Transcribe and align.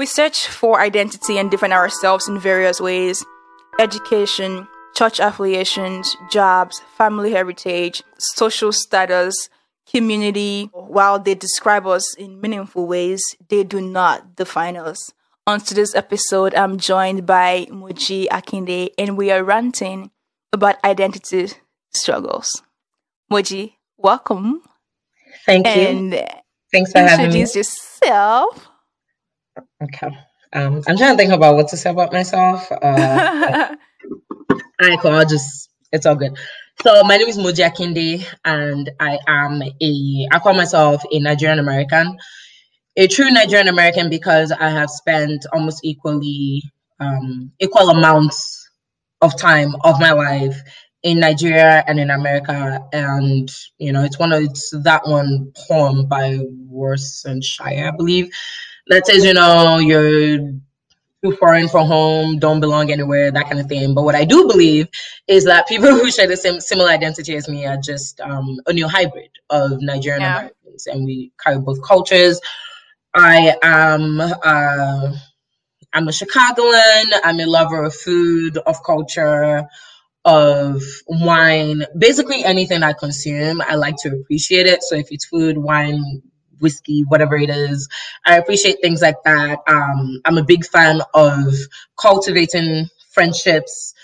We 0.00 0.06
search 0.06 0.46
for 0.46 0.80
identity 0.80 1.36
and 1.36 1.50
define 1.50 1.74
ourselves 1.74 2.26
in 2.26 2.40
various 2.40 2.80
ways 2.80 3.22
education, 3.78 4.66
church 4.96 5.20
affiliations, 5.20 6.16
jobs, 6.30 6.80
family 6.96 7.32
heritage, 7.32 8.02
social 8.16 8.72
status, 8.72 9.34
community. 9.92 10.70
While 10.72 11.18
they 11.18 11.34
describe 11.34 11.86
us 11.86 12.14
in 12.14 12.40
meaningful 12.40 12.86
ways, 12.86 13.22
they 13.50 13.62
do 13.62 13.82
not 13.82 14.36
define 14.36 14.78
us. 14.78 15.12
On 15.46 15.60
today's 15.60 15.94
episode, 15.94 16.54
I'm 16.54 16.78
joined 16.78 17.26
by 17.26 17.66
Moji 17.68 18.26
Akinde, 18.28 18.88
and 18.96 19.18
we 19.18 19.30
are 19.30 19.44
ranting 19.44 20.10
about 20.50 20.82
identity 20.82 21.48
struggles. 21.90 22.62
Moji, 23.30 23.74
welcome. 23.98 24.62
Thank 25.44 25.66
you. 25.66 25.72
And 25.72 26.28
Thanks 26.72 26.90
for 26.90 27.00
having 27.00 27.18
me. 27.18 27.42
introduce 27.42 27.54
yourself. 27.54 28.69
Okay. 29.82 30.08
Um, 30.52 30.82
I'm 30.86 30.96
trying 30.96 31.12
to 31.12 31.16
think 31.16 31.32
about 31.32 31.54
what 31.54 31.68
to 31.68 31.76
say 31.76 31.90
about 31.90 32.12
myself. 32.12 32.70
Uh, 32.70 33.74
all 34.50 34.56
right, 34.80 34.98
cool. 35.00 35.12
I'll 35.12 35.24
just, 35.24 35.70
it's 35.92 36.06
all 36.06 36.16
good. 36.16 36.36
So 36.82 37.02
my 37.04 37.16
name 37.16 37.28
is 37.28 37.38
Moji 37.38 37.64
Akinde, 37.66 38.26
and 38.44 38.90
I 38.98 39.18
am 39.26 39.62
a, 39.62 40.28
I 40.32 40.38
call 40.38 40.54
myself 40.54 41.02
a 41.10 41.18
Nigerian 41.20 41.58
American, 41.58 42.18
a 42.96 43.06
true 43.06 43.30
Nigerian 43.30 43.68
American 43.68 44.10
because 44.10 44.52
I 44.52 44.68
have 44.70 44.90
spent 44.90 45.46
almost 45.52 45.84
equally, 45.84 46.62
um, 46.98 47.52
equal 47.58 47.90
amounts 47.90 48.68
of 49.22 49.38
time 49.38 49.74
of 49.84 50.00
my 50.00 50.12
life 50.12 50.60
in 51.02 51.20
Nigeria 51.20 51.84
and 51.86 51.98
in 52.00 52.10
America. 52.10 52.80
And, 52.92 53.50
you 53.78 53.92
know, 53.92 54.04
it's 54.04 54.18
one 54.18 54.32
of, 54.32 54.42
it's 54.42 54.70
that 54.84 55.06
one 55.06 55.52
poem 55.68 56.06
by 56.06 56.38
Warsan 56.70 57.42
Shire, 57.44 57.88
I 57.88 57.96
believe, 57.96 58.30
that 58.88 59.06
says, 59.06 59.24
you 59.24 59.34
know, 59.34 59.78
you're 59.78 60.38
too 61.24 61.36
foreign 61.38 61.68
from 61.68 61.86
home, 61.86 62.38
don't 62.38 62.60
belong 62.60 62.90
anywhere, 62.92 63.30
that 63.32 63.46
kind 63.46 63.60
of 63.60 63.66
thing. 63.68 63.94
But 63.94 64.04
what 64.04 64.16
I 64.16 64.24
do 64.24 64.46
believe 64.48 64.88
is 65.28 65.46
that 65.46 65.68
people 65.68 65.88
who 65.90 66.10
share 66.10 66.28
the 66.28 66.36
same 66.38 66.60
similar 66.60 66.90
identity 66.90 67.36
as 67.36 67.48
me 67.48 67.66
are 67.66 67.78
just 67.78 68.20
um, 68.20 68.58
a 68.66 68.72
new 68.74 68.88
hybrid 68.88 69.30
of 69.50 69.80
Nigerian 69.82 70.22
Yeah. 70.22 70.38
Americans, 70.38 70.86
and 70.86 71.04
we 71.04 71.32
carry 71.42 71.58
both 71.60 71.82
cultures. 71.86 72.40
I 73.14 73.54
am. 73.62 74.20
Uh, 74.20 75.12
I'm 75.92 76.08
a 76.08 76.12
Chicagoan. 76.12 77.06
I'm 77.24 77.40
a 77.40 77.46
lover 77.46 77.84
of 77.84 77.94
food, 77.94 78.58
of 78.58 78.82
culture, 78.84 79.64
of 80.24 80.82
wine. 81.08 81.84
Basically, 81.98 82.44
anything 82.44 82.82
I 82.84 82.94
consume, 82.94 83.62
I 83.62 83.76
like 83.76 83.96
to 84.02 84.10
appreciate 84.10 84.66
it. 84.66 84.82
So 84.84 84.96
if 84.96 85.08
it's 85.12 85.26
food, 85.26 85.58
wine, 85.58 86.22
whiskey, 86.60 87.04
whatever 87.08 87.36
it 87.36 87.50
is, 87.50 87.88
I 88.24 88.36
appreciate 88.38 88.78
things 88.82 89.02
like 89.02 89.22
that. 89.24 89.58
Um, 89.66 90.20
I'm 90.24 90.38
a 90.38 90.44
big 90.44 90.64
fan 90.64 91.00
of 91.14 91.54
cultivating 91.98 92.88
friendships. 93.10 93.94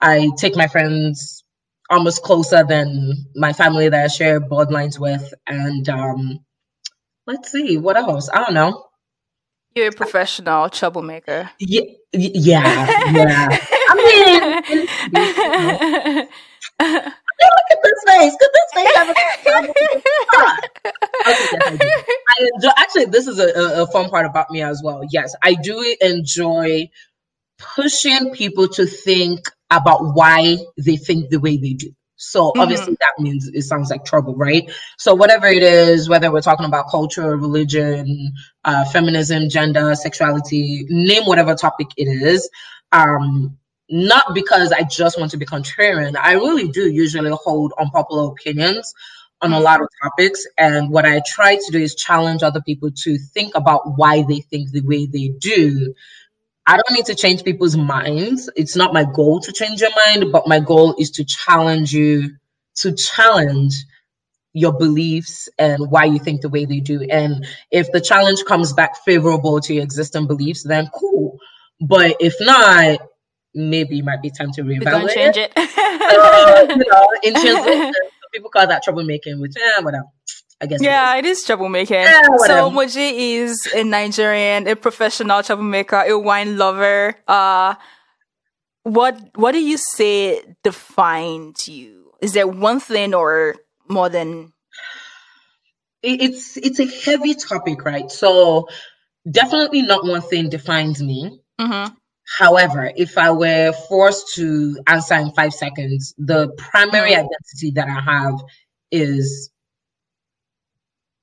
I 0.00 0.30
take 0.36 0.56
my 0.56 0.68
friends 0.68 1.44
almost 1.90 2.22
closer 2.22 2.64
than 2.64 3.26
my 3.34 3.52
family 3.52 3.88
that 3.88 4.04
I 4.04 4.08
share 4.08 4.40
bloodlines 4.40 4.98
with. 4.98 5.32
And 5.46 5.88
um, 5.88 6.40
let's 7.26 7.50
see, 7.50 7.78
what 7.78 7.96
else? 7.96 8.28
I 8.32 8.40
don't 8.40 8.54
know. 8.54 8.84
You're 9.74 9.88
a 9.88 9.92
professional 9.92 10.68
troublemaker. 10.70 11.50
Yeah, 11.60 11.82
yeah, 12.12 13.10
yeah. 13.12 13.58
I 13.90 14.66
mean, 15.14 16.28
look 17.44 17.70
at 17.70 17.78
this 17.82 18.02
face. 18.06 18.36
Could 18.38 18.50
this 18.54 18.72
face 18.74 18.96
have 18.96 19.08
a 19.08 19.14
I 22.30 22.48
enjoy, 22.54 22.70
actually, 22.76 23.06
this 23.06 23.26
is 23.26 23.38
a, 23.38 23.48
a, 23.48 23.82
a 23.82 23.86
fun 23.88 24.10
part 24.10 24.26
about 24.26 24.50
me 24.50 24.62
as 24.62 24.82
well. 24.84 25.00
Yes, 25.10 25.34
I 25.42 25.54
do 25.54 25.96
enjoy 26.00 26.90
pushing 27.58 28.32
people 28.32 28.68
to 28.68 28.86
think 28.86 29.40
about 29.70 30.14
why 30.14 30.58
they 30.76 30.96
think 30.96 31.30
the 31.30 31.40
way 31.40 31.56
they 31.56 31.72
do. 31.74 31.92
So 32.20 32.52
obviously 32.56 32.96
that 33.00 33.20
means 33.20 33.48
it 33.48 33.62
sounds 33.62 33.90
like 33.90 34.04
trouble, 34.04 34.34
right? 34.34 34.68
So 34.98 35.14
whatever 35.14 35.46
it 35.46 35.62
is, 35.62 36.08
whether 36.08 36.32
we're 36.32 36.40
talking 36.40 36.66
about 36.66 36.90
culture, 36.90 37.36
religion, 37.36 38.32
uh, 38.64 38.84
feminism, 38.86 39.48
gender, 39.48 39.94
sexuality, 39.94 40.84
name 40.88 41.26
whatever 41.26 41.54
topic 41.54 41.86
it 41.96 42.08
is, 42.08 42.50
um, 42.90 43.56
not 43.90 44.34
because 44.34 44.72
I 44.72 44.82
just 44.82 45.18
want 45.18 45.30
to 45.32 45.36
be 45.36 45.46
contrarian. 45.46 46.16
I 46.16 46.34
really 46.34 46.68
do 46.68 46.90
usually 46.90 47.30
hold 47.30 47.72
unpopular 47.78 48.30
opinions 48.30 48.94
on 49.40 49.52
a 49.52 49.60
lot 49.60 49.80
of 49.80 49.88
topics. 50.02 50.46
And 50.56 50.90
what 50.90 51.06
I 51.06 51.22
try 51.26 51.56
to 51.56 51.72
do 51.72 51.78
is 51.78 51.94
challenge 51.94 52.42
other 52.42 52.60
people 52.60 52.90
to 53.04 53.18
think 53.18 53.54
about 53.54 53.96
why 53.96 54.22
they 54.22 54.40
think 54.40 54.70
the 54.70 54.82
way 54.82 55.06
they 55.06 55.28
do. 55.38 55.94
I 56.66 56.76
don't 56.76 56.96
need 56.96 57.06
to 57.06 57.14
change 57.14 57.44
people's 57.44 57.76
minds. 57.76 58.50
It's 58.54 58.76
not 58.76 58.92
my 58.92 59.04
goal 59.04 59.40
to 59.40 59.52
change 59.52 59.80
your 59.80 59.90
mind, 60.06 60.32
but 60.32 60.46
my 60.46 60.60
goal 60.60 60.94
is 60.98 61.12
to 61.12 61.24
challenge 61.24 61.92
you 61.92 62.36
to 62.76 62.92
challenge 62.94 63.74
your 64.52 64.76
beliefs 64.76 65.48
and 65.58 65.90
why 65.90 66.04
you 66.04 66.18
think 66.18 66.42
the 66.42 66.48
way 66.48 66.64
they 66.64 66.80
do. 66.80 67.02
And 67.02 67.46
if 67.70 67.90
the 67.92 68.00
challenge 68.00 68.44
comes 68.46 68.72
back 68.72 68.96
favorable 69.04 69.60
to 69.60 69.74
your 69.74 69.84
existing 69.84 70.26
beliefs, 70.26 70.62
then 70.62 70.90
cool. 70.94 71.38
But 71.80 72.16
if 72.20 72.34
not, 72.40 73.00
maybe 73.58 73.98
it 73.98 74.04
might 74.04 74.22
be 74.22 74.30
time 74.30 74.52
to 74.52 74.62
reevaluate. 74.62 75.14
change 75.14 75.36
it. 75.36 75.52
Uh, 76.10 76.66
you 76.70 76.76
know, 76.76 77.08
in 77.22 77.34
translation, 77.34 77.92
some 77.92 78.30
people 78.32 78.50
call 78.50 78.66
that 78.66 78.82
troublemaking, 78.84 79.40
which 79.40 79.52
eh, 79.56 79.80
whatever. 79.82 80.06
I 80.60 80.66
guess. 80.66 80.82
Yeah, 80.82 81.14
is. 81.14 81.18
it 81.18 81.26
is 81.26 81.44
troublemaking. 81.44 82.02
Yeah, 82.04 82.22
so. 82.38 82.70
Moji 82.70 83.36
is 83.36 83.68
a 83.74 83.84
Nigerian, 83.84 84.66
a 84.66 84.74
professional 84.74 85.42
troublemaker, 85.42 85.96
a 85.96 86.18
wine 86.18 86.56
lover. 86.56 87.14
Uh 87.28 87.74
what 88.82 89.20
what 89.34 89.52
do 89.52 89.60
you 89.60 89.76
say 89.76 90.42
defines 90.64 91.68
you? 91.68 92.12
Is 92.20 92.32
there 92.32 92.46
one 92.46 92.80
thing 92.80 93.14
or 93.14 93.56
more 93.88 94.08
than 94.08 94.52
it's 96.02 96.56
it's 96.56 96.80
a 96.80 96.86
heavy 96.86 97.34
topic, 97.34 97.84
right? 97.84 98.10
So 98.10 98.68
definitely 99.30 99.82
not 99.82 100.04
one 100.04 100.22
thing 100.22 100.48
defines 100.48 101.02
me. 101.02 101.40
Mhm. 101.60 101.94
However, 102.36 102.92
if 102.94 103.16
I 103.16 103.30
were 103.30 103.72
forced 103.72 104.34
to 104.34 104.78
answer 104.86 105.14
in 105.14 105.32
five 105.32 105.54
seconds, 105.54 106.14
the 106.18 106.50
primary 106.58 107.12
Mm. 107.12 107.24
identity 107.24 107.70
that 107.74 107.88
I 107.88 108.00
have 108.00 108.34
is 108.90 109.50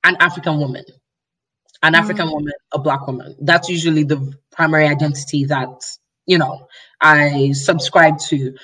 an 0.02 0.16
African 0.20 0.58
woman. 0.58 0.84
An 1.82 1.94
African 1.94 2.30
woman, 2.30 2.52
a 2.72 2.78
black 2.78 3.06
woman. 3.06 3.36
That's 3.40 3.68
usually 3.68 4.02
the 4.02 4.32
primary 4.50 4.88
identity 4.88 5.44
that, 5.44 5.68
you 6.26 6.38
know, 6.38 6.66
I 7.00 7.52
subscribe 7.52 8.18
to. 8.28 8.56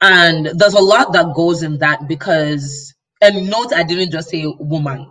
And 0.00 0.46
there's 0.46 0.74
a 0.74 0.80
lot 0.80 1.12
that 1.12 1.34
goes 1.34 1.62
in 1.62 1.78
that 1.78 2.08
because, 2.08 2.94
and 3.20 3.48
note 3.48 3.72
I 3.72 3.84
didn't 3.84 4.10
just 4.10 4.30
say 4.30 4.46
woman, 4.58 5.10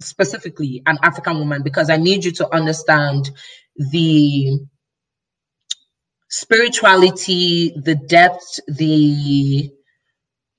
specifically 0.00 0.82
an 0.86 0.98
African 1.02 1.38
woman, 1.38 1.62
because 1.62 1.90
I 1.90 1.98
need 1.98 2.24
you 2.24 2.32
to 2.32 2.54
understand 2.54 3.30
the 3.76 4.58
spirituality, 6.28 7.72
the 7.76 7.94
depth, 7.94 8.60
the 8.66 9.70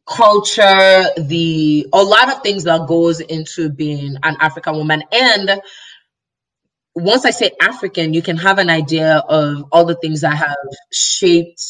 culture, 0.08 1.04
the 1.18 1.88
a 1.92 2.02
lot 2.02 2.34
of 2.34 2.42
things 2.42 2.64
that 2.64 2.88
goes 2.88 3.20
into 3.20 3.70
being 3.70 4.16
an 4.24 4.38
African 4.40 4.76
woman. 4.76 5.04
And 5.12 5.62
once 6.96 7.26
I 7.26 7.32
say 7.32 7.52
African, 7.62 8.14
you 8.14 8.22
can 8.22 8.38
have 8.38 8.58
an 8.58 8.70
idea 8.70 9.18
of 9.18 9.66
all 9.72 9.86
the 9.86 9.96
things 9.96 10.22
that 10.22 10.36
have 10.36 10.56
shaped 10.92 11.62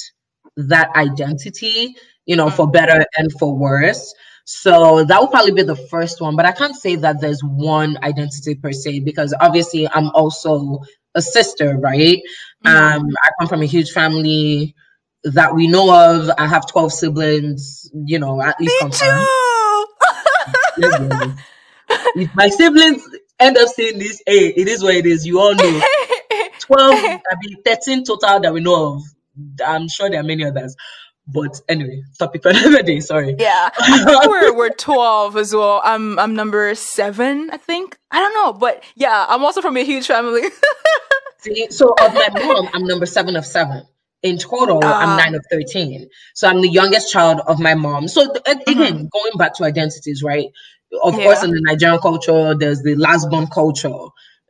that 0.55 0.95
identity, 0.95 1.95
you 2.25 2.35
know, 2.35 2.49
for 2.49 2.65
mm-hmm. 2.65 2.71
better 2.73 3.05
and 3.17 3.31
for 3.39 3.55
worse. 3.55 4.13
So 4.45 5.03
that 5.03 5.19
will 5.19 5.27
probably 5.27 5.51
be 5.51 5.63
the 5.63 5.75
first 5.75 6.21
one, 6.21 6.37
but 6.37 6.45
I 6.45 6.53
can't 6.53 6.75
say 6.75 6.95
that 6.95 7.19
there's 7.19 7.41
one 7.43 7.97
identity 8.01 8.55
per 8.55 8.71
se 8.71 8.99
because 8.99 9.33
obviously 9.41 9.89
I'm 9.89 10.09
also 10.11 10.79
a 11.15 11.21
sister, 11.21 11.77
right? 11.77 12.21
Um, 12.65 13.09
I 13.23 13.29
come 13.39 13.47
from 13.47 13.61
a 13.61 13.65
huge 13.65 13.91
family 13.91 14.75
that 15.23 15.53
we 15.55 15.67
know 15.67 15.93
of. 15.93 16.29
I 16.37 16.47
have 16.47 16.67
12 16.67 16.91
siblings, 16.91 17.89
you 17.93 18.19
know, 18.19 18.41
at 18.41 18.59
least 18.59 18.75
confirmed. 18.79 19.27
If 22.15 22.35
my 22.35 22.49
siblings 22.49 23.07
end 23.39 23.57
up 23.57 23.69
saying 23.69 23.99
this, 23.99 24.21
hey, 24.25 24.47
it 24.49 24.67
is 24.67 24.83
what 24.83 24.95
it 24.95 25.05
is. 25.05 25.25
You 25.25 25.39
all 25.39 25.55
know. 25.55 25.81
12, 26.59 26.93
I 26.95 27.35
mean 27.41 27.63
13 27.63 28.03
total 28.03 28.39
that 28.41 28.53
we 28.53 28.59
know 28.59 28.95
of. 28.95 29.03
I'm 29.65 29.87
sure 29.87 30.09
there 30.09 30.19
are 30.19 30.23
many 30.23 30.43
others. 30.43 30.75
But 31.27 31.59
anyway, 31.67 32.03
topic 32.19 32.41
for 32.43 32.49
another 32.55 32.81
day. 32.83 32.99
Sorry. 33.01 33.35
Yeah, 33.37 33.69
we're 34.27 34.55
we're 34.55 34.69
twelve 34.69 35.37
as 35.37 35.53
well. 35.53 35.81
I'm 35.83 36.17
I'm 36.19 36.35
number 36.35 36.73
seven, 36.75 37.49
I 37.51 37.57
think. 37.57 37.97
I 38.11 38.19
don't 38.19 38.33
know, 38.33 38.53
but 38.53 38.83
yeah, 38.95 39.25
I'm 39.29 39.43
also 39.43 39.61
from 39.61 39.77
a 39.77 39.83
huge 39.83 40.07
family. 40.07 40.43
See, 41.39 41.67
so 41.69 41.93
of 42.01 42.13
my 42.13 42.29
mom, 42.33 42.69
I'm 42.73 42.83
number 42.85 43.05
seven 43.05 43.35
of 43.35 43.45
seven. 43.45 43.83
In 44.23 44.37
total, 44.39 44.79
Ah. 44.83 45.01
I'm 45.03 45.17
nine 45.17 45.35
of 45.35 45.45
13. 45.51 46.09
So 46.33 46.47
I'm 46.47 46.61
the 46.61 46.67
youngest 46.69 47.11
child 47.11 47.41
of 47.47 47.59
my 47.59 47.75
mom. 47.75 48.07
So 48.07 48.25
th- 48.33 48.43
a- 48.47 48.69
again, 48.71 49.07
going 49.13 49.31
back 49.37 49.53
to 49.55 49.63
identities, 49.63 50.23
right? 50.23 50.47
Of 51.03 51.15
Yeah. 51.17 51.23
course, 51.25 51.43
in 51.43 51.51
the 51.51 51.61
Nigerian 51.61 51.99
culture, 51.99 52.55
there's 52.55 52.81
the 52.81 52.95
last 52.95 53.29
born 53.29 53.45
culture. 53.47 53.93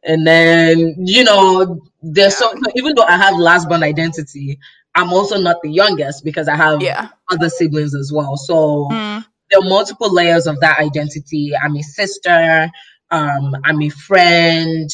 And 0.04 0.26
then, 0.26 0.96
you 1.00 1.26
know, 1.26 1.82
there's 2.02 2.38
so, 2.38 2.54
even 2.76 2.96
though 2.96 3.04
I 3.04 3.18
have 3.18 3.38
last 3.38 3.68
born 3.68 3.84
identity, 3.84 4.58
I'm 4.98 5.14
also 5.14 5.40
not 5.40 5.58
the 5.64 5.70
youngest 5.70 6.26
because 6.26 6.48
I 6.48 6.56
have 6.56 6.82
Yeah. 6.82 7.10
other 7.30 7.50
siblings 7.50 7.96
as 7.96 8.12
well. 8.14 8.36
So 8.36 8.88
Mm. 8.92 9.26
there 9.50 9.60
are 9.60 9.70
multiple 9.70 10.14
layers 10.14 10.48
of 10.48 10.60
that 10.62 10.80
identity. 10.80 11.54
I'm 11.56 11.76
a 11.76 11.84
sister, 11.84 12.70
um, 13.12 13.56
I'm 13.64 13.82
a 13.82 13.90
friend, 13.90 14.90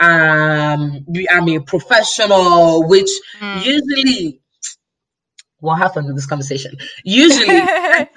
um, 0.00 1.06
I'm 1.30 1.48
a 1.48 1.60
professional, 1.60 2.86
which 2.88 3.08
Mm. 3.40 3.62
usually 3.64 4.40
what 5.60 5.76
happened 5.78 6.08
in 6.08 6.14
this 6.14 6.26
conversation? 6.26 6.76
Usually 7.04 7.68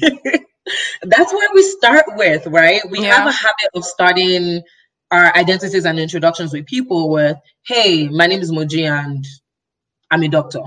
that's 1.02 1.32
where 1.32 1.48
we 1.54 1.62
start 1.62 2.04
with, 2.16 2.46
right? 2.46 2.82
We 2.90 3.02
have 3.02 3.26
a 3.26 3.32
habit 3.32 3.70
of 3.74 3.84
starting 3.84 4.62
our 5.10 5.36
identities 5.36 5.84
and 5.84 5.98
introductions 5.98 6.52
with 6.52 6.66
people 6.66 7.10
with, 7.10 7.36
hey, 7.66 8.08
my 8.08 8.26
name 8.26 8.40
is 8.40 8.52
Moji 8.52 8.88
and 8.88 9.24
I'm 10.14 10.22
a 10.22 10.28
doctor. 10.28 10.60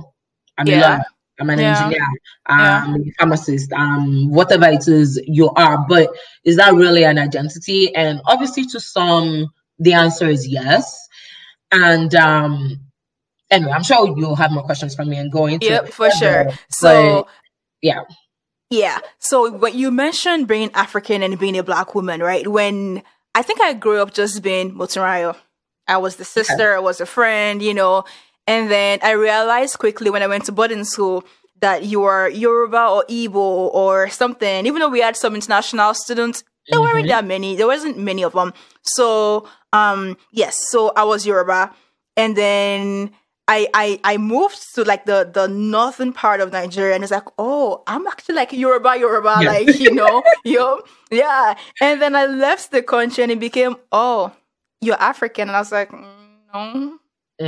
I'm 0.58 0.68
a 0.68 0.72
lawyer, 0.72 1.04
I'm 1.40 1.50
an 1.50 1.60
Yeah. 1.60 1.70
engineer. 1.70 2.08
I'm 2.48 2.96
a 2.96 3.12
pharmacist. 3.18 3.72
Um, 3.72 4.30
whatever 4.30 4.68
it 4.68 4.88
is 4.88 5.20
you 5.26 5.50
are. 5.52 5.86
But 5.88 6.10
is 6.44 6.58
that 6.58 6.74
really 6.74 7.04
an 7.04 7.18
identity? 7.18 7.96
And 7.96 8.20
obviously 8.26 8.66
to 8.68 8.80
some, 8.80 9.48
the 9.80 9.94
answer 9.94 10.28
is 10.28 10.48
yes. 10.48 11.08
And 11.72 12.14
um 12.16 12.82
anyway, 13.50 13.72
I'm 13.72 13.84
sure 13.84 14.14
you'll 14.18 14.36
have 14.36 14.52
more 14.52 14.64
questions 14.64 14.96
from 14.96 15.10
me 15.10 15.18
and 15.18 15.32
go 15.32 15.46
into 15.46 15.68
Yep, 15.68 15.90
for 15.90 16.10
sure. 16.12 16.44
further. 16.44 16.58
So 16.70 17.28
yeah. 17.82 18.02
Yeah. 18.70 19.00
So 19.20 19.50
what 19.52 19.76
you 19.76 19.92
mentioned 19.92 20.48
being 20.48 20.72
African 20.74 21.24
and 21.24 21.40
being 21.40 21.58
a 21.58 21.64
black 21.64 21.96
woman, 21.96 22.22
right? 22.22 22.46
When 22.48 23.02
I 23.34 23.44
think 23.44 23.62
I 23.62 23.74
grew 23.74 24.02
up 24.02 24.14
just 24.14 24.42
being 24.44 24.74
Moturayo. 24.74 25.38
I 25.90 25.98
was 25.98 26.18
the 26.18 26.26
sister, 26.26 26.76
I 26.76 26.80
was 26.80 27.00
a 27.00 27.06
friend, 27.06 27.62
you 27.62 27.74
know, 27.74 28.04
and 28.48 28.72
then 28.72 29.00
I 29.04 29.12
realized 29.12 29.78
quickly 29.80 30.10
when 30.10 30.24
I 30.24 30.28
went 30.28 30.46
to 30.46 30.52
boarding 30.52 30.84
school 30.86 31.24
that 31.60 31.84
you 31.84 32.02
were 32.02 32.30
Yoruba 32.30 32.88
or 32.88 33.04
Igbo 33.10 33.36
or 33.74 34.10
something. 34.10 34.66
Even 34.66 34.80
though 34.80 34.90
we 34.90 35.02
had 35.02 35.16
some 35.18 35.36
international 35.36 35.94
students, 35.94 36.44
there 36.70 36.80
weren't 36.82 37.06
Mhm. 37.06 37.10
that 37.10 37.26
many. 37.26 37.56
There 37.56 37.68
wasn't 37.68 37.98
many 37.98 38.24
of 38.24 38.34
them. 38.34 38.54
So, 38.84 39.48
um, 39.74 40.18
yes. 40.32 40.70
So 40.70 40.92
I 40.96 41.04
was 41.04 41.26
Yoruba, 41.26 41.74
and 42.16 42.36
then 42.36 43.12
I 43.48 43.68
I 43.74 44.00
I 44.04 44.18
moved 44.18 44.60
to 44.76 44.84
like 44.84 45.06
the 45.06 45.30
the 45.32 45.48
northern 45.48 46.12
part 46.14 46.42
of 46.42 46.52
Nigeria, 46.52 46.94
and 46.96 47.04
it's 47.04 47.12
like, 47.12 47.28
oh, 47.40 47.82
I'm 47.88 48.06
actually 48.08 48.36
like 48.36 48.52
Yoruba, 48.54 48.98
Yoruba, 48.98 49.38
Yeah. 49.42 49.50
like 49.52 49.80
you 49.80 49.92
know, 49.92 50.22
yo, 50.44 50.82
yeah. 51.10 51.56
And 51.82 52.02
then 52.02 52.16
I 52.16 52.26
left 52.28 52.72
the 52.72 52.84
country, 52.84 53.24
and 53.24 53.32
it 53.32 53.40
became, 53.40 53.78
oh, 53.92 54.32
you're 54.82 55.00
African, 55.02 55.48
and 55.50 55.56
I 55.56 55.60
was 55.60 55.72
like, 55.72 55.90
mm, 55.92 56.06
no, 56.54 57.00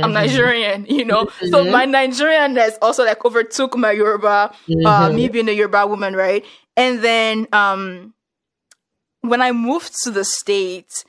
I'm 0.02 0.10
Mhm. 0.10 0.14
Nigerian, 0.14 0.86
you 0.86 1.04
know. 1.04 1.26
So 1.50 1.64
Mhm. 1.64 1.70
my 1.72 1.86
Nigerianness 1.86 2.78
also 2.82 3.04
like 3.04 3.24
overtook 3.24 3.76
my 3.76 3.92
Yoruba, 3.92 4.52
uh, 4.84 5.08
Mhm. 5.08 5.14
me 5.14 5.28
being 5.28 5.48
a 5.48 5.52
Yoruba 5.52 5.86
woman, 5.86 6.14
right? 6.14 6.44
And 6.76 7.00
then 7.02 7.46
um, 7.52 8.14
when 9.22 9.42
I 9.42 9.52
moved 9.52 9.92
to 10.04 10.10
the 10.10 10.24
states, 10.24 11.04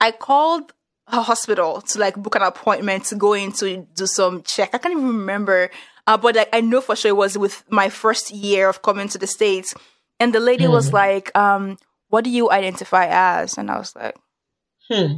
I 0.00 0.10
called 0.12 0.72
a 1.08 1.22
hospital 1.22 1.80
to 1.80 1.98
like 1.98 2.16
book 2.16 2.34
an 2.34 2.42
appointment 2.42 3.04
to 3.06 3.14
go 3.14 3.32
in 3.32 3.52
to 3.52 3.86
do 3.94 4.06
some 4.06 4.42
check. 4.42 4.70
I 4.74 4.78
can't 4.78 4.92
even 4.92 5.06
remember, 5.06 5.70
uh, 6.06 6.16
but 6.16 6.34
like 6.36 6.48
I 6.52 6.60
know 6.60 6.80
for 6.80 6.96
sure 6.96 7.10
it 7.10 7.16
was 7.16 7.38
with 7.38 7.64
my 7.70 7.88
first 7.88 8.30
year 8.30 8.68
of 8.68 8.82
coming 8.82 9.08
to 9.08 9.18
the 9.18 9.26
states, 9.26 9.74
and 10.20 10.32
the 10.34 10.40
lady 10.40 10.66
was 10.66 10.90
Mhm. 10.90 10.92
like, 10.92 11.36
um, 11.36 11.78
"What 12.08 12.24
do 12.24 12.30
you 12.30 12.50
identify 12.50 13.06
as?" 13.10 13.56
And 13.58 13.70
I 13.70 13.78
was 13.78 13.94
like. 13.96 14.16
Hmm. 14.90 15.14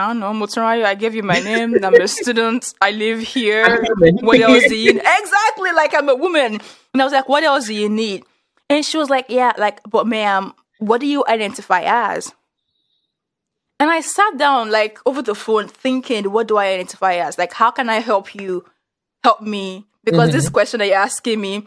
I 0.00 0.06
don't 0.08 0.20
know, 0.20 0.32
Moturayo, 0.32 0.84
I 0.84 0.94
gave 0.94 1.14
you 1.14 1.22
my 1.22 1.40
name. 1.40 1.74
I'm 1.84 1.94
a 1.94 2.08
student. 2.08 2.72
I 2.80 2.90
live 2.92 3.20
here. 3.20 3.64
I'm 3.64 3.84
a 3.84 3.94
woman. 3.94 4.18
What 4.22 4.40
else 4.40 4.64
do 4.68 4.76
you 4.76 4.94
need? 4.94 5.02
Exactly, 5.04 5.72
like 5.72 5.94
I'm 5.94 6.08
a 6.08 6.14
woman. 6.14 6.60
And 6.92 7.02
I 7.02 7.04
was 7.04 7.12
like, 7.12 7.28
what 7.28 7.44
else 7.44 7.66
do 7.66 7.74
you 7.74 7.88
need? 7.88 8.24
And 8.68 8.84
she 8.84 8.98
was 8.98 9.10
like, 9.10 9.26
yeah, 9.28 9.52
like, 9.58 9.80
but 9.88 10.06
ma'am, 10.06 10.54
what 10.78 11.00
do 11.00 11.06
you 11.06 11.24
identify 11.28 11.82
as? 11.84 12.32
And 13.78 13.90
I 13.90 14.00
sat 14.00 14.36
down, 14.36 14.70
like, 14.70 14.98
over 15.06 15.22
the 15.22 15.34
phone 15.34 15.66
thinking, 15.68 16.30
what 16.30 16.48
do 16.48 16.56
I 16.56 16.66
identify 16.74 17.14
as? 17.14 17.38
Like, 17.38 17.52
how 17.52 17.70
can 17.70 17.88
I 17.88 18.00
help 18.00 18.34
you 18.34 18.64
help 19.24 19.40
me? 19.40 19.86
Because 20.04 20.32
this 20.32 20.48
question 20.48 20.78
that 20.80 20.86
you're 20.86 20.96
asking 20.96 21.40
me, 21.40 21.66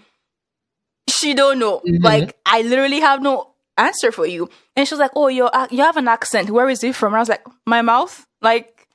she 1.09 1.33
don't 1.33 1.59
know. 1.59 1.81
Mhm. 1.85 2.03
Like, 2.03 2.37
I 2.45 2.61
literally 2.61 2.99
have 2.99 3.21
no 3.21 3.53
answer 3.77 4.11
for 4.11 4.25
you. 4.25 4.49
And 4.75 4.87
she 4.87 4.93
was 4.93 4.99
like, 4.99 5.11
oh, 5.15 5.27
you 5.27 5.49
you 5.71 5.83
have 5.83 5.97
an 5.97 6.07
accent. 6.07 6.49
Where 6.49 6.69
is 6.69 6.83
it 6.83 6.95
from? 6.95 7.13
And 7.13 7.17
I 7.17 7.19
was 7.19 7.29
like, 7.29 7.45
my 7.65 7.81
mouth? 7.81 8.25
Like, 8.41 8.87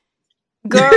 girl, 0.68 0.90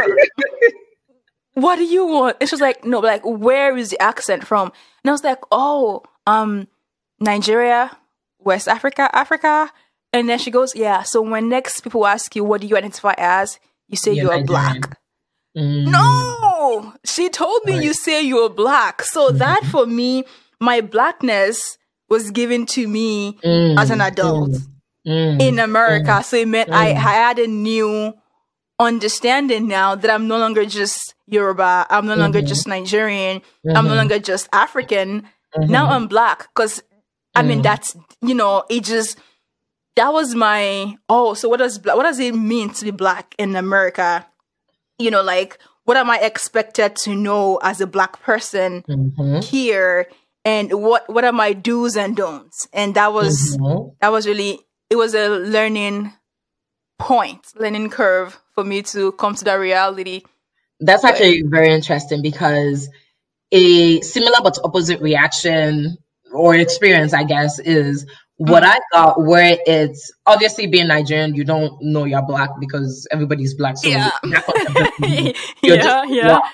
what 1.53 1.75
do 1.75 1.83
you 1.83 2.05
want? 2.05 2.37
And 2.39 2.49
she 2.49 2.53
was 2.55 2.61
like, 2.61 2.83
no, 2.85 2.99
like, 2.99 3.21
where 3.25 3.77
is 3.77 3.89
the 3.89 4.01
accent 4.01 4.45
from? 4.47 4.71
And 5.03 5.09
I 5.09 5.11
was 5.11 5.23
like, 5.23 5.39
oh, 5.51 6.03
um, 6.25 6.67
Nigeria, 7.19 7.95
West 8.39 8.67
Africa, 8.67 9.09
Africa. 9.13 9.71
And 10.13 10.27
then 10.27 10.39
she 10.39 10.51
goes, 10.51 10.75
yeah. 10.75 11.03
So 11.03 11.21
when 11.21 11.49
next 11.49 11.81
people 11.81 12.05
ask 12.07 12.35
you, 12.35 12.43
what 12.43 12.61
do 12.61 12.67
you 12.67 12.75
identify 12.77 13.13
as? 13.17 13.59
You 13.87 13.97
say 13.97 14.13
You're 14.13 14.23
you're 14.23 14.37
Nigerian. 14.41 14.45
black. 14.81 14.97
Mm. 15.57 15.91
No, 15.91 16.93
she 17.03 17.29
told 17.29 17.65
me 17.65 17.73
Right. 17.73 17.83
you 17.83 17.93
say 17.93 18.21
you're 18.21 18.49
black. 18.49 19.03
So 19.03 19.31
that 19.31 19.63
for 19.71 19.85
me, 19.85 20.23
my 20.59 20.81
blackness 20.81 21.77
was 22.11 22.29
given 22.31 22.65
to 22.75 22.81
me 22.87 23.09
Mm. 23.43 23.79
as 23.81 23.89
an 23.89 24.01
adult 24.01 24.51
Mm. 25.07 25.41
in 25.47 25.55
America. 25.59 26.21
So 26.27 26.35
it 26.37 26.47
meant 26.55 26.69
I, 26.69 26.91
I 26.91 26.93
Mm. 26.93 26.97
had 27.21 27.39
a 27.39 27.47
new 27.47 28.13
understanding 28.79 29.67
now 29.67 29.95
that 29.95 30.09
I'm 30.11 30.27
no 30.27 30.37
longer 30.37 30.65
just 30.65 31.15
Yoruba. 31.27 31.87
I'm 31.89 32.05
no 32.05 32.15
longer 32.15 32.41
Mhm. 32.41 32.47
just 32.47 32.67
Nigerian. 32.67 33.41
I'm 33.75 33.85
no 33.85 33.93
Mhm. 33.93 34.01
longer 34.01 34.19
just 34.19 34.49
African. 34.51 35.09
Mhm. 35.57 35.69
Now 35.69 35.89
I'm 35.91 36.07
black. 36.07 36.53
Cause 36.53 36.83
I 37.33 37.41
mean, 37.43 37.59
Mm. 37.59 37.63
that's, 37.63 37.95
you 38.21 38.35
know, 38.35 38.63
it 38.69 38.83
just, 38.83 39.17
that 39.95 40.11
was 40.11 40.35
my, 40.35 40.97
oh, 41.07 41.33
so 41.33 41.47
what 41.47 41.59
does, 41.59 41.79
what 41.83 42.03
does 42.03 42.19
it 42.19 42.35
mean 42.35 42.71
to 42.71 42.83
be 42.83 42.91
black 42.91 43.33
in 43.37 43.55
America? 43.55 44.25
You 44.99 45.11
know, 45.11 45.21
like, 45.23 45.57
what 45.85 45.95
am 45.95 46.09
I 46.09 46.17
expected 46.19 46.95
to 47.05 47.15
know 47.15 47.57
as 47.63 47.79
a 47.79 47.87
black 47.87 48.21
person 48.21 48.83
Mhm. 48.89 49.43
here? 49.45 50.07
And 50.45 50.73
what, 50.73 51.09
what 51.09 51.23
are 51.25 51.31
my 51.33 51.53
do's 51.53 51.95
and 51.97 52.15
don'ts? 52.15 52.67
And 52.73 52.95
that 52.95 53.13
was, 53.13 53.57
Mhm. 53.59 53.95
that 54.01 54.11
was 54.11 54.27
really 54.27 54.59
it 54.89 54.95
was 54.97 55.15
a 55.15 55.29
learning 55.29 56.13
point 56.99 57.47
learning 57.55 57.89
curve 57.89 58.39
for 58.53 58.63
me 58.63 58.81
to 58.83 59.11
come 59.13 59.35
to 59.35 59.43
that 59.45 59.55
reality 59.55 60.21
That's 60.79 61.03
actually 61.03 61.43
very 61.45 61.73
interesting 61.73 62.21
because 62.21 62.89
a 63.51 64.01
similar 64.01 64.37
but 64.43 64.57
opposite 64.63 65.01
reaction 65.01 65.97
or 66.33 66.55
experience, 66.55 67.13
I 67.13 67.23
guess, 67.23 67.59
is 67.59 68.05
what 68.37 68.63
I 68.63 68.79
got 68.91 69.21
where 69.21 69.57
it's 69.65 70.11
obviously 70.25 70.67
being 70.67 70.87
Nigerian, 70.87 71.35
you 71.35 71.43
don't 71.43 71.73
know 71.81 72.05
you're 72.05 72.25
black 72.25 72.49
because 72.59 73.07
everybody's 73.11 73.53
black. 73.55 73.77
So 73.77 73.89
Yeah. 73.89 74.11
you're 74.23 75.33
yeah 75.63 75.75
just 75.77 76.09
yeah 76.09 76.39
black. 76.39 76.53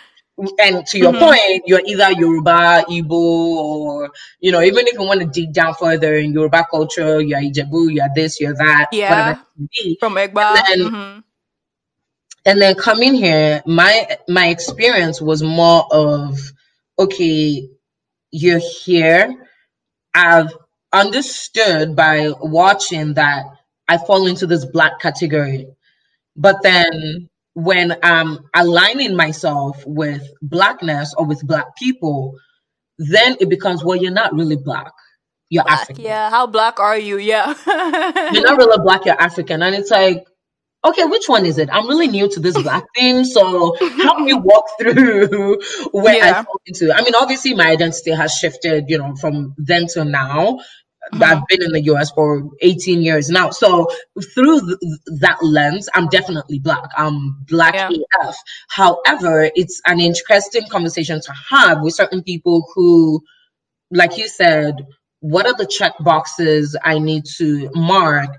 And 0.59 0.85
to 0.87 0.99
your 0.99 1.13
Mhm. 1.13 1.19
point, 1.19 1.63
you're 1.65 1.81
either 1.85 2.11
Yoruba, 2.11 2.85
Igbo, 2.89 3.11
or 3.11 4.11
you 4.39 4.51
know, 4.51 4.61
even 4.61 4.85
if 4.87 4.93
you 4.93 5.03
want 5.03 5.19
to 5.21 5.25
dig 5.25 5.51
down 5.51 5.73
further 5.73 6.15
in 6.15 6.31
Yoruba 6.31 6.65
culture, 6.69 7.19
you're 7.21 7.39
Ijebu, 7.39 7.91
you're 7.93 8.09
this, 8.15 8.39
you're 8.39 8.53
that, 8.55 8.87
Yeah. 8.91 9.09
whatever 9.09 9.41
be. 9.71 9.97
from 9.99 10.15
Egba. 10.15 10.61
And 10.69 10.81
then- 10.81 10.91
Mhm. 10.91 11.23
and 12.45 12.61
then 12.61 12.75
coming 12.75 13.13
here 13.13 13.61
my 13.65 14.17
my 14.29 14.47
experience 14.47 15.19
was 15.21 15.43
more 15.43 15.85
of 15.91 16.39
okay 16.97 17.67
you're 18.31 18.61
here 18.85 19.35
i've 20.13 20.53
understood 20.93 21.93
by 21.95 22.29
watching 22.39 23.13
that 23.15 23.43
i 23.89 23.97
fall 23.97 24.27
into 24.27 24.47
this 24.47 24.63
black 24.65 24.97
category 25.01 25.67
but 26.37 26.61
then 26.63 27.27
when 27.57 27.95
i'm 28.03 28.39
aligning 28.55 29.15
myself 29.17 29.83
with 29.87 30.23
blackness 30.43 31.13
or 31.17 31.27
with 31.27 31.45
black 31.47 31.75
people 31.77 32.35
then 32.99 33.37
it 33.41 33.49
becomes 33.49 33.83
well 33.83 33.97
you're 33.97 34.11
not 34.13 34.33
really 34.33 34.57
black 34.57 34.93
you're 35.49 35.65
Black, 35.65 35.79
african 35.79 35.99
yeah 35.99 36.29
how 36.31 36.47
black 36.47 36.79
are 36.79 36.97
you 36.97 37.17
yeah 37.17 37.55
you're 38.29 38.43
not 38.43 38.57
really 38.57 38.83
black, 38.83 39.05
you're 39.05 39.21
African. 39.21 39.63
And 39.63 39.75
it's 39.75 39.91
like, 39.91 40.25
okay, 40.85 41.05
which 41.05 41.27
one 41.29 41.45
is 41.45 41.57
it? 41.59 41.69
I'm 41.71 41.87
really 41.87 42.07
new 42.07 42.29
to 42.29 42.39
this 42.41 42.59
black 42.59 42.83
thing. 42.95 43.25
So 43.25 43.75
help 44.01 44.21
me 44.21 44.33
walk 44.35 44.65
through 44.79 45.59
where 45.91 46.17
I 46.21 46.33
Yeah. 46.33 46.43
fall 46.45 46.61
into. 46.67 46.93
I 46.93 47.03
mean, 47.03 47.15
obviously 47.15 47.55
my 47.55 47.69
identity 47.71 48.11
has 48.11 48.33
shifted, 48.33 48.85
you 48.89 48.99
know, 48.99 49.15
from 49.15 49.55
then 49.57 49.87
to 49.93 50.05
now. 50.05 50.59
I've 51.13 51.45
been 51.47 51.63
in 51.63 51.71
the 51.71 51.81
US 51.93 52.11
for 52.11 52.49
18 52.61 53.01
years 53.01 53.29
now. 53.29 53.49
So 53.49 53.87
through 54.33 54.61
th- 54.61 54.79
that 55.19 55.37
lens, 55.41 55.89
I'm 55.93 56.07
definitely 56.07 56.59
black. 56.59 56.89
I'm 56.97 57.37
black 57.47 57.73
Yeah. 57.73 57.89
AF. 58.21 58.35
However, 58.69 59.49
it's 59.55 59.81
an 59.85 59.99
interesting 59.99 60.67
conversation 60.69 61.21
to 61.21 61.33
have 61.49 61.81
with 61.81 61.93
certain 61.93 62.23
people 62.23 62.67
who, 62.73 63.21
like 63.91 64.17
you 64.17 64.27
said, 64.27 64.85
what 65.19 65.45
are 65.45 65.55
the 65.55 65.65
check 65.65 65.93
boxes 65.99 66.75
I 66.83 66.99
need 66.99 67.25
to 67.37 67.69
mark 67.73 68.29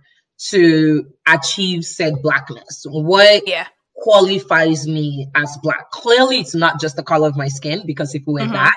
to 0.50 1.06
achieve 1.26 1.84
said 1.84 2.22
blackness? 2.22 2.86
What 2.88 3.46
yeah 3.48 3.66
qualifies 3.98 4.86
me 4.86 5.28
as 5.34 5.58
black. 5.62 5.90
Clearly, 5.90 6.38
it's 6.38 6.54
not 6.54 6.80
just 6.80 6.96
the 6.96 7.02
color 7.02 7.28
of 7.28 7.36
my 7.36 7.48
skin 7.48 7.82
because 7.84 8.14
if 8.14 8.22
we 8.26 8.34
were 8.34 8.40
mm-hmm. 8.40 8.52
that, 8.52 8.76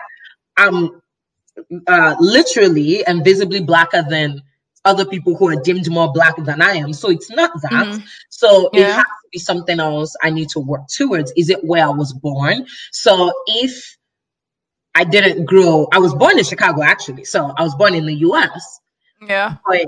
I'm 0.58 1.02
uh, 1.88 2.16
literally 2.20 3.06
and 3.06 3.24
visibly 3.24 3.62
blacker 3.62 4.04
than 4.08 4.42
other 4.84 5.06
people 5.06 5.36
who 5.36 5.50
are 5.50 5.62
deemed 5.62 5.90
more 5.92 6.12
black 6.12 6.36
than 6.38 6.62
I 6.62 6.74
am. 6.74 6.94
So 6.94 7.10
it's 7.10 7.30
not 7.30 7.52
that. 7.62 7.88
Mm-hmm. 7.88 8.04
So 8.30 8.70
yeah. 8.74 8.82
it 8.82 8.94
has 8.94 9.04
to 9.04 9.30
be 9.32 9.40
something 9.40 9.80
else 9.80 10.16
I 10.24 10.30
need 10.30 10.50
to 10.50 10.60
work 10.60 10.88
towards. 10.88 11.32
Is 11.38 11.50
it 11.50 11.64
where 11.64 11.86
I 11.86 11.90
was 11.90 12.14
born? 12.14 12.66
So 12.92 13.32
if 13.48 13.98
I 14.96 15.04
didn't 15.04 15.46
grow, 15.46 15.88
I 15.92 16.00
was 16.00 16.14
born 16.16 16.38
in 16.38 16.44
Chicago 16.44 16.82
actually. 16.82 17.26
So 17.26 17.54
I 17.58 17.64
was 17.64 17.76
born 17.76 17.96
in 17.96 18.06
the 18.06 18.16
US. 18.16 18.80
Yeah. 19.22 19.58
But 19.66 19.88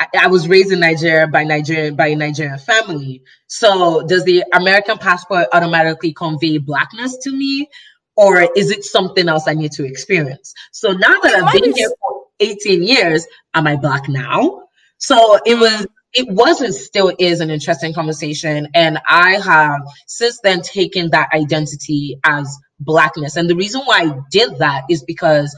I, 0.00 0.06
I 0.22 0.26
was 0.28 0.48
raised 0.48 0.72
in 0.72 0.80
Nigeria 0.80 1.26
by 1.26 1.44
Nigerian 1.44 1.96
by 1.96 2.08
a 2.08 2.16
Nigerian 2.16 2.58
family. 2.58 3.22
So 3.46 4.06
does 4.06 4.24
the 4.24 4.44
American 4.52 4.98
passport 4.98 5.48
automatically 5.52 6.12
convey 6.12 6.58
blackness 6.58 7.18
to 7.18 7.30
me? 7.30 7.68
Or 8.16 8.48
is 8.56 8.70
it 8.70 8.84
something 8.84 9.28
else 9.28 9.48
I 9.48 9.54
need 9.54 9.72
to 9.72 9.84
experience? 9.84 10.54
So 10.72 10.92
now 10.92 11.18
that 11.22 11.34
I've 11.34 11.52
been 11.52 11.74
here 11.74 11.90
for 12.00 12.26
18 12.40 12.82
years, 12.82 13.26
am 13.54 13.66
I 13.66 13.76
black 13.76 14.08
now? 14.08 14.68
So 14.98 15.38
it 15.44 15.58
was 15.58 15.86
it 16.14 16.28
was 16.28 16.60
and 16.60 16.74
still 16.74 17.12
is 17.18 17.40
an 17.40 17.50
interesting 17.50 17.92
conversation. 17.92 18.68
And 18.74 19.00
I 19.08 19.32
have 19.40 19.80
since 20.06 20.40
then 20.40 20.62
taken 20.62 21.10
that 21.10 21.30
identity 21.34 22.18
as 22.24 22.56
blackness. 22.78 23.36
And 23.36 23.50
the 23.50 23.56
reason 23.56 23.82
why 23.82 24.02
I 24.02 24.18
did 24.30 24.58
that 24.58 24.84
is 24.88 25.02
because 25.02 25.54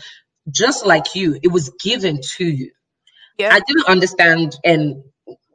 just 0.50 0.86
like 0.86 1.14
you, 1.14 1.38
it 1.42 1.48
was 1.48 1.70
given 1.82 2.20
to 2.36 2.44
you. 2.44 2.70
Yeah. 3.38 3.52
I 3.52 3.60
didn't 3.60 3.86
understand 3.86 4.56
and 4.64 5.02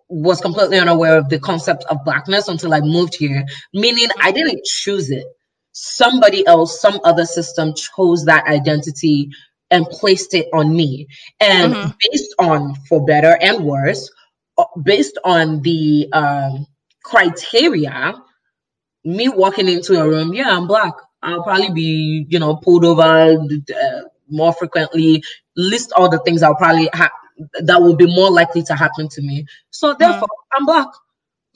was 0.07 0.41
completely 0.41 0.77
unaware 0.77 1.17
of 1.17 1.29
the 1.29 1.39
concept 1.39 1.85
of 1.89 2.03
blackness 2.03 2.47
until 2.47 2.73
I 2.73 2.81
moved 2.81 3.15
here, 3.15 3.45
meaning 3.73 4.09
I 4.21 4.31
didn't 4.31 4.63
choose 4.65 5.09
it. 5.09 5.25
Somebody 5.73 6.45
else, 6.45 6.81
some 6.81 6.99
other 7.03 7.25
system 7.25 7.73
chose 7.73 8.25
that 8.25 8.45
identity 8.47 9.29
and 9.69 9.85
placed 9.87 10.33
it 10.33 10.47
on 10.53 10.75
me. 10.75 11.07
And 11.39 11.73
mm-hmm. 11.73 11.91
based 12.11 12.35
on, 12.39 12.75
for 12.89 13.05
better 13.05 13.37
and 13.41 13.63
worse, 13.63 14.09
uh, 14.57 14.65
based 14.83 15.17
on 15.23 15.61
the 15.61 16.09
um, 16.11 16.67
criteria, 17.03 18.13
me 19.03 19.29
walking 19.29 19.67
into 19.67 19.99
a 19.99 20.07
room, 20.07 20.33
yeah, 20.33 20.55
I'm 20.55 20.67
black. 20.67 20.93
I'll 21.23 21.43
probably 21.43 21.71
be, 21.71 22.25
you 22.29 22.39
know, 22.39 22.55
pulled 22.55 22.83
over 22.83 23.01
uh, 23.03 24.01
more 24.29 24.53
frequently. 24.53 25.23
List 25.55 25.93
all 25.95 26.09
the 26.09 26.19
things 26.19 26.43
I'll 26.43 26.55
probably 26.55 26.89
have 26.93 27.11
that 27.63 27.81
will 27.81 27.95
be 27.95 28.13
more 28.13 28.29
likely 28.31 28.63
to 28.63 28.75
happen 28.75 29.07
to 29.09 29.21
me. 29.21 29.45
So 29.69 29.95
therefore, 29.97 30.27
mm. 30.27 30.57
I'm 30.57 30.65
black. 30.65 30.87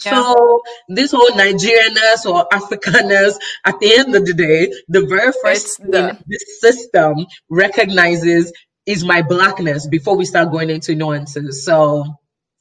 Yeah. 0.03 0.11
So 0.11 0.61
this 0.89 1.11
whole 1.11 1.29
Nigerianness 1.29 2.25
or 2.25 2.47
Africanness, 2.51 3.37
at 3.65 3.79
the 3.79 3.95
end 3.95 4.15
of 4.15 4.25
the 4.25 4.33
day, 4.33 4.73
the 4.89 5.05
very 5.05 5.31
first 5.41 5.77
thing 5.77 5.91
the- 5.91 6.17
this 6.27 6.59
system 6.59 7.25
recognizes 7.49 8.51
is 8.85 9.03
my 9.03 9.21
blackness 9.21 9.87
before 9.87 10.15
we 10.15 10.25
start 10.25 10.51
going 10.51 10.69
into 10.69 10.95
nuances. 10.95 11.63
So 11.63 12.05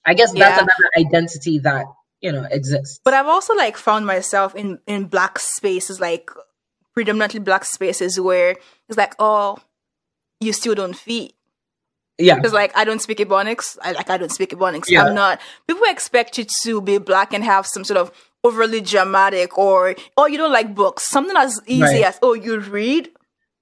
I 0.07 0.15
guess 0.15 0.33
that's 0.33 0.39
yeah. 0.39 0.63
another 0.63 0.91
identity 0.97 1.59
that 1.61 1.87
you 2.21 2.33
know 2.33 2.47
exists. 2.51 3.01
But 3.05 3.15
I've 3.15 3.27
also 3.27 3.55
like 3.55 3.77
found 3.77 4.07
myself 4.07 4.55
in 4.55 4.79
in 4.87 5.07
black 5.07 5.39
spaces, 5.39 6.01
like 6.01 6.31
predominantly 6.93 7.41
black 7.41 7.65
spaces, 7.65 8.21
where 8.21 8.57
it's 8.89 8.99
like, 8.99 9.15
oh, 9.19 9.59
you 10.41 10.53
still 10.53 10.75
don't 10.75 10.97
feed. 10.97 11.35
Yeah. 12.19 12.37
Because 12.37 12.53
like 12.53 12.77
I 12.77 12.85
don't 12.85 13.01
speak 13.01 13.19
Ebonics. 13.19 13.77
I 13.83 13.93
like 13.93 14.11
I 14.11 14.17
don't 14.17 14.31
speak 14.31 14.51
Ebonics. 14.51 14.89
Yeah. 14.89 15.05
I'm 15.05 15.15
not 15.15 15.41
people 15.67 15.83
expect 15.87 16.39
you 16.39 16.47
to 16.65 16.81
be 16.81 16.99
black 16.99 17.33
and 17.33 17.43
have 17.43 17.67
some 17.67 17.85
sort 17.85 17.99
of 17.99 18.13
overly 18.45 18.81
dramatic 18.81 19.57
or 19.59 19.97
oh 20.17 20.27
you 20.27 20.39
don't 20.39 20.53
like 20.53 20.75
books. 20.75 21.09
Something 21.09 21.37
as 21.37 21.61
easy 21.67 21.83
right. 21.83 22.05
as 22.05 22.19
oh 22.23 22.35
you 22.35 22.59
read. 22.61 23.11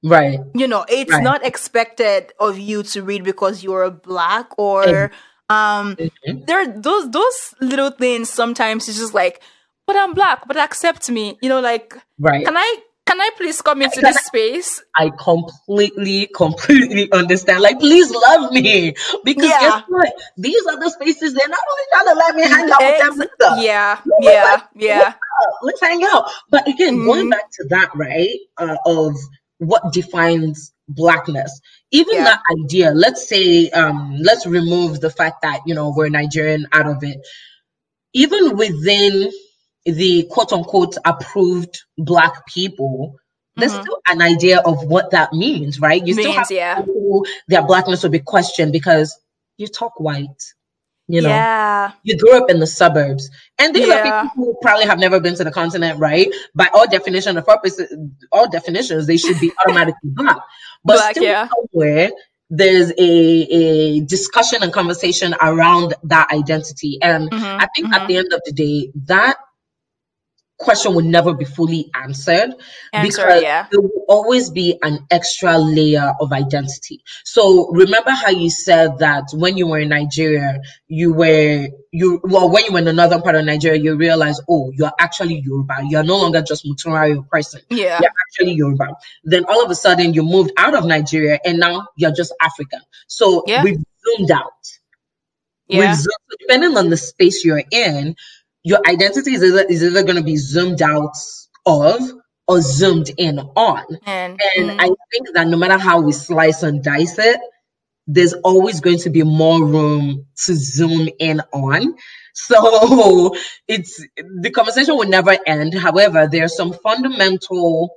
Right. 0.04 0.40
You 0.54 0.66
know, 0.66 0.84
it's 0.88 1.12
right. 1.12 1.22
not 1.22 1.46
expected 1.46 2.32
of 2.40 2.58
you 2.58 2.82
to 2.84 3.02
read 3.02 3.24
because 3.24 3.62
you're 3.62 3.90
black 3.90 4.50
or 4.58 4.84
mm-hmm. 4.84 5.54
um 5.54 5.96
mm-hmm. 5.96 6.44
there 6.46 6.66
those 6.66 7.10
those 7.10 7.54
little 7.60 7.90
things 7.90 8.28
sometimes 8.28 8.88
it's 8.88 8.98
just 8.98 9.14
like, 9.14 9.40
but 9.86 9.96
I'm 9.96 10.12
black, 10.12 10.46
but 10.46 10.56
accept 10.58 11.08
me. 11.08 11.38
You 11.40 11.48
know, 11.48 11.60
like 11.60 11.96
right. 12.18 12.44
can 12.44 12.56
I 12.56 12.80
can 13.04 13.20
I 13.20 13.30
please 13.36 13.60
come 13.60 13.82
into 13.82 14.00
this 14.00 14.16
space? 14.26 14.82
I 14.96 15.10
completely, 15.18 16.28
completely 16.34 17.10
understand. 17.12 17.60
Like, 17.60 17.78
please 17.78 18.10
love 18.10 18.52
me. 18.52 18.94
Because 19.24 19.50
yeah. 19.50 19.60
guess 19.60 19.82
what? 19.88 20.12
These 20.36 20.66
are 20.66 20.78
the 20.78 20.90
spaces 20.90 21.34
they're 21.34 21.48
not 21.48 21.58
only 21.70 21.84
trying 21.92 22.06
to 22.06 22.14
let 22.14 22.34
me 22.36 22.42
hang 22.42 22.70
out 22.70 23.18
with 23.18 23.28
them 23.38 23.48
either. 23.50 23.62
Yeah, 23.62 24.00
yeah, 24.20 24.44
like, 24.44 24.62
yeah. 24.74 25.14
Let's 25.62 25.80
hang 25.80 26.04
out. 26.04 26.30
But 26.50 26.68
again, 26.68 26.96
mm-hmm. 26.96 27.06
going 27.06 27.30
back 27.30 27.50
to 27.52 27.66
that, 27.70 27.90
right? 27.94 28.38
Uh, 28.56 28.76
of 28.86 29.14
what 29.58 29.92
defines 29.92 30.72
blackness. 30.88 31.60
Even 31.90 32.16
yeah. 32.16 32.24
that 32.24 32.42
idea, 32.62 32.92
let's 32.92 33.28
say, 33.28 33.70
um, 33.70 34.16
let's 34.20 34.46
remove 34.46 35.00
the 35.00 35.10
fact 35.10 35.42
that, 35.42 35.60
you 35.66 35.74
know, 35.74 35.92
we're 35.94 36.08
Nigerian 36.08 36.66
out 36.72 36.86
of 36.86 37.02
it. 37.02 37.18
Even 38.14 38.56
within 38.56 39.30
the 39.84 40.26
quote 40.30 40.52
unquote 40.52 40.96
approved 41.04 41.82
black 41.98 42.46
people, 42.46 43.16
there's 43.56 43.72
mm-hmm. 43.72 43.82
still 43.82 44.00
an 44.08 44.22
idea 44.22 44.60
of 44.60 44.84
what 44.84 45.10
that 45.10 45.32
means, 45.32 45.80
right? 45.80 46.00
You 46.04 46.14
means, 46.14 46.28
still 46.28 46.38
have 46.38 46.50
yeah. 46.50 46.80
people, 46.80 47.26
their 47.48 47.62
blackness 47.62 48.02
will 48.02 48.10
be 48.10 48.20
questioned 48.20 48.72
because 48.72 49.18
you 49.58 49.66
talk 49.66 49.98
white. 49.98 50.28
You 51.08 51.20
know, 51.20 51.28
yeah. 51.28 51.92
you 52.04 52.16
grew 52.16 52.38
up 52.38 52.48
in 52.48 52.60
the 52.60 52.66
suburbs, 52.66 53.28
and 53.58 53.74
these 53.74 53.88
yeah. 53.88 53.94
are 53.96 54.02
people 54.22 54.28
who 54.36 54.58
probably 54.62 54.86
have 54.86 55.00
never 55.00 55.20
been 55.20 55.34
to 55.34 55.44
the 55.44 55.50
continent, 55.50 55.98
right? 55.98 56.28
By 56.54 56.70
all 56.72 56.88
definition 56.88 57.36
of 57.36 57.44
purposes, 57.44 57.92
all 58.30 58.48
definitions, 58.48 59.08
they 59.08 59.16
should 59.16 59.38
be 59.40 59.52
automatically 59.66 60.10
black. 60.10 60.38
But 60.84 60.96
black, 60.96 61.10
still 61.10 61.24
yeah. 61.24 61.48
somewhere 61.48 62.12
there's 62.54 62.90
a, 62.90 63.00
a 63.00 64.00
discussion 64.00 64.62
and 64.62 64.74
conversation 64.74 65.34
around 65.40 65.94
that 66.04 66.30
identity. 66.30 66.98
And 67.00 67.30
mm-hmm, 67.30 67.44
I 67.44 67.66
think 67.74 67.86
mm-hmm. 67.86 67.94
at 67.94 68.06
the 68.06 68.18
end 68.18 68.30
of 68.34 68.42
the 68.44 68.52
day, 68.52 68.92
that 69.06 69.38
question 70.62 70.94
will 70.94 71.04
never 71.04 71.34
be 71.34 71.44
fully 71.44 71.90
answered 71.94 72.54
Answer, 72.92 73.22
because 73.22 73.42
yeah. 73.42 73.66
there 73.70 73.80
will 73.80 74.04
always 74.08 74.50
be 74.50 74.78
an 74.82 75.06
extra 75.10 75.58
layer 75.58 76.14
of 76.20 76.32
identity. 76.32 77.02
So 77.24 77.70
remember 77.72 78.10
how 78.10 78.30
you 78.30 78.50
said 78.50 78.98
that 78.98 79.24
when 79.32 79.56
you 79.56 79.66
were 79.66 79.80
in 79.80 79.88
Nigeria, 79.90 80.60
you 80.88 81.12
were 81.12 81.68
you 81.90 82.20
well 82.24 82.50
when 82.50 82.64
you 82.64 82.72
were 82.72 82.78
in 82.78 82.88
another 82.88 83.20
part 83.20 83.34
of 83.34 83.44
Nigeria, 83.44 83.80
you 83.80 83.96
realize 83.96 84.40
oh 84.48 84.70
you're 84.74 84.92
actually 84.98 85.40
Yoruba. 85.44 85.82
You're 85.88 86.04
no 86.04 86.16
longer 86.18 86.42
just 86.42 86.64
Mutunrayo 86.64 87.28
person. 87.28 87.60
Yeah, 87.68 87.98
you're 88.00 88.10
actually 88.26 88.54
Yoruba. 88.54 88.88
Then 89.24 89.44
all 89.46 89.64
of 89.64 89.70
a 89.70 89.74
sudden 89.74 90.14
you 90.14 90.22
moved 90.22 90.52
out 90.56 90.74
of 90.74 90.86
Nigeria 90.86 91.38
and 91.44 91.58
now 91.58 91.88
you're 91.96 92.12
just 92.12 92.32
African. 92.40 92.80
So 93.06 93.42
yeah. 93.46 93.62
we've 93.62 93.78
zoomed 94.16 94.30
out. 94.30 94.52
Yeah. 95.68 95.78
We've 95.86 95.96
zoomed, 95.96 96.38
depending 96.40 96.76
on 96.76 96.90
the 96.90 96.96
space 96.96 97.44
you're 97.44 97.62
in, 97.70 98.16
your 98.64 98.80
identity 98.86 99.34
is 99.34 99.42
either, 99.42 99.62
is 99.62 99.82
either 99.82 100.02
going 100.02 100.16
to 100.16 100.22
be 100.24 100.36
zoomed 100.36 100.82
out 100.82 101.16
of 101.66 102.00
or 102.48 102.60
zoomed 102.60 103.10
in 103.18 103.38
on. 103.38 103.84
And, 104.06 104.40
and 104.56 104.70
mm. 104.70 104.76
I 104.80 104.86
think 104.86 105.34
that 105.34 105.46
no 105.48 105.56
matter 105.56 105.78
how 105.78 106.00
we 106.00 106.12
slice 106.12 106.62
and 106.62 106.82
dice 106.82 107.18
it, 107.18 107.40
there's 108.06 108.34
always 108.34 108.80
going 108.80 108.98
to 108.98 109.10
be 109.10 109.22
more 109.22 109.64
room 109.64 110.26
to 110.46 110.54
zoom 110.54 111.08
in 111.18 111.40
on. 111.52 111.94
So 112.34 113.34
it's 113.68 114.02
the 114.16 114.50
conversation 114.50 114.96
will 114.96 115.06
never 115.06 115.36
end. 115.46 115.74
However, 115.74 116.26
there 116.26 116.44
are 116.44 116.48
some 116.48 116.72
fundamental 116.72 117.94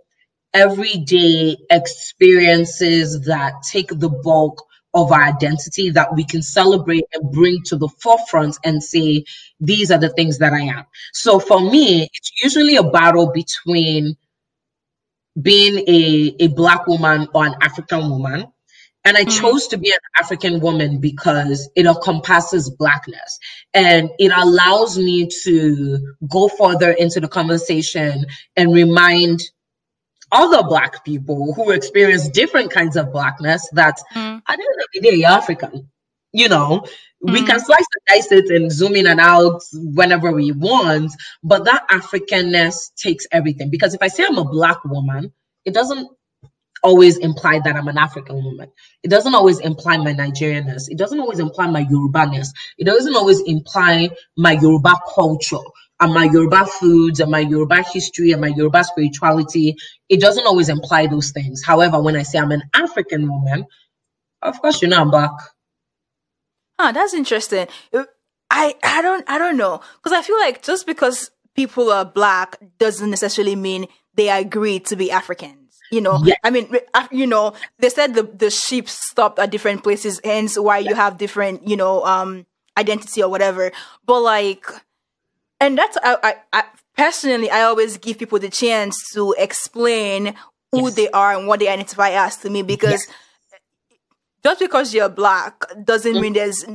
everyday 0.54 1.56
experiences 1.70 3.22
that 3.28 3.54
take 3.72 3.88
the 3.90 4.10
bulk 4.10 4.62
of 4.96 5.12
our 5.12 5.24
identity 5.24 5.90
that 5.92 6.16
we 6.16 6.24
can 6.24 6.42
celebrate 6.42 7.04
and 7.14 7.32
bring 7.32 7.62
to 7.66 7.76
the 7.76 7.90
forefront 8.00 8.58
and 8.64 8.82
say, 8.82 9.26
these 9.60 9.92
are 9.92 10.00
the 10.00 10.10
things 10.10 10.40
that 10.40 10.54
I 10.54 10.62
am. 10.62 10.86
So 11.12 11.40
for 11.40 11.60
me, 11.60 12.10
it's 12.14 12.32
usually 12.42 12.78
a 12.78 12.84
battle 12.84 13.32
between 13.34 14.16
being 15.40 15.84
a, 15.88 16.36
a 16.40 16.48
black 16.48 16.88
woman 16.88 17.28
or 17.34 17.46
an 17.46 17.56
African 17.62 18.10
woman. 18.10 18.48
And 19.04 19.18
I 19.18 19.26
mm-hmm. 19.26 19.40
chose 19.40 19.68
to 19.68 19.78
be 19.78 19.92
an 19.92 20.00
African 20.18 20.62
woman 20.62 21.00
because 21.00 21.70
it 21.76 21.86
encompasses 21.86 22.72
blackness 22.72 23.38
and 23.74 24.10
it 24.18 24.32
allows 24.36 24.98
me 24.98 25.30
to 25.44 26.16
go 26.28 26.48
further 26.48 26.90
into 26.90 27.20
the 27.20 27.28
conversation 27.28 28.26
and 28.56 28.74
remind 28.74 29.42
other 30.32 30.64
black 30.64 31.04
people 31.06 31.54
who 31.54 31.72
experience 31.72 32.30
different 32.30 32.72
kinds 32.72 32.96
of 32.96 33.12
blackness 33.12 33.68
that 33.74 33.98
mm. 34.14 34.38
at 34.38 34.44
the 34.48 34.52
end 34.54 34.82
of 34.82 34.88
the 34.94 35.02
day, 35.02 35.16
you're 35.18 35.30
African. 35.30 35.90
You 36.34 36.50
know, 36.50 36.86
mm. 37.26 37.34
we 37.34 37.44
can 37.44 37.60
slice 37.60 37.80
and 37.80 38.02
dice 38.22 38.32
it 38.32 38.50
and 38.50 38.72
zoom 38.72 38.96
in 38.96 39.08
and 39.08 39.20
out 39.20 39.62
whenever 39.74 40.32
we 40.32 40.52
want, 40.52 41.12
but 41.44 41.66
that 41.66 41.88
Africanness 41.90 42.94
takes 42.96 43.26
everything. 43.32 43.70
Because 43.70 43.94
if 43.94 44.02
I 44.02 44.08
say 44.10 44.26
I'm 44.26 44.38
a 44.38 44.46
black 44.46 44.84
woman, 44.84 45.32
it 45.64 45.74
doesn't 45.74 46.10
always 46.86 47.18
imply 47.18 47.60
that 47.64 47.76
I'm 47.76 47.88
an 47.88 47.98
African 47.98 48.44
woman. 48.44 48.72
It 49.02 49.10
doesn't 49.10 49.34
always 49.34 49.60
imply 49.60 49.98
my 49.98 50.14
Nigerianness. 50.14 50.84
It 50.90 50.98
doesn't 50.98 51.20
always 51.20 51.40
imply 51.40 51.68
my 51.68 51.82
Yorubaness. 51.90 52.54
It 52.78 52.86
doesn't 52.86 53.16
always 53.16 53.42
imply 53.42 54.10
my 54.38 54.52
Yoruba 54.52 54.94
culture. 55.16 55.66
And 56.00 56.14
my 56.14 56.26
Yoruba 56.26 56.66
foods 56.66 57.20
and 57.20 57.32
my 57.32 57.40
Yoruba 57.40 57.84
history 57.84 58.32
and 58.32 58.42
my 58.42 58.48
Yoruba 58.50 58.84
spirituality, 58.84 59.76
it 60.10 60.20
doesn't 60.20 60.46
always 60.46 60.70
imply 60.70 61.08
those 61.08 61.32
things. 61.32 61.64
However, 61.64 62.02
when 62.02 62.16
I 62.16 62.24
say 62.24 62.40
I'm 62.40 62.52
an 62.52 62.64
African 62.74 63.30
woman, 63.30 63.66
of 64.42 64.62
course 64.62 64.82
you 64.82 64.88
know 64.88 65.00
I'm 65.00 65.12
black. 65.12 65.32
Huh, 66.80 66.92
that's 66.92 67.14
interesting. 67.14 67.68
I 68.52 68.76
I 68.84 69.02
don't 69.02 69.24
I 69.30 69.38
don't 69.38 69.58
know 69.58 69.82
because 69.98 70.12
I 70.18 70.22
feel 70.22 70.38
like 70.40 70.62
just 70.62 70.86
because 70.86 71.32
people 71.56 71.92
are 71.92 72.06
black 72.06 72.58
doesn't 72.78 73.10
necessarily 73.10 73.56
mean 73.56 73.88
they 74.14 74.30
agree 74.30 74.80
to 74.82 74.96
be 74.96 75.12
Africans. 75.12 75.80
You 75.92 76.02
know, 76.02 76.20
yeah. 76.24 76.36
I 76.44 76.50
mean, 76.50 76.70
you 77.12 77.28
know, 77.28 77.54
they 77.80 77.90
said 77.90 78.16
the 78.16 78.24
the 78.24 78.50
sheep 78.50 78.90
stopped 78.90 79.40
at 79.40 79.52
different 79.52 79.84
places, 79.84 80.20
hence 80.24 80.58
why 80.58 80.80
you 80.80 80.96
have 80.96 81.18
different, 81.18 81.68
you 81.68 81.78
know, 81.78 82.04
um, 82.04 82.46
identity 82.78 83.22
or 83.22 83.30
whatever. 83.30 83.72
But 84.06 84.22
like, 84.22 84.66
and 85.60 85.78
that's 85.78 85.98
I, 86.04 86.18
I, 86.24 86.36
I 86.54 86.64
personally 86.96 87.50
I 87.50 87.64
always 87.64 87.98
give 87.98 88.18
people 88.18 88.40
the 88.40 88.50
chance 88.50 89.12
to 89.14 89.36
explain 89.38 90.36
who 90.72 90.86
yes. 90.86 90.96
they 90.96 91.10
are 91.10 91.38
and 91.38 91.48
what 91.48 91.60
they 91.60 91.68
identify 91.68 92.10
as 92.12 92.38
to 92.38 92.50
me 92.50 92.62
because 92.62 93.08
just 94.44 94.60
because 94.60 94.94
you're 94.94 95.10
black 95.10 95.64
doesn't 95.84 96.14
mm-hmm. 96.14 96.22
mean 96.22 96.34
there's. 96.34 96.66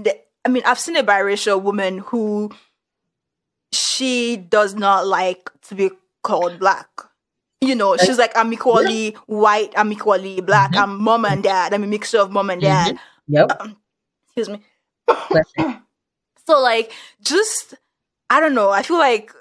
I 0.44 0.48
mean, 0.48 0.62
I've 0.64 0.78
seen 0.78 0.96
a 0.96 1.04
biracial 1.04 1.62
woman 1.62 1.98
who 1.98 2.50
she 3.72 4.36
does 4.36 4.74
not 4.74 5.06
like 5.06 5.50
to 5.68 5.74
be 5.74 5.90
called 6.22 6.58
black. 6.58 6.88
You 7.60 7.74
know, 7.74 7.96
she's 7.98 8.18
like, 8.18 8.32
I'm 8.36 8.52
equally 8.52 9.16
white, 9.26 9.72
I'm 9.76 9.92
equally 9.92 10.40
black, 10.40 10.72
mm-hmm. 10.72 10.82
I'm 10.82 11.02
mom 11.02 11.26
and 11.26 11.42
dad, 11.42 11.74
I'm 11.74 11.84
a 11.84 11.86
mixture 11.86 12.18
of 12.18 12.30
mom 12.30 12.48
and 12.48 12.60
dad. 12.60 12.94
Mm-hmm. 12.94 13.34
Yep. 13.34 13.60
Um, 13.60 13.76
excuse 14.24 14.48
me. 14.48 14.62
so, 16.46 16.60
like, 16.60 16.90
just, 17.20 17.74
I 18.30 18.40
don't 18.40 18.54
know, 18.54 18.70
I 18.70 18.82
feel 18.82 18.98
like 18.98 19.32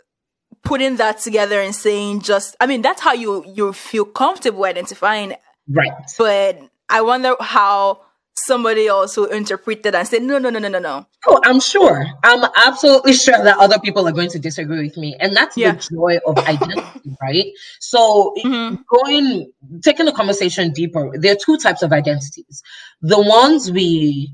putting 0.63 0.97
that 0.97 1.19
together 1.19 1.61
and 1.61 1.73
saying 1.73 2.21
just, 2.21 2.55
I 2.59 2.65
mean, 2.65 2.81
that's 2.81 3.01
how 3.01 3.13
you, 3.13 3.45
you 3.47 3.71
feel 3.71 4.03
comfortable 4.03 4.65
identifying. 4.65 5.35
Right. 5.69 5.91
But 6.17 6.59
I 6.89 7.01
wonder 7.01 7.35
how 7.39 8.01
somebody 8.45 8.87
else 8.87 9.15
who 9.15 9.25
interpreted 9.25 9.93
and 9.93 10.07
said, 10.07 10.23
no, 10.23 10.37
no, 10.39 10.49
no, 10.49 10.59
no, 10.59 10.67
no, 10.67 10.79
no. 10.79 11.05
Oh, 11.27 11.39
I'm 11.43 11.59
sure. 11.59 12.05
I'm 12.23 12.49
absolutely 12.65 13.13
sure 13.13 13.41
that 13.43 13.57
other 13.57 13.79
people 13.79 14.07
are 14.07 14.11
going 14.11 14.29
to 14.29 14.39
disagree 14.39 14.81
with 14.87 14.97
me. 14.97 15.15
And 15.19 15.35
that's 15.35 15.55
yeah. 15.55 15.73
the 15.73 15.89
joy 15.93 16.19
of 16.25 16.37
identity, 16.47 17.15
right? 17.21 17.45
So 17.79 18.33
mm-hmm. 18.43 18.81
going, 18.89 19.51
taking 19.83 20.05
the 20.05 20.13
conversation 20.13 20.71
deeper, 20.71 21.11
there 21.17 21.33
are 21.33 21.37
two 21.43 21.57
types 21.57 21.83
of 21.83 21.91
identities. 21.91 22.63
The 23.01 23.21
ones 23.21 23.71
we, 23.71 24.33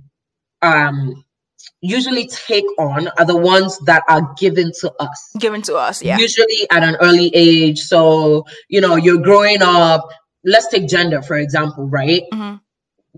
um, 0.62 1.25
usually 1.81 2.27
take 2.27 2.65
on 2.79 3.07
are 3.19 3.25
the 3.25 3.38
ones 3.38 3.79
that 3.86 4.03
are 4.10 4.34
given 4.38 4.72
to 4.81 4.93
us. 5.00 5.31
Given 5.39 5.62
to 5.63 5.75
us, 5.75 6.03
yeah. 6.03 6.17
Usually 6.17 6.67
at 6.72 6.84
an 6.84 6.95
early 7.01 7.31
age. 7.34 7.79
So, 7.79 8.45
you 8.69 8.81
know, 8.81 8.95
you're 8.95 9.22
growing 9.22 9.62
up. 9.62 10.07
Let's 10.43 10.67
take 10.67 10.88
gender, 10.88 11.22
for 11.22 11.38
example, 11.38 11.88
right? 11.88 12.24
Mm-hmm 12.31 12.55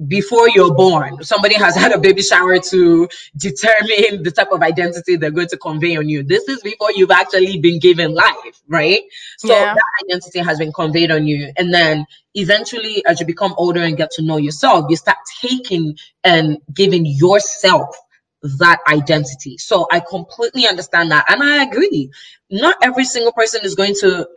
before 0.07 0.49
you're 0.49 0.73
born, 0.73 1.23
somebody 1.23 1.55
has 1.55 1.75
had 1.75 1.91
a 1.91 1.97
baby 1.97 2.21
shower 2.21 2.59
to 2.59 3.07
determine 3.35 4.23
the 4.23 4.31
type 4.31 4.51
of 4.51 4.61
identity 4.61 5.15
they're 5.15 5.31
going 5.31 5.47
to 5.47 5.57
convey 5.57 5.97
on 5.97 6.07
you. 6.07 6.23
This 6.23 6.47
is 6.47 6.61
before 6.61 6.91
you've 6.91 7.11
actually 7.11 7.59
been 7.59 7.79
given 7.79 8.13
life, 8.13 8.61
right? 8.67 9.01
So 9.37 9.49
yeah. 9.49 9.73
that 9.73 10.05
identity 10.05 10.39
has 10.39 10.59
been 10.59 10.71
conveyed 10.71 11.11
on 11.11 11.25
you. 11.25 11.51
And 11.57 11.73
then 11.73 12.05
eventually, 12.35 13.03
as 13.05 13.19
you 13.19 13.25
become 13.25 13.55
older 13.57 13.81
and 13.81 13.97
get 13.97 14.11
to 14.11 14.21
know 14.21 14.37
yourself, 14.37 14.85
you 14.89 14.95
start 14.95 15.17
taking 15.41 15.97
and 16.23 16.59
giving 16.73 17.05
yourself 17.05 17.95
that 18.43 18.79
identity. 18.87 19.57
So 19.57 19.87
I 19.91 19.99
completely 19.99 20.67
understand 20.67 21.11
that. 21.11 21.25
And 21.29 21.41
I 21.41 21.63
agree. 21.63 22.11
Not 22.49 22.77
every 22.81 23.05
single 23.05 23.31
person 23.31 23.61
is 23.63 23.75
going 23.75 23.95
to 24.01 24.27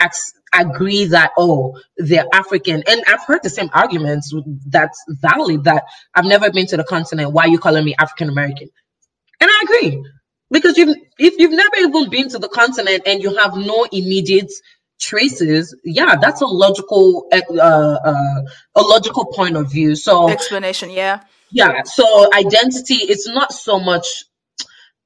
agree 0.52 1.06
that, 1.06 1.32
oh, 1.36 1.78
they're 1.96 2.26
African. 2.32 2.82
And 2.86 3.02
I've 3.06 3.24
heard 3.24 3.42
the 3.42 3.50
same 3.50 3.70
arguments 3.72 4.34
that's 4.66 5.04
valid 5.08 5.64
that 5.64 5.84
I've 6.14 6.24
never 6.24 6.50
been 6.50 6.66
to 6.68 6.76
the 6.76 6.84
continent. 6.84 7.32
Why 7.32 7.44
are 7.44 7.48
you 7.48 7.58
calling 7.58 7.84
me 7.84 7.94
African 7.98 8.28
American? 8.28 8.68
And 9.40 9.50
I 9.50 9.64
agree. 9.64 10.04
Because 10.50 10.76
you've, 10.76 10.96
if 11.18 11.38
you've 11.38 11.52
never 11.52 11.76
even 11.78 12.10
been 12.10 12.28
to 12.30 12.38
the 12.38 12.48
continent 12.48 13.02
and 13.06 13.22
you 13.22 13.36
have 13.36 13.56
no 13.56 13.86
immediate 13.92 14.50
traces, 14.98 15.76
yeah, 15.84 16.16
that's 16.20 16.40
a 16.40 16.46
logical, 16.46 17.28
uh, 17.32 17.60
uh, 17.60 18.42
a 18.74 18.82
logical 18.82 19.26
point 19.26 19.56
of 19.56 19.70
view. 19.70 19.94
So 19.94 20.28
explanation, 20.28 20.90
yeah 20.90 21.22
yeah 21.52 21.82
so 21.84 22.32
identity 22.34 22.96
it's 22.96 23.28
not 23.28 23.52
so 23.52 23.78
much 23.80 24.24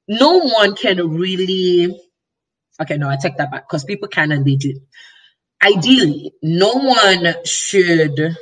no 0.07 0.39
one 0.39 0.75
can 0.75 1.09
really 1.09 1.99
okay 2.81 2.97
no 2.97 3.09
i 3.09 3.17
take 3.17 3.37
that 3.37 3.51
back 3.51 3.67
because 3.67 3.83
people 3.83 4.07
can 4.07 4.31
and 4.31 4.45
they 4.45 4.55
do 4.55 4.79
ideally 5.63 6.33
no 6.43 6.73
one 6.73 7.33
should 7.45 8.35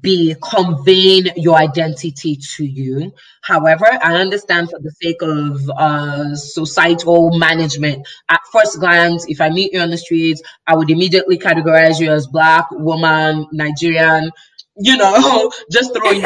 be 0.00 0.34
conveying 0.42 1.26
your 1.36 1.56
identity 1.56 2.38
to 2.56 2.64
you. 2.64 3.12
However, 3.42 3.86
I 3.86 4.16
understand 4.16 4.70
for 4.70 4.78
the 4.80 4.90
sake 4.90 5.22
of 5.22 5.70
uh, 5.70 6.34
societal 6.34 7.38
management, 7.38 8.06
at 8.28 8.40
first 8.52 8.80
glance, 8.80 9.26
if 9.28 9.40
I 9.40 9.50
meet 9.50 9.72
you 9.72 9.80
on 9.80 9.90
the 9.90 9.98
streets, 9.98 10.42
I 10.66 10.76
would 10.76 10.90
immediately 10.90 11.38
categorize 11.38 12.00
you 12.00 12.10
as 12.10 12.26
black, 12.26 12.70
woman, 12.72 13.46
Nigerian, 13.52 14.30
you 14.76 14.96
know, 14.96 15.52
just 15.70 15.92
throw 15.94 16.02
throwing 16.10 16.22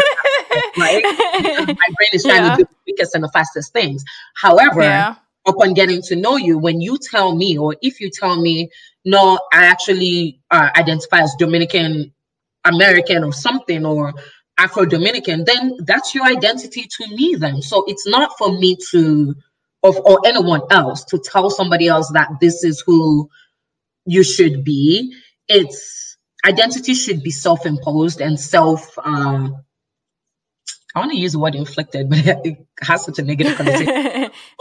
right? 0.76 1.02
my 1.66 1.88
brain 1.96 2.10
is 2.12 2.24
trying 2.24 2.44
yeah. 2.44 2.56
to 2.56 2.62
do 2.62 2.64
the 2.64 2.92
quickest 2.92 3.14
and 3.14 3.24
the 3.24 3.28
fastest 3.28 3.72
things. 3.72 4.04
However, 4.34 4.82
yeah. 4.82 5.16
upon 5.46 5.74
getting 5.74 6.02
to 6.02 6.16
know 6.16 6.36
you, 6.36 6.58
when 6.58 6.80
you 6.80 6.98
tell 6.98 7.34
me, 7.34 7.58
or 7.58 7.76
if 7.82 8.00
you 8.00 8.10
tell 8.10 8.40
me, 8.40 8.70
no, 9.04 9.38
I 9.52 9.66
actually 9.66 10.40
uh, 10.50 10.70
identify 10.76 11.20
as 11.20 11.34
Dominican 11.38 12.12
American 12.64 13.24
or 13.24 13.32
something, 13.32 13.86
or 13.86 14.12
Afro 14.58 14.84
Dominican, 14.84 15.44
then 15.44 15.78
that's 15.84 16.14
your 16.14 16.24
identity 16.24 16.82
to 16.82 17.06
me. 17.14 17.36
Then, 17.36 17.62
so 17.62 17.84
it's 17.86 18.06
not 18.06 18.36
for 18.36 18.58
me 18.58 18.76
to, 18.90 19.34
of 19.82 19.96
or 19.98 20.20
anyone 20.26 20.62
else 20.70 21.04
to 21.04 21.18
tell 21.18 21.48
somebody 21.48 21.86
else 21.86 22.10
that 22.12 22.28
this 22.40 22.64
is 22.64 22.82
who 22.84 23.30
you 24.04 24.24
should 24.24 24.64
be. 24.64 25.14
It's 25.48 26.16
identity 26.44 26.94
should 26.94 27.22
be 27.22 27.30
self-imposed 27.30 28.20
and 28.20 28.38
self 28.38 28.98
um, 28.98 29.62
I 30.98 31.00
want 31.02 31.12
to 31.12 31.18
use 31.18 31.32
the 31.32 31.38
word 31.38 31.54
inflicted, 31.54 32.10
but 32.10 32.18
it 32.44 32.66
has 32.80 33.04
such 33.04 33.18
a 33.18 33.22
negative 33.22 33.56
connotation. 33.56 34.30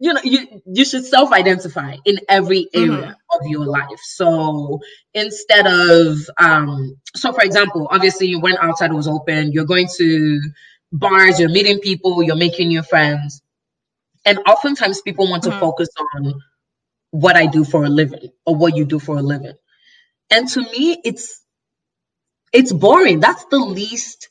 you 0.00 0.12
know, 0.12 0.20
you, 0.24 0.62
you 0.66 0.84
should 0.84 1.04
self 1.04 1.32
identify 1.32 1.96
in 2.04 2.18
every 2.28 2.68
area 2.74 2.88
mm-hmm. 2.90 3.40
of 3.40 3.46
your 3.46 3.64
life. 3.64 4.00
So 4.02 4.80
instead 5.14 5.66
of, 5.66 6.18
um, 6.38 6.96
so 7.14 7.32
for 7.32 7.42
example, 7.42 7.86
obviously 7.90 8.26
you 8.26 8.40
went 8.40 8.58
outside, 8.60 8.90
it 8.90 8.94
was 8.94 9.08
open, 9.08 9.52
you're 9.52 9.64
going 9.64 9.88
to 9.96 10.40
bars, 10.90 11.38
you're 11.38 11.48
meeting 11.48 11.78
people, 11.78 12.22
you're 12.22 12.36
making 12.36 12.68
new 12.68 12.82
friends. 12.82 13.42
And 14.24 14.38
oftentimes 14.46 15.02
people 15.02 15.30
want 15.30 15.44
to 15.44 15.50
mm-hmm. 15.50 15.60
focus 15.60 15.88
on 16.16 16.34
what 17.10 17.36
I 17.36 17.46
do 17.46 17.64
for 17.64 17.84
a 17.84 17.88
living 17.88 18.30
or 18.44 18.56
what 18.56 18.76
you 18.76 18.84
do 18.84 18.98
for 18.98 19.16
a 19.18 19.22
living. 19.22 19.54
And 20.30 20.48
to 20.48 20.62
me, 20.62 21.00
it's, 21.04 21.40
it's 22.52 22.72
boring. 22.72 23.20
That's 23.20 23.44
the 23.46 23.58
least 23.58 24.28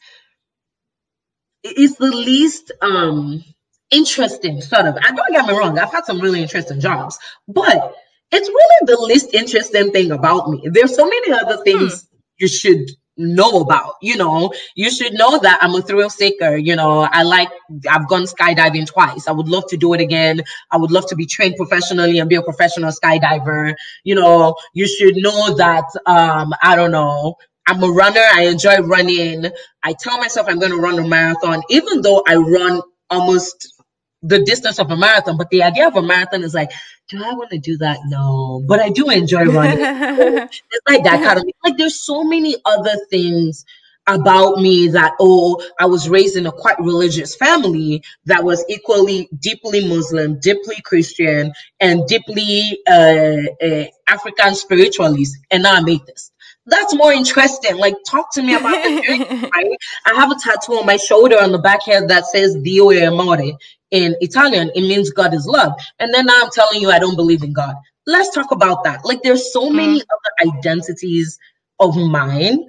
it's 1.64 1.96
the 1.98 2.12
least 2.12 2.72
um 2.82 3.44
interesting 3.92 4.62
sort 4.62 4.86
of. 4.86 4.98
I 4.98 5.12
don't 5.12 5.32
get 5.32 5.46
me 5.46 5.54
wrong, 5.54 5.78
I've 5.78 5.92
had 5.92 6.06
some 6.06 6.20
really 6.22 6.42
interesting 6.42 6.80
jobs, 6.80 7.20
but 7.48 7.96
it's 8.32 8.48
really 8.48 8.86
the 8.86 9.02
least 9.02 9.34
interesting 9.34 9.92
thing 9.92 10.12
about 10.12 10.50
me. 10.50 10.68
There's 10.72 10.96
so 10.96 11.06
many 11.06 11.34
other 11.34 11.64
things 11.64 12.02
hmm. 12.02 12.18
you 12.40 12.48
should 12.48 12.90
know 13.18 13.60
about. 13.60 13.96
You 14.02 14.18
know, 14.18 14.54
you 14.76 14.90
should 14.90 15.14
know 15.14 15.38
that 15.40 15.60
I'm 15.62 15.76
a 15.76 15.82
thrill 15.82 16.10
seeker. 16.10 16.56
You 16.56 16.76
know, 16.76 17.02
I 17.02 17.24
like, 17.24 17.50
I've 17.90 18.08
gone 18.08 18.24
skydiving 18.24 18.88
twice. 18.88 19.28
I 19.28 19.32
would 19.32 19.50
love 19.50 19.68
to 19.68 19.78
do 19.78 19.94
it 19.94 20.02
again. 20.02 20.42
I 20.72 20.78
would 20.78 20.92
love 20.92 21.08
to 21.08 21.16
be 21.16 21.26
trained 21.26 21.56
professionally 21.58 22.20
and 22.20 22.30
be 22.30 22.36
a 22.36 22.42
professional 22.42 22.92
skydiver. 22.92 23.76
You 24.04 24.16
know, 24.16 24.56
you 24.74 24.88
should 24.88 25.16
know 25.18 25.56
that, 25.56 25.86
um, 26.06 26.54
I 26.64 26.76
don't 26.76 26.92
know, 26.92 27.36
I'm 27.72 27.82
a 27.84 27.88
runner. 27.88 28.22
I 28.34 28.48
enjoy 28.48 28.80
running. 28.80 29.46
I 29.82 29.94
tell 29.98 30.18
myself 30.18 30.48
I'm 30.50 30.60
going 30.60 30.74
to 30.74 30.78
run 30.78 31.00
a 31.00 31.08
marathon, 31.08 31.62
even 31.70 32.02
though 32.02 32.22
I 32.28 32.36
run 32.36 32.82
almost 33.10 33.82
the 34.22 34.44
distance 34.44 34.78
of 34.78 34.92
a 34.92 34.98
marathon. 34.98 35.38
But 35.38 35.50
the 35.52 35.64
idea 35.64 35.88
of 35.88 35.96
a 35.96 36.02
marathon 36.02 36.44
is 36.44 36.54
like, 36.54 36.72
do 37.08 37.24
I 37.24 37.34
want 37.34 37.50
to 37.52 37.60
do 37.60 37.78
that? 37.78 38.00
No, 38.08 38.62
but 38.68 38.82
I 38.82 38.90
do 38.90 39.10
enjoy 39.10 39.46
running. 39.46 39.80
it's 39.80 40.62
like 40.90 41.06
that 41.06 41.24
kind 41.24 41.40
of 41.40 41.46
like. 41.64 41.78
There's 41.78 41.98
so 42.00 42.26
many 42.26 42.58
other 42.66 42.96
things 43.10 43.66
about 44.08 44.58
me 44.58 44.88
that 44.88 45.14
oh 45.20 45.62
i 45.80 45.86
was 45.86 46.10
raised 46.10 46.36
in 46.36 46.48
a 46.48 46.52
quite 46.52 46.80
religious 46.80 47.36
family 47.36 48.04
that 48.26 48.44
was 48.44 48.66
equally 48.68 49.30
deeply 49.40 49.88
muslim 49.88 50.40
deeply 50.40 50.76
christian 50.84 51.54
and 51.80 52.08
deeply 52.08 52.80
uh, 52.90 53.44
uh, 53.64 53.86
african 54.08 54.56
spiritualist 54.56 55.38
and 55.52 55.64
now 55.64 55.76
i'm 55.76 55.88
atheist 55.88 56.34
that's 56.72 56.96
more 56.96 57.14
interesting. 57.14 57.78
Like, 57.78 57.96
talk 58.10 58.34
to 58.36 58.44
me 58.44 58.56
about 58.56 58.80
the 58.84 58.92
journey, 59.08 59.22
right? 59.56 59.78
I 60.08 60.16
have 60.16 60.32
a 60.32 60.38
tattoo 60.38 60.76
on 60.76 60.88
my 60.88 60.98
shoulder 60.98 61.38
on 61.42 61.54
the 61.54 61.60
back 61.60 61.84
here 61.84 62.08
that 62.08 62.28
says 62.28 62.56
Dio 62.64 62.92
e 62.94 63.06
Amore. 63.06 63.54
in 63.92 64.16
Italian, 64.22 64.72
it 64.76 64.82
means 64.84 65.12
God 65.12 65.36
is 65.36 65.48
love. 65.48 65.74
And 66.00 66.14
then 66.14 66.28
now 66.28 66.42
I'm 66.44 66.52
telling 66.52 66.82
you, 66.82 66.92
I 66.92 67.00
don't 67.00 67.18
believe 67.18 67.44
in 67.44 67.54
God. 67.54 67.76
Let's 68.08 68.32
talk 68.36 68.52
about 68.52 68.86
that. 68.86 69.06
Like, 69.06 69.24
there's 69.24 69.54
so 69.54 69.72
many 69.72 70.02
Mm. 70.02 70.06
other 70.16 70.52
identities 70.58 71.40
of 71.80 71.98
mine 71.98 72.60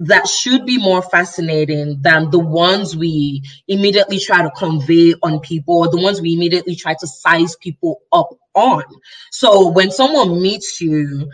that 0.00 0.28
should 0.28 0.66
be 0.66 0.78
more 0.78 1.02
fascinating 1.02 2.00
than 2.02 2.30
the 2.30 2.40
ones 2.40 2.96
we 2.96 3.42
immediately 3.68 4.20
try 4.20 4.42
to 4.42 4.50
convey 4.52 5.14
on 5.22 5.40
people 5.40 5.78
or 5.78 5.90
the 5.90 6.02
ones 6.02 6.20
we 6.22 6.34
immediately 6.34 6.76
try 6.76 6.94
to 7.00 7.08
size 7.08 7.56
people 7.56 8.02
up 8.12 8.30
on. 8.54 8.84
So 9.32 9.70
when 9.70 9.90
someone 9.92 10.42
meets 10.42 10.80
you, 10.82 11.30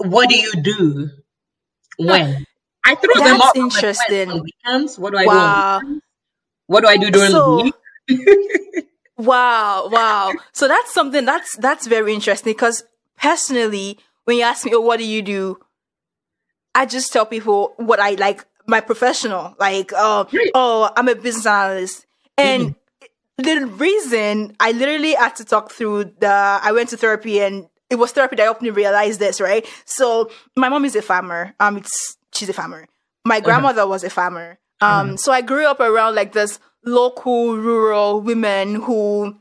what 0.00 0.28
do 0.28 0.36
you 0.36 0.52
do 0.62 1.08
when? 1.98 2.44
I 2.84 2.94
throw 2.94 3.14
them 3.14 3.38
That's 3.38 3.42
up 3.42 3.56
on 3.56 3.62
my 3.62 3.70
friends 3.70 3.76
interesting. 3.76 4.30
on 4.30 4.42
weekends. 4.42 4.98
What 4.98 5.12
do 5.12 5.18
I 5.18 5.22
do? 5.22 5.28
Wow. 5.28 5.76
On? 5.84 6.02
What 6.66 6.80
do 6.82 6.86
I 6.88 6.96
do 6.96 7.10
during 7.10 7.30
So- 7.30 7.56
the 7.58 7.62
week? 7.64 8.86
Wow, 9.18 9.88
wow. 9.92 10.32
So 10.52 10.66
that's 10.66 10.94
something 10.94 11.26
that's 11.26 11.54
that's 11.56 11.86
very 11.86 12.14
interesting 12.14 12.54
because 12.54 12.84
personally, 13.20 13.98
when 14.24 14.38
you 14.38 14.44
ask 14.44 14.64
me, 14.64 14.72
oh, 14.74 14.80
what 14.80 14.96
do 14.98 15.04
you 15.04 15.20
do? 15.20 15.58
I 16.74 16.86
just 16.86 17.12
tell 17.12 17.26
people 17.26 17.74
what 17.76 18.00
I 18.00 18.12
like, 18.12 18.46
my 18.66 18.80
professional, 18.80 19.54
like, 19.58 19.92
uh, 19.92 20.24
oh, 20.54 20.90
I'm 20.96 21.08
a 21.08 21.14
business 21.14 21.44
analyst. 21.44 22.06
And 22.38 22.76
the 23.36 23.66
reason 23.66 24.56
I 24.58 24.72
literally 24.72 25.12
had 25.12 25.36
to 25.36 25.44
talk 25.44 25.70
through 25.70 26.04
the, 26.18 26.30
I 26.62 26.72
went 26.72 26.88
to 26.90 26.96
therapy 26.96 27.40
and 27.42 27.66
it 27.90 27.96
was 27.96 28.12
therapy 28.12 28.36
that 28.36 28.44
helped 28.44 28.62
me 28.62 28.70
realize 28.70 29.18
this, 29.18 29.40
right? 29.40 29.66
So 29.84 30.30
my 30.56 30.68
mom 30.68 30.84
is 30.84 30.96
a 30.96 31.02
farmer. 31.02 31.54
Um, 31.60 31.76
it's, 31.76 32.16
she's 32.32 32.48
a 32.48 32.52
farmer. 32.52 32.86
My 33.24 33.40
grandmother 33.40 33.86
was 33.86 34.04
a 34.04 34.10
farmer. 34.10 34.58
Um, 34.80 35.18
so 35.18 35.30
I 35.32 35.42
grew 35.42 35.66
up 35.66 35.80
around 35.80 36.14
like 36.14 36.32
this 36.32 36.58
local 36.84 37.56
rural 37.56 38.20
women 38.20 38.76
who, 38.76 39.36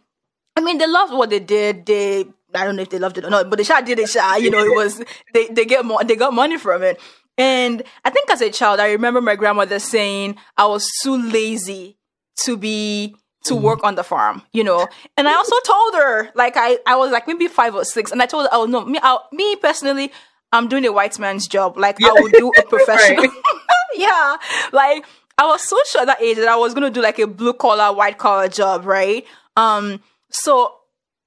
I 0.56 0.62
mean, 0.62 0.80
they 0.80 0.88
loved 0.88 1.14
what 1.14 1.30
they 1.30 1.40
did. 1.40 1.86
They, 1.86 2.26
I 2.54 2.66
don't 2.66 2.76
know 2.76 2.82
if 2.82 2.90
they 2.90 3.00
loved 3.00 3.18
it 3.18 3.24
or 3.26 3.30
not, 3.30 3.50
but 3.50 3.58
they 3.58 3.64
sure 3.64 3.82
did 3.82 4.00
it. 4.00 4.10
Sure, 4.10 4.38
you 4.38 4.50
know, 4.50 4.60
it 4.60 4.76
was 4.76 5.02
they 5.34 5.48
they 5.48 5.66
get 5.66 5.86
more, 5.86 6.04
they 6.04 6.16
got 6.16 6.34
money 6.34 6.58
from 6.58 6.84
it. 6.84 7.00
And 7.38 7.84
I 8.04 8.10
think 8.10 8.30
as 8.30 8.42
a 8.42 8.50
child, 8.50 8.82
I 8.82 8.92
remember 8.92 9.22
my 9.22 9.36
grandmother 9.36 9.80
saying 9.80 10.36
I 10.58 10.66
was 10.66 10.92
too 11.02 11.16
lazy 11.16 11.98
to 12.44 12.58
be 12.58 13.16
to 13.45 13.56
work 13.56 13.84
on 13.84 13.95
the 13.95 14.04
farm, 14.04 14.41
you 14.52 14.63
know. 14.63 14.88
And 15.17 15.28
I 15.28 15.34
also 15.34 15.56
told 15.65 15.95
her, 15.95 16.30
like 16.36 16.54
I, 16.56 16.80
I 16.86 16.95
was 16.95 17.12
like 17.12 17.28
maybe 17.28 17.47
five 17.47 17.75
or 17.75 17.86
six, 17.86 18.12
and 18.12 18.21
I 18.21 18.25
told 18.25 18.45
her, 18.45 18.49
oh 18.52 18.65
no, 18.65 18.86
me, 18.86 18.99
I, 19.02 19.17
me 19.32 19.56
personally, 19.56 20.12
I'm 20.52 20.67
doing 20.67 20.86
a 20.86 20.91
white 20.91 21.17
man's 21.19 21.47
job. 21.47 21.78
Like 21.78 21.97
I 22.04 22.12
would 22.13 22.32
do 22.34 22.52
a 22.58 22.63
professional. 22.69 23.25
yeah, 23.95 24.38
like 24.71 25.06
I 25.38 25.45
was 25.45 25.67
so 25.67 25.78
sure 25.88 26.02
at 26.02 26.08
that 26.08 26.21
age 26.21 26.38
that 26.38 26.49
I 26.49 26.58
was 26.58 26.73
gonna 26.73 26.89
do 26.89 27.02
like 27.02 27.19
a 27.19 27.28
blue 27.28 27.54
collar, 27.54 27.93
white 27.95 28.17
collar 28.17 28.47
job, 28.47 28.86
right? 28.86 29.25
Um, 29.56 30.02
so 30.30 30.75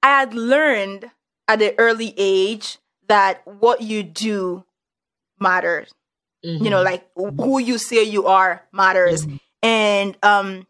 I 0.03 0.21
had 0.21 0.35
learned 0.35 1.11
at 1.49 1.63
an 1.63 1.73
early 1.79 2.15
age 2.17 2.79
that 3.09 3.43
what 3.47 3.83
you 3.83 4.03
do 4.03 4.65
matters 5.41 5.93
you 6.43 6.71
know 6.71 6.83
like 6.83 7.07
who 7.15 7.59
you 7.59 7.79
say 7.79 8.03
you 8.03 8.27
are 8.27 8.63
matters 8.73 9.27
and 9.63 10.17
um 10.23 10.67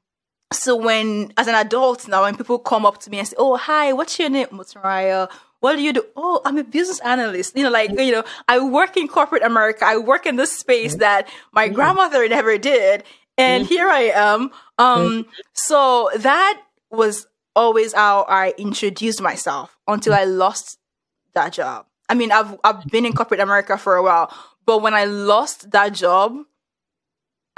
so 0.53 0.77
when 0.77 1.33
as 1.37 1.49
an 1.49 1.55
adult 1.55 2.07
now 2.09 2.23
when 2.23 2.37
people 2.37 2.59
come 2.59 2.87
up 2.87 2.99
to 2.99 3.11
me 3.11 3.19
and 3.19 3.29
say 3.29 3.37
oh 3.39 3.57
hi 3.57 3.93
what's 3.93 4.19
your 4.19 4.31
name? 4.31 4.47
Moturayo 4.49 5.31
what 5.61 5.77
do 5.77 5.83
you 5.83 5.93
do? 5.93 6.05
Oh 6.17 6.41
i'm 6.45 6.59
a 6.59 6.65
business 6.65 7.01
analyst. 7.01 7.57
You 7.57 7.65
know 7.65 7.71
like 7.71 7.91
you 7.91 8.13
know 8.13 8.25
i 8.49 8.59
work 8.59 8.97
in 8.97 9.09
corporate 9.09 9.43
america. 9.43 9.85
I 9.85 9.97
work 9.97 10.27
in 10.27 10.37
this 10.37 10.57
space 10.57 10.93
mm-hmm. 10.93 11.01
that 11.01 11.29
my 11.53 11.67
mm-hmm. 11.67 11.75
grandmother 11.75 12.29
never 12.29 12.59
did 12.59 13.05
and 13.39 13.65
mm-hmm. 13.65 13.73
here 13.73 13.89
i 13.89 14.13
am. 14.15 14.51
Um 14.79 15.27
so 15.53 16.11
that 16.17 16.61
was 16.91 17.27
always 17.55 17.93
how 17.93 18.23
i 18.29 18.55
introduced 18.59 19.21
myself 19.21 19.77
until 19.87 20.15
i 20.15 20.25
lost 20.25 20.79
that 21.35 21.53
job. 21.53 21.87
I 22.09 22.15
mean 22.15 22.33
i've 22.33 22.59
i've 22.65 22.87
been 22.87 23.07
in 23.07 23.13
corporate 23.13 23.41
america 23.41 23.77
for 23.79 23.97
a 23.97 24.03
while 24.03 24.33
but 24.65 24.83
when 24.83 24.95
I 24.95 25.05
lost 25.05 25.71
that 25.73 25.93
job, 25.93 26.37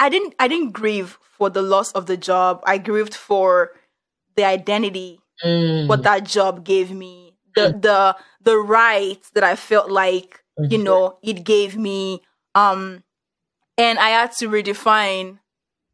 I 0.05 0.09
didn't 0.11 0.35
I 0.39 0.49
didn't 0.49 0.73
grieve 0.73 1.19
for 1.39 1.49
the 1.49 1.63
loss 1.63 1.91
of 1.93 2.05
the 2.07 2.17
job. 2.17 2.63
I 2.67 2.77
grieved 2.79 3.15
for 3.15 3.73
the 4.37 4.45
identity 4.45 5.21
Mm. 5.45 5.89
what 5.89 6.05
that 6.05 6.23
job 6.25 6.65
gave 6.65 6.93
me. 6.93 7.35
The 7.57 7.75
the 7.87 8.17
the 8.41 8.57
rights 8.57 9.31
that 9.35 9.43
I 9.43 9.57
felt 9.57 9.91
like, 9.91 10.45
you 10.71 10.79
know, 10.79 11.19
it 11.23 11.43
gave 11.43 11.77
me. 11.77 12.23
Um 12.55 13.03
and 13.77 13.99
I 13.99 14.11
had 14.11 14.33
to 14.39 14.49
redefine 14.49 15.39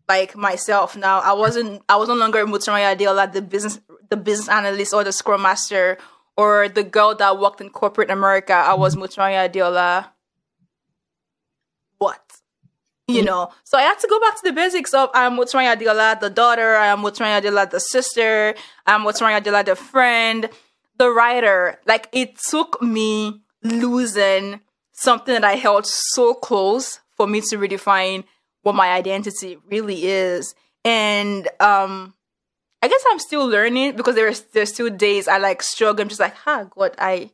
like 0.09 0.37
myself 0.37 0.97
now. 0.97 1.21
I 1.21 1.33
wasn't 1.33 1.83
I 1.89 1.97
was 1.97 2.09
no 2.09 2.17
longer 2.17 2.45
Moturayo 2.45 2.93
Adela, 2.93 3.29
the 3.33 3.41
business 3.41 3.81
the 4.11 4.17
business 4.19 4.49
analyst 4.49 4.93
or 4.93 5.05
the 5.05 5.13
scrum 5.13 5.43
master 5.43 5.97
or 6.37 6.69
the 6.69 6.83
girl 6.85 7.15
that 7.15 7.39
worked 7.39 7.61
in 7.63 7.71
corporate 7.71 8.11
America. 8.11 8.53
I 8.53 8.75
was 8.75 8.97
Moturayo 8.97 9.47
Adela 9.47 9.89
what? 10.03 10.20
You 13.15 13.23
know, 13.23 13.51
so 13.65 13.79
I 13.79 13.83
had 13.83 13.99
to 13.99 14.09
go 14.09 14.19
back 14.21 14.37
to 14.37 14.43
the 14.45 14.53
basics 14.53 14.95
of 14.95 15.11
I'm 15.15 15.37
Moturayo 15.37 15.77
Adila, 15.77 16.19
the 16.19 16.31
daughter, 16.31 16.77
I'm 16.77 16.99
Moturayo 17.01 17.41
Adila, 17.41 17.71
the 17.71 17.81
sister, 17.81 18.55
I'm 18.87 19.03
Moturayo 19.03 19.41
Adila, 19.41 19.65
the 19.65 19.77
friend, 19.77 20.49
the 20.99 21.11
writer. 21.11 21.79
Like 21.87 22.09
it 22.13 22.39
took 22.39 22.81
me 22.83 23.43
losing 23.63 24.61
something 24.93 25.35
that 25.35 25.45
I 25.45 25.55
held 25.55 25.87
so 25.87 26.35
close 26.35 27.01
for 27.17 27.27
me 27.27 27.41
to 27.43 27.57
redefine 27.57 28.25
what 28.63 28.75
my 28.75 28.93
identity 28.93 29.59
really 29.69 30.07
is. 30.07 30.55
And 30.85 31.49
um 31.61 32.15
I 32.83 32.89
guess 32.89 33.05
I'm 33.11 33.19
still 33.19 33.47
learning 33.47 33.97
because 33.97 34.15
there's 34.15 34.41
there's 34.53 34.73
still 34.73 34.91
days 34.91 35.29
I 35.29 35.39
like 35.39 35.63
struggle. 35.63 36.03
I'm 36.03 36.09
just 36.09 36.21
like, 36.21 36.35
ah, 36.47 36.65
God, 36.65 36.95
I 36.99 37.31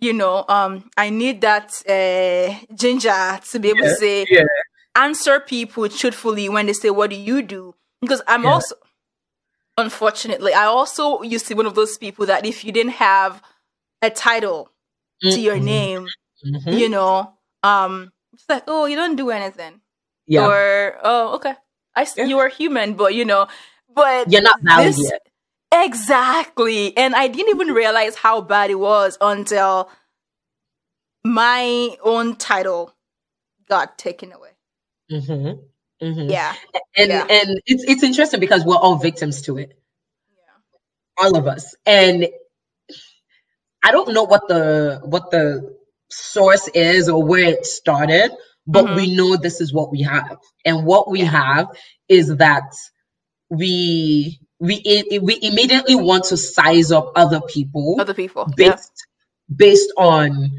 you 0.00 0.14
know, 0.14 0.44
um, 0.48 0.90
I 0.96 1.10
need 1.10 1.42
that 1.42 1.72
uh, 1.86 2.74
ginger 2.74 3.38
to 3.50 3.58
be 3.58 3.68
able 3.68 3.82
to 3.82 3.94
say 3.96 4.26
yeah. 4.28 4.44
Answer 4.96 5.40
people 5.40 5.88
truthfully 5.88 6.48
when 6.48 6.66
they 6.66 6.72
say, 6.72 6.90
"What 6.90 7.10
do 7.10 7.16
you 7.16 7.42
do?" 7.42 7.74
Because 8.00 8.22
I'm 8.26 8.44
Yeah. 8.44 8.50
also, 8.54 8.76
unfortunately, 9.78 10.52
I 10.54 10.64
also 10.64 11.22
used 11.22 11.46
to 11.48 11.54
be 11.54 11.58
one 11.58 11.66
of 11.66 11.74
those 11.74 11.96
people 11.98 12.26
that 12.26 12.44
if 12.46 12.64
you 12.64 12.72
didn't 12.72 12.92
have 12.94 13.42
a 14.02 14.10
title 14.10 14.70
to 15.22 15.40
your 15.40 15.56
Mhm. 15.56 15.64
name, 15.64 16.08
Mhm. 16.44 16.78
you 16.78 16.88
know, 16.88 17.34
um, 17.62 18.12
it's 18.32 18.44
like, 18.48 18.64
oh, 18.66 18.86
you 18.86 18.96
don't 18.96 19.16
do 19.16 19.30
anything, 19.30 19.80
Yeah. 20.26 20.46
or 20.46 20.98
oh, 21.04 21.34
okay, 21.36 21.56
I 21.96 22.06
Yeah. 22.16 22.24
you 22.26 22.38
are 22.38 22.48
human, 22.48 22.94
but 22.94 23.14
you 23.14 23.24
know, 23.24 23.48
but 23.88 24.30
You're 24.32 24.42
not 24.42 24.60
valid 24.62 24.88
this- 24.94 25.10
yet. 25.10 25.22
Exactly. 25.72 26.96
And 26.96 27.14
I 27.14 27.28
didn't 27.28 27.54
even 27.54 27.72
realize 27.74 28.16
how 28.16 28.40
bad 28.40 28.70
it 28.70 28.76
was 28.76 29.16
until 29.20 29.88
my 31.24 31.96
own 32.02 32.36
title 32.36 32.94
got 33.68 33.98
taken 33.98 34.32
away. 34.32 34.49
Hmm 35.10 35.52
hmm 36.02 36.30
Yeah. 36.30 36.54
And 36.96 37.10
Yeah. 37.10 37.26
and 37.30 37.60
it's 37.66 37.84
it's 37.84 38.02
interesting 38.04 38.40
because 38.40 38.64
we're 38.64 38.76
all 38.76 38.96
victims 38.96 39.42
to 39.42 39.58
it. 39.58 39.72
Yeah. 40.30 41.24
all 41.26 41.36
of 41.38 41.46
us 41.48 41.74
and 41.86 42.28
i 43.84 43.90
don't 43.92 44.12
know 44.14 44.24
what 44.24 44.48
the 44.48 45.00
what 45.04 45.30
the 45.30 45.74
source 46.10 46.68
is 46.74 47.08
or 47.08 47.22
where 47.24 47.48
it 47.50 47.66
started 47.66 48.30
but 48.66 48.86
Mhm. 48.86 48.96
we 48.96 49.16
know 49.16 49.36
this 49.36 49.60
is 49.60 49.72
what 49.72 49.90
we 49.90 50.02
have 50.02 50.38
and 50.64 50.84
what 50.86 51.10
we 51.10 51.20
have 51.20 51.68
is 52.08 52.36
that 52.36 52.72
we 53.50 54.40
we 54.60 54.76
i- 55.12 55.18
we 55.20 55.38
immediately 55.42 55.96
want 55.96 56.24
to 56.24 56.36
size 56.36 56.92
up 56.92 57.12
other 57.16 57.40
people 57.42 58.00
Other 58.00 58.14
people. 58.14 58.46
Yeah. 58.58 58.72
based 58.76 59.06
based 59.54 59.92
on 59.96 60.50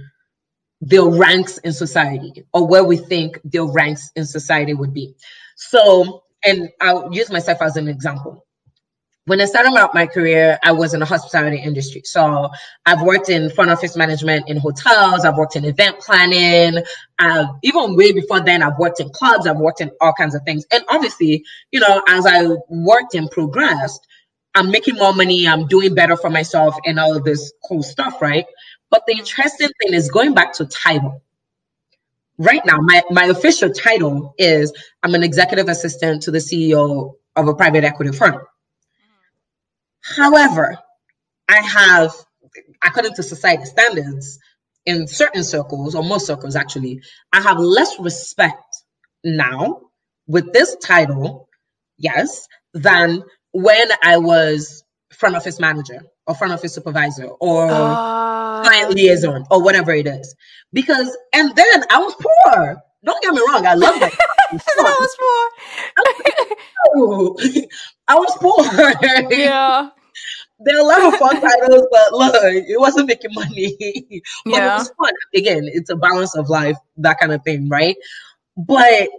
their 0.82 1.06
ranks 1.06 1.60
in 1.60 1.72
society 1.72 2.44
or 2.54 2.68
where 2.68 2.84
we 2.84 2.98
think 2.98 3.40
their 3.44 3.66
ranks 3.66 4.12
in 4.16 4.26
society 4.26 4.74
would 4.74 4.94
be. 4.94 5.16
So, 5.56 6.24
and 6.44 6.70
I'll 6.82 7.14
use 7.14 7.32
myself 7.32 7.62
as 7.62 7.78
an 7.78 7.88
example. 7.88 8.46
When 9.26 9.40
I 9.40 9.46
started 9.46 9.78
out 9.78 9.94
my 9.94 10.08
career, 10.08 10.58
I 10.64 10.72
was 10.72 10.96
in 10.96 11.00
the 11.00 11.06
hospitality 11.06 11.62
industry. 11.62 12.02
So 12.06 12.50
I've 12.88 13.04
worked 13.04 13.30
in 13.30 13.52
front 13.52 13.70
office 13.70 13.96
management 13.96 14.50
in 14.50 14.58
hotels. 14.58 15.24
I've 15.24 15.38
worked 15.38 15.56
in 15.56 15.64
event 15.64 16.00
planning. 16.00 16.84
I've, 17.20 17.46
even 17.62 17.96
way 17.96 18.12
before 18.14 18.40
then, 18.42 18.64
I've 18.64 18.80
worked 18.80 19.00
in 19.00 19.10
clubs. 19.10 19.46
I've 19.46 19.58
worked 19.58 19.80
in 19.80 19.92
all 20.02 20.14
kinds 20.14 20.34
of 20.34 20.42
things. 20.44 20.66
And 20.74 20.84
obviously, 20.90 21.46
you 21.72 21.80
know, 21.80 22.02
as 22.08 22.26
I 22.26 22.48
worked 22.70 23.14
and 23.14 23.30
progressed, 23.30 24.08
I'm 24.56 24.72
making 24.72 24.96
more 24.96 25.14
money. 25.14 25.48
I'm 25.48 25.68
doing 25.68 25.94
better 25.94 26.18
for 26.18 26.32
myself 26.32 26.76
and 26.86 27.00
all 27.00 27.16
of 27.16 27.24
this 27.24 27.54
cool 27.68 27.84
stuff, 27.84 28.22
right? 28.22 28.46
But 28.92 29.06
the 29.08 29.14
interesting 29.14 29.70
thing 29.82 29.94
is 29.94 30.12
going 30.12 30.34
back 30.36 30.54
to 30.54 30.66
title. 30.66 31.24
Right 32.38 32.62
now, 32.66 32.78
my, 32.82 33.02
my 33.10 33.26
official 33.26 33.72
title 33.72 34.36
is 34.38 34.74
I'm 35.02 35.16
an 35.16 35.24
executive 35.24 35.70
assistant 35.70 36.24
to 36.24 36.32
the 36.32 36.40
CEO 36.40 37.16
of 37.36 37.48
a 37.48 37.56
private 37.56 37.84
equity 37.84 38.12
firm. 38.12 38.42
However, 40.02 40.78
I 41.48 41.62
have, 41.62 42.14
according 42.84 43.14
to 43.16 43.24
society 43.24 43.66
standards, 43.66 44.40
in 44.86 45.08
certain 45.08 45.44
circles, 45.44 45.96
or 45.96 46.04
most 46.04 46.26
circles 46.26 46.56
actually, 46.56 47.02
I 47.32 47.42
have 47.42 47.60
less 47.60 48.00
respect 48.00 48.78
now 49.24 49.82
with 50.28 50.54
this 50.54 50.76
title, 50.82 51.48
yes, 51.98 52.48
than 52.74 53.24
when 53.52 53.88
I 54.04 54.18
was 54.18 54.84
front 55.12 55.36
office 55.36 55.60
manager 55.60 56.02
or 56.26 56.36
front 56.36 56.54
office 56.54 56.74
supervisor 56.74 57.28
or 57.28 57.70
Uh, 57.70 58.41
client 58.64 58.92
liaison 58.96 59.46
or 59.52 59.62
whatever 59.64 59.92
it 59.92 60.08
is. 60.08 60.36
Because 60.74 61.16
and 61.34 61.56
then 61.56 61.84
I 61.90 61.98
was 62.00 62.16
poor. 62.16 62.82
Don't 63.04 63.22
get 63.24 63.34
me 63.34 63.42
wrong, 63.50 63.66
I 63.66 63.74
love 63.74 64.00
that. 64.00 64.12
that 64.52 64.98
was 65.00 65.16
poor. 65.20 65.50
I 68.08 68.16
was 68.16 68.38
poor. 68.40 69.32
yeah. 69.32 69.90
there 70.60 70.78
are 70.78 70.82
a 70.82 70.84
lot 70.84 71.14
of 71.14 71.20
fun 71.20 71.42
titles, 71.42 71.88
but 71.92 72.14
look, 72.14 72.36
it 72.44 72.80
wasn't 72.80 73.08
making 73.08 73.32
money. 73.34 73.76
but 74.46 74.54
it 74.54 74.78
was 74.78 74.92
fun. 74.98 75.14
Again, 75.36 75.64
it's 75.66 75.90
a 75.90 75.96
balance 75.96 76.36
of 76.36 76.50
life, 76.50 76.78
that 76.98 77.20
kind 77.20 77.32
of 77.32 77.44
thing, 77.44 77.70
right? 77.70 77.96
But 78.56 79.10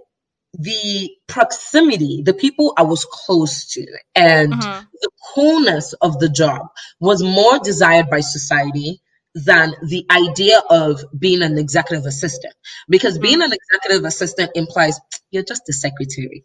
the 0.54 1.10
proximity, 1.28 2.22
the 2.24 2.34
people 2.34 2.74
I 2.76 2.82
was 2.82 3.04
close 3.06 3.66
to, 3.72 3.86
and 4.14 4.52
Mhm. 4.52 4.86
the 5.00 5.10
coolness 5.34 5.94
of 5.94 6.18
the 6.18 6.28
job 6.28 6.66
was 7.00 7.22
more 7.22 7.58
desired 7.58 8.10
by 8.10 8.20
society 8.20 9.00
than 9.34 9.74
the 9.82 10.06
idea 10.10 10.60
of 10.70 11.04
being 11.18 11.42
an 11.42 11.58
executive 11.58 12.06
assistant. 12.06 12.54
Because 12.88 13.18
being 13.18 13.40
mm-hmm. 13.40 13.52
an 13.52 13.58
executive 13.58 14.04
assistant 14.04 14.50
implies 14.54 15.00
you're 15.30 15.42
just 15.42 15.68
a 15.68 15.72
secretary. 15.72 16.44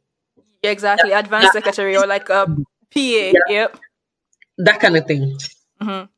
Yeah, 0.63 0.71
exactly. 0.71 1.11
Advanced 1.11 1.53
secretary 1.53 1.97
or 1.97 2.07
like 2.07 2.29
a 2.29 2.45
mm-hmm. 2.47 2.63
PA. 2.93 3.39
Yep. 3.49 3.79
That 4.59 4.79
kind 4.79 4.97
of 4.97 5.05
thing. 5.05 5.37
Mhm. 5.81 6.09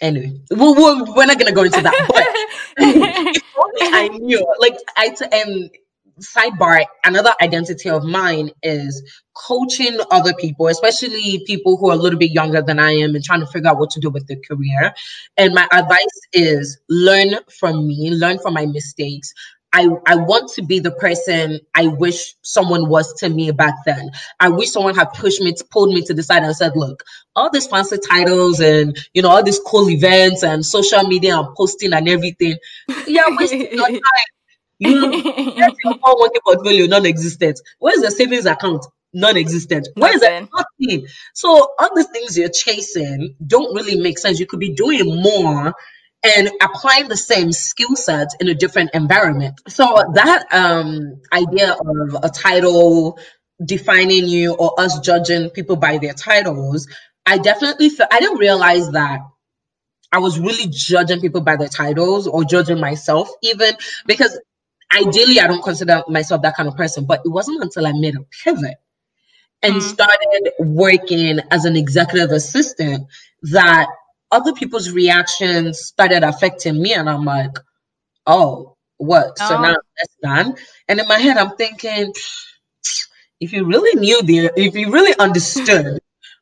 Anyway, 0.00 0.40
we'll, 0.50 0.74
we'll, 0.74 1.14
we're 1.14 1.26
not 1.26 1.38
gonna 1.38 1.52
go 1.52 1.62
into 1.62 1.80
that. 1.80 1.94
But 2.08 2.26
if 2.76 3.42
only 3.56 3.80
I 3.80 4.08
knew, 4.08 4.54
like 4.58 4.76
I 4.96 5.10
t- 5.10 5.26
and 5.30 5.70
sidebar, 6.20 6.84
another 7.04 7.32
identity 7.40 7.88
of 7.88 8.04
mine 8.04 8.50
is 8.62 9.02
coaching 9.34 9.98
other 10.10 10.34
people, 10.34 10.68
especially 10.68 11.42
people 11.46 11.76
who 11.76 11.90
are 11.90 11.94
a 11.94 11.96
little 11.96 12.18
bit 12.18 12.30
younger 12.30 12.62
than 12.62 12.78
I 12.78 12.92
am 12.92 13.14
and 13.14 13.24
trying 13.24 13.40
to 13.40 13.46
figure 13.46 13.70
out 13.70 13.78
what 13.78 13.90
to 13.90 14.00
do 14.00 14.10
with 14.10 14.26
their 14.26 14.38
career. 14.48 14.92
And 15.36 15.54
my 15.54 15.66
advice 15.72 16.20
is 16.32 16.78
learn 16.88 17.36
from 17.58 17.86
me, 17.86 18.10
learn 18.10 18.38
from 18.38 18.54
my 18.54 18.66
mistakes. 18.66 19.32
I, 19.74 19.88
I 20.06 20.16
want 20.16 20.52
to 20.52 20.62
be 20.62 20.80
the 20.80 20.90
person 20.90 21.58
I 21.74 21.86
wish 21.86 22.34
someone 22.42 22.90
was 22.90 23.10
to 23.20 23.30
me 23.30 23.50
back 23.52 23.74
then. 23.86 24.10
I 24.38 24.50
wish 24.50 24.70
someone 24.70 24.94
had 24.94 25.12
pushed 25.14 25.40
me, 25.40 25.54
pulled 25.70 25.94
me 25.94 26.02
to 26.02 26.12
the 26.12 26.22
side 26.22 26.42
and 26.42 26.54
said, 26.54 26.72
look, 26.76 27.02
all 27.34 27.50
these 27.50 27.66
fancy 27.66 27.96
titles 27.96 28.60
and, 28.60 28.94
you 29.14 29.22
know, 29.22 29.30
all 29.30 29.42
these 29.42 29.60
cool 29.66 29.88
events 29.88 30.42
and 30.42 30.64
social 30.64 31.02
media 31.04 31.38
and 31.38 31.54
posting 31.56 31.94
and 31.94 32.06
everything. 32.06 32.56
Yeah, 33.06 33.24
wasting 33.30 33.72
your 33.72 33.88
time. 33.88 34.00
You 34.84 35.12
Yes, 35.56 35.72
your 35.84 35.94
401k 35.94 36.36
portfolio 36.44 36.86
non-existent. 36.86 37.60
Where's 37.78 38.00
the 38.02 38.10
savings 38.10 38.46
account? 38.46 38.86
Non-existent. 39.14 39.88
Where 39.96 40.14
is 40.14 40.22
it? 40.22 40.30
Nothing. 40.30 40.48
Nothing. 40.80 41.06
So 41.34 41.48
all 41.78 41.94
the 41.94 42.04
things 42.04 42.38
you're 42.38 42.50
chasing 42.50 43.36
don't 43.46 43.74
really 43.74 44.00
make 44.00 44.18
sense. 44.18 44.40
You 44.40 44.46
could 44.46 44.60
be 44.60 44.74
doing 44.74 45.22
more 45.22 45.74
and 46.24 46.50
applying 46.62 47.08
the 47.08 47.16
same 47.16 47.52
skill 47.52 47.96
sets 47.96 48.36
in 48.40 48.48
a 48.48 48.54
different 48.54 48.90
environment. 48.94 49.60
So 49.68 49.84
that 50.14 50.46
um 50.52 51.20
idea 51.32 51.72
of 51.72 52.24
a 52.24 52.30
title 52.30 53.18
defining 53.64 54.26
you 54.26 54.54
or 54.54 54.80
us 54.80 55.00
judging 55.00 55.50
people 55.50 55.76
by 55.76 55.98
their 55.98 56.14
titles, 56.14 56.88
I 57.26 57.38
definitely 57.38 57.90
feel 57.90 58.06
I 58.10 58.20
didn't 58.20 58.38
realize 58.38 58.90
that 58.92 59.20
I 60.12 60.18
was 60.18 60.38
really 60.38 60.68
judging 60.70 61.20
people 61.20 61.40
by 61.42 61.56
their 61.56 61.68
titles 61.68 62.26
or 62.28 62.44
judging 62.44 62.80
myself 62.80 63.30
even 63.42 63.74
because 64.06 64.38
ideally 64.94 65.40
I 65.40 65.46
don't 65.46 65.62
consider 65.62 66.02
myself 66.08 66.42
that 66.42 66.56
kind 66.56 66.68
of 66.68 66.76
person, 66.76 67.04
but 67.04 67.20
it 67.24 67.28
wasn't 67.28 67.62
until 67.62 67.86
I 67.86 67.92
made 67.92 68.16
a 68.16 68.24
pivot 68.44 68.76
and 69.62 69.74
Mm. 69.74 69.82
started 69.82 70.52
working 70.58 71.40
as 71.50 71.64
an 71.64 71.76
executive 71.76 72.30
assistant 72.30 73.06
that 73.42 73.86
other 74.30 74.52
people's 74.52 74.90
reactions 74.90 75.78
started 75.80 76.24
affecting 76.24 76.80
me 76.80 76.94
and 76.94 77.08
I'm 77.08 77.24
like, 77.24 77.56
oh, 78.26 78.76
what? 78.96 79.38
So 79.38 79.56
Oh. 79.56 79.60
now 79.60 79.76
that's 79.96 80.14
done. 80.22 80.56
And 80.88 81.00
in 81.00 81.06
my 81.08 81.18
head 81.18 81.36
I'm 81.36 81.56
thinking, 81.56 82.12
if 83.40 83.52
you 83.52 83.64
really 83.64 83.98
knew 84.00 84.22
the 84.22 84.50
if 84.56 84.74
you 84.74 84.90
really 84.92 85.14
understood 85.18 85.98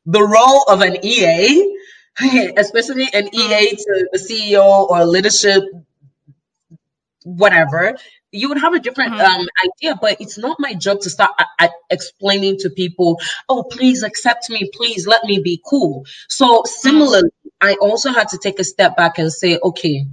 the 0.07 0.23
role 0.23 0.63
of 0.69 0.83
an 0.83 0.97
EA, 1.05 1.77
especially 2.57 3.09
an 3.13 3.35
EA 3.35 3.71
to 3.77 4.09
the 4.13 4.19
CEO 4.19 4.89
or 4.91 5.05
leadership 5.07 5.63
whatever, 7.25 7.97
you 8.33 8.49
would 8.49 8.59
have 8.59 8.75
a 8.75 8.79
different 8.79 9.13
Mhm. 9.13 9.21
um, 9.25 9.49
idea. 9.65 9.99
But 10.01 10.21
it's 10.21 10.39
not 10.39 10.59
my 10.61 10.75
job 10.75 11.01
to 11.01 11.11
start 11.11 11.33
uh, 11.39 11.45
uh, 11.59 11.69
explaining 11.91 12.59
to 12.59 12.71
people, 12.71 13.19
oh, 13.49 13.65
please 13.65 14.03
accept 14.03 14.51
me, 14.51 14.71
please 14.75 15.07
let 15.07 15.25
me 15.25 15.41
be 15.41 15.61
cool. 15.69 16.05
So 16.29 16.63
similarly, 16.65 17.31
I 17.61 17.75
also 17.81 18.11
had 18.13 18.29
to 18.29 18.39
take 18.39 18.59
a 18.59 18.65
step 18.65 18.97
back 18.97 19.19
and 19.19 19.33
say, 19.33 19.59
okay, 19.63 20.07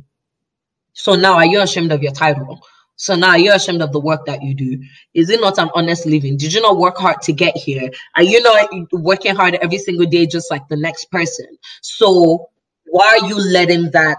so 0.93 1.15
now 1.15 1.33
are 1.35 1.45
you 1.45 1.61
ashamed 1.61 1.91
of 1.91 2.01
your 2.01 2.11
title? 2.11 2.59
So 2.95 3.15
now 3.15 3.29
are 3.29 3.37
you 3.37 3.53
ashamed 3.53 3.83
of 3.83 3.91
the 3.91 3.99
work 3.99 4.25
that 4.25 4.41
you 4.41 4.55
do? 4.55 4.81
Is 5.13 5.29
it 5.29 5.39
not 5.39 5.59
an 5.59 5.69
honest 5.75 6.07
living? 6.07 6.37
Did 6.37 6.51
you 6.53 6.61
not 6.61 6.77
work 6.77 6.97
hard 6.97 7.21
to 7.23 7.33
get 7.33 7.55
here? 7.55 7.91
Are 8.15 8.23
you 8.23 8.41
not 8.41 8.69
working 8.91 9.35
hard 9.35 9.53
every 9.55 9.77
single 9.77 10.07
day 10.07 10.25
just 10.25 10.49
like 10.49 10.67
the 10.67 10.77
next 10.77 11.11
person? 11.11 11.45
So 11.81 12.49
why 12.85 13.19
are 13.21 13.27
you 13.27 13.35
letting 13.37 13.91
that 13.91 14.17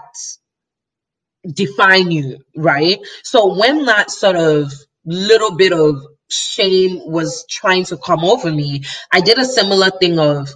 define 1.47 2.11
you, 2.11 2.39
right? 2.55 2.99
So 3.23 3.57
when 3.57 3.85
that 3.85 4.11
sort 4.11 4.35
of 4.37 4.73
little 5.05 5.55
bit 5.55 5.73
of 5.73 6.03
shame 6.29 6.99
was 7.11 7.45
trying 7.49 7.85
to 7.85 7.97
come 7.97 8.23
over 8.25 8.51
me, 8.51 8.83
I 9.11 9.21
did 9.21 9.39
a 9.39 9.45
similar 9.45 9.91
thing 9.91 10.19
of 10.19 10.49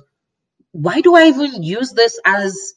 why 0.74 1.02
do 1.02 1.16
I 1.16 1.28
even 1.28 1.64
use 1.64 1.92
this 1.94 2.20
as 2.26 2.74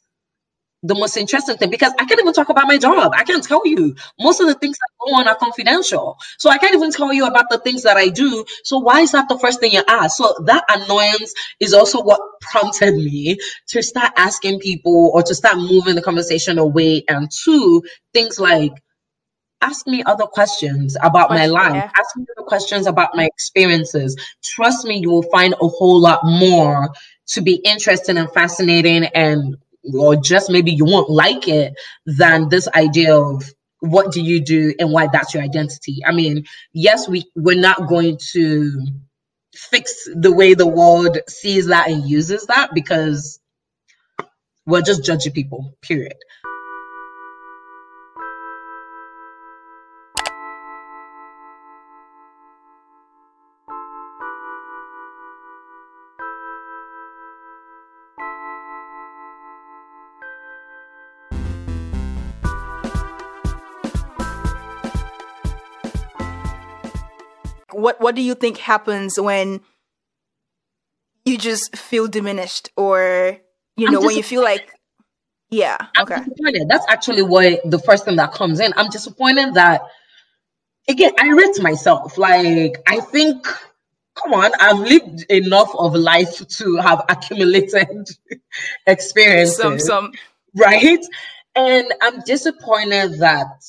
the 0.83 0.95
most 0.95 1.17
interesting 1.17 1.57
thing? 1.57 1.69
Because 1.69 1.93
I 1.99 2.05
can't 2.05 2.19
even 2.19 2.33
talk 2.33 2.49
about 2.49 2.67
my 2.67 2.77
job. 2.77 3.11
I 3.15 3.23
can't 3.23 3.43
tell 3.43 3.65
you. 3.65 3.95
Most 4.19 4.39
of 4.39 4.47
the 4.47 4.53
things 4.53 4.77
that 4.77 4.89
go 5.05 5.15
on 5.15 5.27
are 5.27 5.35
confidential. 5.35 6.17
So 6.37 6.49
I 6.49 6.57
can't 6.57 6.75
even 6.75 6.91
tell 6.91 7.11
you 7.11 7.25
about 7.25 7.49
the 7.49 7.57
things 7.57 7.83
that 7.83 7.97
I 7.97 8.09
do. 8.09 8.45
So 8.63 8.77
why 8.77 9.01
is 9.01 9.11
that 9.11 9.29
the 9.29 9.39
first 9.39 9.59
thing 9.59 9.71
you 9.71 9.83
ask? 9.87 10.17
So 10.17 10.33
that 10.45 10.63
annoyance 10.69 11.33
is 11.59 11.73
also 11.73 12.01
what 12.01 12.21
prompted 12.41 12.95
me 12.95 13.37
to 13.69 13.81
start 13.81 14.13
asking 14.17 14.59
people 14.59 15.11
or 15.13 15.23
to 15.23 15.35
start 15.35 15.57
moving 15.57 15.95
the 15.95 16.01
conversation 16.01 16.57
away. 16.59 17.03
And 17.07 17.29
two, 17.31 17.83
things 18.13 18.39
like 18.39 18.73
ask 19.61 19.87
me 19.87 20.03
other 20.03 20.25
questions 20.25 20.95
about 21.01 21.29
my 21.31 21.47
life. 21.47 21.73
yeah. 21.73 21.91
Ask 21.95 22.15
me 22.15 22.25
other 22.37 22.45
questions 22.45 22.85
about 22.85 23.15
my 23.15 23.25
experiences. 23.25 24.15
Trust 24.43 24.85
me, 24.85 24.99
you 24.99 25.09
will 25.09 25.29
find 25.31 25.53
a 25.53 25.67
whole 25.67 25.99
lot 25.99 26.19
more 26.23 26.89
to 27.29 27.41
be 27.41 27.55
interesting 27.55 28.17
and 28.17 28.31
fascinating 28.31 29.05
and 29.05 29.57
or 29.93 30.15
just 30.15 30.49
maybe 30.49 30.71
you 30.71 30.85
won't 30.85 31.09
like 31.09 31.47
it 31.47 31.73
than 32.05 32.49
this 32.49 32.67
idea 32.69 33.15
of 33.17 33.43
what 33.79 34.11
do 34.11 34.21
you 34.21 34.41
do 34.41 34.73
and 34.79 34.91
why 34.91 35.07
that's 35.11 35.33
your 35.33 35.43
identity. 35.43 35.99
I 36.05 36.11
mean, 36.13 36.45
yes, 36.73 37.07
we 37.07 37.25
we're 37.35 37.59
not 37.59 37.87
going 37.87 38.19
to 38.33 38.87
fix 39.53 40.07
the 40.13 40.31
way 40.31 40.53
the 40.53 40.67
world 40.67 41.17
sees 41.29 41.67
that 41.67 41.89
and 41.89 42.09
uses 42.09 42.47
that 42.47 42.73
because 42.73 43.39
we're 44.65 44.81
just 44.81 45.05
judging 45.05 45.33
people, 45.33 45.75
period. 45.81 46.15
What 67.87 68.01
What 68.01 68.15
do 68.15 68.21
you 68.21 68.35
think 68.35 68.57
happens 68.57 69.17
when 69.17 69.61
you 71.23 71.37
just 71.37 71.73
feel 71.77 72.07
diminished, 72.07 72.69
or 72.75 73.37
you 73.77 73.89
know, 73.89 74.01
when 74.01 74.17
you 74.17 74.23
feel 74.23 74.43
like, 74.43 74.73
yeah, 75.49 75.77
I'm 75.95 76.03
okay, 76.03 76.17
disappointed. 76.17 76.67
That's 76.67 76.85
actually 76.89 77.21
what 77.21 77.61
the 77.63 77.79
first 77.79 78.03
thing 78.03 78.17
that 78.17 78.33
comes 78.33 78.59
in. 78.59 78.73
I'm 78.75 78.89
disappointed 78.89 79.53
that 79.53 79.83
again, 80.89 81.13
I 81.17 81.29
rate 81.29 81.61
myself. 81.61 82.17
Like 82.17 82.75
I 82.85 82.99
think 82.99 83.47
come 84.15 84.33
on, 84.33 84.51
I've 84.59 84.79
lived 84.79 85.23
enough 85.29 85.73
of 85.73 85.95
life 85.95 86.45
to 86.45 86.75
have 86.75 87.05
accumulated 87.07 88.09
experiences. 88.85 89.55
some 89.55 89.79
some 89.79 90.11
right? 90.57 91.05
And 91.55 91.93
I'm 92.01 92.19
disappointed 92.25 93.19
that 93.19 93.63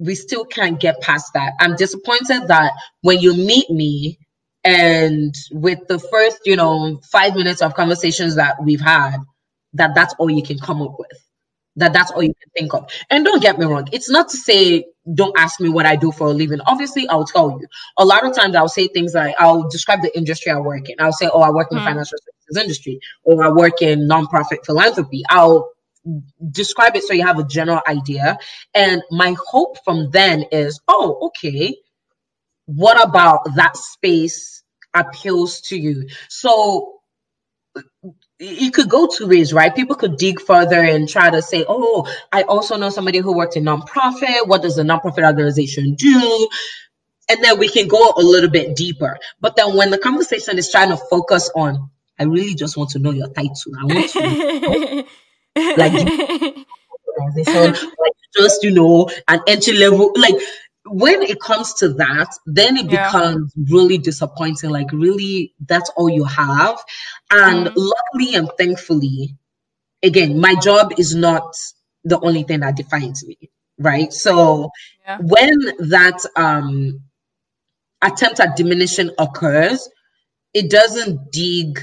we 0.00 0.16
still 0.16 0.46
can't 0.46 0.80
get 0.80 1.00
past 1.02 1.32
that. 1.34 1.54
I'm 1.60 1.76
disappointed 1.76 2.48
that 2.48 2.72
when 3.02 3.20
you 3.20 3.34
meet 3.36 3.70
me 3.70 4.18
and 4.64 5.34
with 5.52 5.80
the 5.88 6.00
first, 6.00 6.40
you 6.46 6.56
know, 6.56 7.00
five 7.12 7.36
minutes 7.36 7.62
of 7.62 7.74
conversations 7.74 8.36
that 8.36 8.56
we've 8.64 8.80
had, 8.80 9.18
that 9.74 9.94
that's 9.94 10.14
all 10.18 10.30
you 10.30 10.42
can 10.42 10.58
come 10.58 10.82
up 10.82 10.96
with. 10.98 11.10
that 11.76 11.92
that's 11.92 12.10
all 12.12 12.22
you 12.22 12.34
can 12.34 12.50
think 12.56 12.74
of. 12.74 12.90
And 13.10 13.24
don't 13.24 13.42
get 13.42 13.58
me 13.58 13.66
wrong, 13.66 13.88
it's 13.92 14.10
not 14.10 14.28
to 14.30 14.36
say 14.36 14.84
don't 15.14 15.36
ask 15.38 15.60
me 15.60 15.68
what 15.68 15.86
I 15.86 15.96
do 15.96 16.12
for 16.12 16.28
a 16.28 16.32
living. 16.32 16.60
Obviously, 16.66 17.08
I'll 17.08 17.24
tell 17.24 17.50
you. 17.60 17.66
A 17.98 18.04
lot 18.04 18.24
of 18.26 18.34
times 18.36 18.54
I'll 18.56 18.68
say 18.68 18.88
things 18.88 19.14
like 19.14 19.34
I'll 19.38 19.68
describe 19.68 20.02
the 20.02 20.16
industry 20.16 20.52
I 20.52 20.60
work 20.60 20.88
in. 20.88 20.96
I'll 21.00 21.12
say, 21.12 21.28
oh, 21.32 21.40
I 21.42 21.50
work 21.50 21.68
in 21.70 21.76
the 21.76 21.82
mm. 21.82 21.86
financial 21.86 22.18
services 22.18 22.62
industry 22.62 23.00
or 23.24 23.44
I 23.44 23.50
work 23.50 23.82
in 23.82 24.08
nonprofit 24.08 24.64
philanthropy. 24.66 25.22
I'll 25.30 25.70
describe 26.50 26.96
it 26.96 27.04
so 27.04 27.14
you 27.14 27.26
have 27.26 27.38
a 27.38 27.44
general 27.44 27.80
idea. 27.86 28.38
And 28.74 29.02
my 29.10 29.36
hope 29.46 29.78
from 29.84 30.10
then 30.10 30.44
is, 30.52 30.80
oh, 30.88 31.28
okay, 31.28 31.76
what 32.66 33.02
about 33.02 33.40
that 33.56 33.76
space 33.76 34.62
appeals 34.94 35.60
to 35.62 35.76
you? 35.76 36.08
So 36.28 37.00
it 38.38 38.72
could 38.72 38.88
go 38.88 39.06
two 39.06 39.28
ways, 39.28 39.52
right? 39.52 39.74
People 39.74 39.96
could 39.96 40.16
dig 40.16 40.40
further 40.40 40.80
and 40.80 41.08
try 41.08 41.30
to 41.30 41.42
say, 41.42 41.64
oh, 41.68 42.10
I 42.32 42.42
also 42.42 42.76
know 42.76 42.88
somebody 42.90 43.18
who 43.18 43.36
worked 43.36 43.56
in 43.56 43.64
nonprofit. 43.64 44.46
What 44.46 44.62
does 44.62 44.78
a 44.78 44.82
nonprofit 44.82 45.26
organization 45.26 45.94
do? 45.94 46.48
And 47.28 47.44
then 47.44 47.58
we 47.58 47.68
can 47.68 47.86
go 47.86 48.12
a 48.16 48.22
little 48.22 48.50
bit 48.50 48.74
deeper. 48.74 49.18
But 49.40 49.56
then 49.56 49.76
when 49.76 49.90
the 49.90 49.98
conversation 49.98 50.58
is 50.58 50.70
trying 50.70 50.88
to 50.88 50.96
focus 50.96 51.50
on, 51.54 51.90
I 52.18 52.24
really 52.24 52.54
just 52.54 52.76
want 52.76 52.90
to 52.90 52.98
know 52.98 53.12
your 53.12 53.28
title. 53.28 53.72
I 53.80 53.84
want 53.84 54.10
to 54.10 55.06
like 55.56 55.92
organization, 57.18 57.88
like 57.98 58.12
just 58.36 58.62
you 58.62 58.70
know, 58.70 59.08
an 59.28 59.40
entry 59.46 59.74
level, 59.74 60.12
like 60.16 60.36
when 60.86 61.22
it 61.22 61.40
comes 61.40 61.74
to 61.74 61.90
that, 61.94 62.34
then 62.46 62.76
it 62.76 62.90
yeah. 62.90 63.06
becomes 63.06 63.52
really 63.70 63.98
disappointing. 63.98 64.70
Like, 64.70 64.90
really, 64.92 65.54
that's 65.66 65.90
all 65.96 66.08
you 66.08 66.24
have. 66.24 66.82
And 67.30 67.68
mm. 67.68 67.72
luckily 67.76 68.34
and 68.34 68.50
thankfully, 68.58 69.36
again, 70.02 70.40
my 70.40 70.54
job 70.56 70.94
is 70.98 71.14
not 71.14 71.54
the 72.04 72.18
only 72.20 72.42
thing 72.42 72.60
that 72.60 72.76
defines 72.76 73.24
me, 73.26 73.36
right? 73.78 74.12
So 74.12 74.70
yeah. 75.04 75.18
when 75.20 75.56
that 75.90 76.24
um, 76.36 77.00
attempt 78.02 78.40
at 78.40 78.56
diminishing 78.56 79.10
occurs, 79.18 79.88
it 80.54 80.70
doesn't 80.70 81.30
dig. 81.30 81.78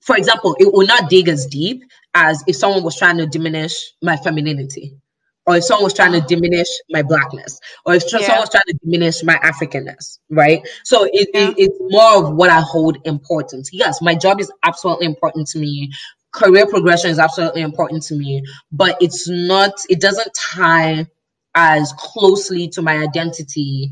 For 0.00 0.16
example, 0.16 0.56
it 0.58 0.72
will 0.72 0.86
not 0.86 1.10
dig 1.10 1.28
as 1.28 1.46
deep 1.46 1.84
as 2.14 2.42
if 2.46 2.56
someone 2.56 2.82
was 2.82 2.96
trying 2.96 3.18
to 3.18 3.26
diminish 3.26 3.92
my 4.02 4.16
femininity 4.16 5.00
or 5.46 5.56
if 5.56 5.64
someone 5.64 5.84
was 5.84 5.94
trying 5.94 6.12
to 6.12 6.20
diminish 6.20 6.68
my 6.90 7.02
blackness, 7.02 7.58
or 7.84 7.94
if 7.94 8.04
yeah. 8.12 8.20
someone 8.20 8.40
was 8.40 8.50
trying 8.50 8.62
to 8.68 8.78
diminish 8.84 9.22
my 9.24 9.36
Africanness, 9.36 10.18
right? 10.30 10.66
So 10.84 11.08
it, 11.12 11.28
yeah. 11.34 11.48
it, 11.48 11.54
it's 11.58 11.78
more 11.80 12.24
of 12.24 12.34
what 12.34 12.50
I 12.50 12.60
hold 12.60 12.98
important. 13.04 13.68
Yes, 13.72 14.00
my 14.00 14.14
job 14.14 14.40
is 14.40 14.52
absolutely 14.62 15.06
important 15.06 15.48
to 15.48 15.58
me. 15.58 15.90
Career 16.32 16.66
progression 16.66 17.10
is 17.10 17.18
absolutely 17.18 17.62
important 17.62 18.02
to 18.04 18.14
me, 18.14 18.42
but 18.70 18.96
it's 19.00 19.28
not, 19.28 19.72
it 19.88 20.00
doesn't 20.00 20.32
tie 20.34 21.06
as 21.54 21.92
closely 21.98 22.68
to 22.68 22.82
my 22.82 22.98
identity 22.98 23.90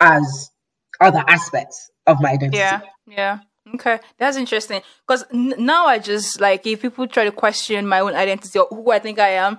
as 0.00 0.50
other 1.00 1.22
aspects 1.26 1.90
of 2.06 2.20
my 2.22 2.30
identity. 2.30 2.58
Yeah, 2.58 2.80
yeah. 3.06 3.38
Okay, 3.74 3.98
that's 4.18 4.36
interesting. 4.36 4.82
Because 5.06 5.24
n- 5.32 5.54
now 5.58 5.86
I 5.86 5.98
just 5.98 6.40
like 6.40 6.66
if 6.66 6.82
people 6.82 7.06
try 7.06 7.24
to 7.24 7.32
question 7.32 7.86
my 7.86 8.00
own 8.00 8.14
identity 8.14 8.58
or 8.58 8.66
who 8.70 8.92
I 8.92 8.98
think 8.98 9.18
I 9.18 9.30
am, 9.30 9.58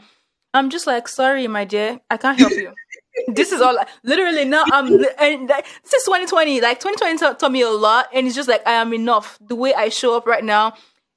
I'm 0.53 0.69
just 0.69 0.87
like, 0.87 1.07
sorry, 1.07 1.47
my 1.47 1.65
dear, 1.65 1.99
I 2.09 2.17
can't 2.17 2.37
help 2.37 2.53
you. 2.53 2.71
this 3.27 3.51
is 3.51 3.61
all 3.61 3.77
literally 4.03 4.45
now. 4.45 4.63
I'm 4.71 4.87
and 5.19 5.49
this 5.49 5.93
is 5.93 6.03
2020. 6.05 6.61
Like 6.61 6.79
2020 6.79 7.17
taught, 7.17 7.39
taught 7.39 7.51
me 7.51 7.61
a 7.61 7.69
lot, 7.69 8.07
and 8.13 8.25
it's 8.25 8.35
just 8.35 8.49
like 8.49 8.65
I 8.65 8.73
am 8.73 8.93
enough. 8.93 9.37
The 9.41 9.55
way 9.55 9.73
I 9.73 9.89
show 9.89 10.15
up 10.15 10.25
right 10.25 10.43
now, 10.43 10.73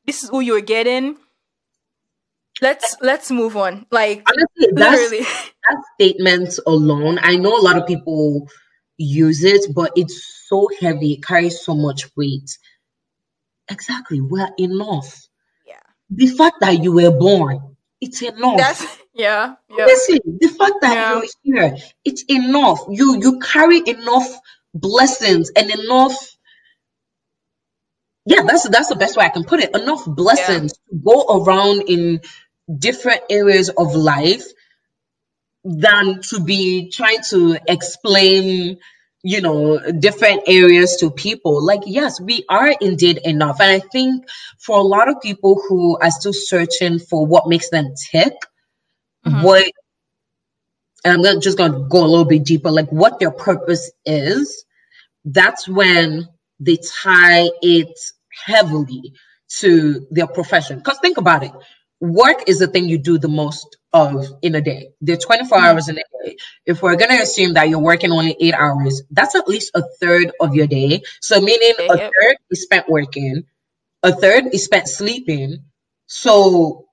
this 0.06 0.24
is 0.24 0.30
who 0.30 0.40
you're 0.40 0.61
getting. 0.61 1.16
Let's 2.61 2.96
let's 3.00 3.30
move 3.30 3.56
on. 3.56 3.87
Like 3.92 4.26
honestly, 4.28 4.72
literally. 4.72 5.20
that 5.68 5.82
statement 5.94 6.58
alone, 6.66 7.20
I 7.22 7.37
know 7.37 7.56
a 7.56 7.62
lot 7.62 7.78
of 7.78 7.87
people 7.87 8.48
use 8.96 9.44
it, 9.44 9.72
but 9.74 9.92
it's 9.94 10.44
so 10.48 10.68
heavy. 10.80 11.12
It 11.12 11.22
carries 11.22 11.61
so 11.61 11.74
much 11.74 12.11
weight. 12.16 12.50
Exactly, 13.70 14.20
we're 14.20 14.48
enough. 14.59 15.28
Yeah. 15.66 15.81
The 16.11 16.26
fact 16.28 16.57
that 16.61 16.83
you 16.83 16.92
were 16.92 17.11
born, 17.11 17.76
it's 18.00 18.22
enough. 18.22 18.59
That's 18.59 18.98
yeah. 19.14 19.54
yeah. 19.68 19.85
Listen, 19.85 20.18
the 20.40 20.48
fact 20.48 20.74
that 20.81 20.94
yeah. 20.94 21.22
you're 21.42 21.70
here, 21.70 21.76
it's 22.04 22.24
enough. 22.28 22.81
You 22.88 23.18
you 23.20 23.40
carry 23.40 23.83
enough 23.87 24.28
blessings 24.74 25.50
and 25.57 25.70
enough. 25.70 26.16
Yeah, 28.24 28.42
that's 28.42 28.68
that's 28.68 28.88
the 28.88 28.96
best 28.96 29.16
way 29.16 29.24
I 29.24 29.31
can 29.31 29.44
put 29.44 29.61
it. 29.61 29.74
Enough 29.74 30.04
blessings 30.07 30.74
yeah. 30.90 30.98
to 30.98 31.04
go 31.04 31.42
around 31.42 31.83
in 31.88 32.20
different 32.78 33.22
areas 33.31 33.70
of 33.70 33.94
life 33.94 34.44
than 35.64 36.20
to 36.22 36.40
be 36.40 36.90
trying 36.90 37.22
to 37.31 37.59
explain 37.66 38.78
you 39.22 39.40
know 39.40 39.78
different 39.98 40.42
areas 40.46 40.96
to 40.96 41.11
people 41.11 41.64
like 41.64 41.81
yes 41.87 42.20
we 42.20 42.44
are 42.48 42.74
indeed 42.81 43.18
enough 43.24 43.61
and 43.61 43.70
i 43.70 43.81
think 43.88 44.24
for 44.59 44.78
a 44.78 44.83
lot 44.83 45.09
of 45.09 45.20
people 45.20 45.61
who 45.68 45.98
are 45.98 46.11
still 46.11 46.33
searching 46.33 46.98
for 46.98 47.26
what 47.26 47.48
makes 47.48 47.68
them 47.70 47.92
tick 48.11 48.35
mm-hmm. 49.26 49.42
what 49.42 49.64
and 51.04 51.24
I'm 51.24 51.40
just 51.40 51.57
going 51.57 51.72
to 51.72 51.78
go 51.88 52.04
a 52.04 52.07
little 52.07 52.24
bit 52.24 52.44
deeper, 52.44 52.70
like 52.70 52.90
what 52.90 53.20
their 53.20 53.31
purpose 53.31 53.90
is. 54.04 54.64
That's 55.24 55.68
when 55.68 56.28
they 56.59 56.76
tie 57.02 57.48
it 57.62 57.98
heavily 58.44 59.12
to 59.61 60.07
their 60.11 60.26
profession. 60.26 60.78
Because 60.78 60.98
think 60.98 61.16
about 61.16 61.44
it 61.44 61.52
work 62.00 62.44
is 62.46 62.59
the 62.59 62.68
thing 62.68 62.88
you 62.88 62.98
do 62.98 63.18
the 63.18 63.28
most 63.28 63.78
of 63.92 64.27
in 64.42 64.55
a 64.55 64.61
day. 64.61 64.90
Are 65.09 65.16
24 65.16 65.59
mm-hmm. 65.59 65.66
hours 65.66 65.88
in 65.88 65.98
a 65.98 66.24
day. 66.24 66.37
If 66.66 66.83
we're 66.83 66.96
going 66.96 67.11
to 67.11 67.22
assume 67.22 67.55
that 67.55 67.68
you're 67.68 67.79
working 67.79 68.12
only 68.12 68.37
eight 68.40 68.55
hours, 68.55 69.03
that's 69.11 69.35
at 69.35 69.48
least 69.48 69.70
a 69.74 69.83
third 70.01 70.33
of 70.40 70.55
your 70.55 70.66
day. 70.66 71.03
So, 71.20 71.40
meaning 71.40 71.72
a 71.79 71.96
third 71.96 72.37
is 72.51 72.62
spent 72.62 72.88
working, 72.88 73.44
a 74.03 74.12
third 74.12 74.46
is 74.53 74.64
spent 74.64 74.88
sleeping. 74.88 75.64
So, 76.07 76.87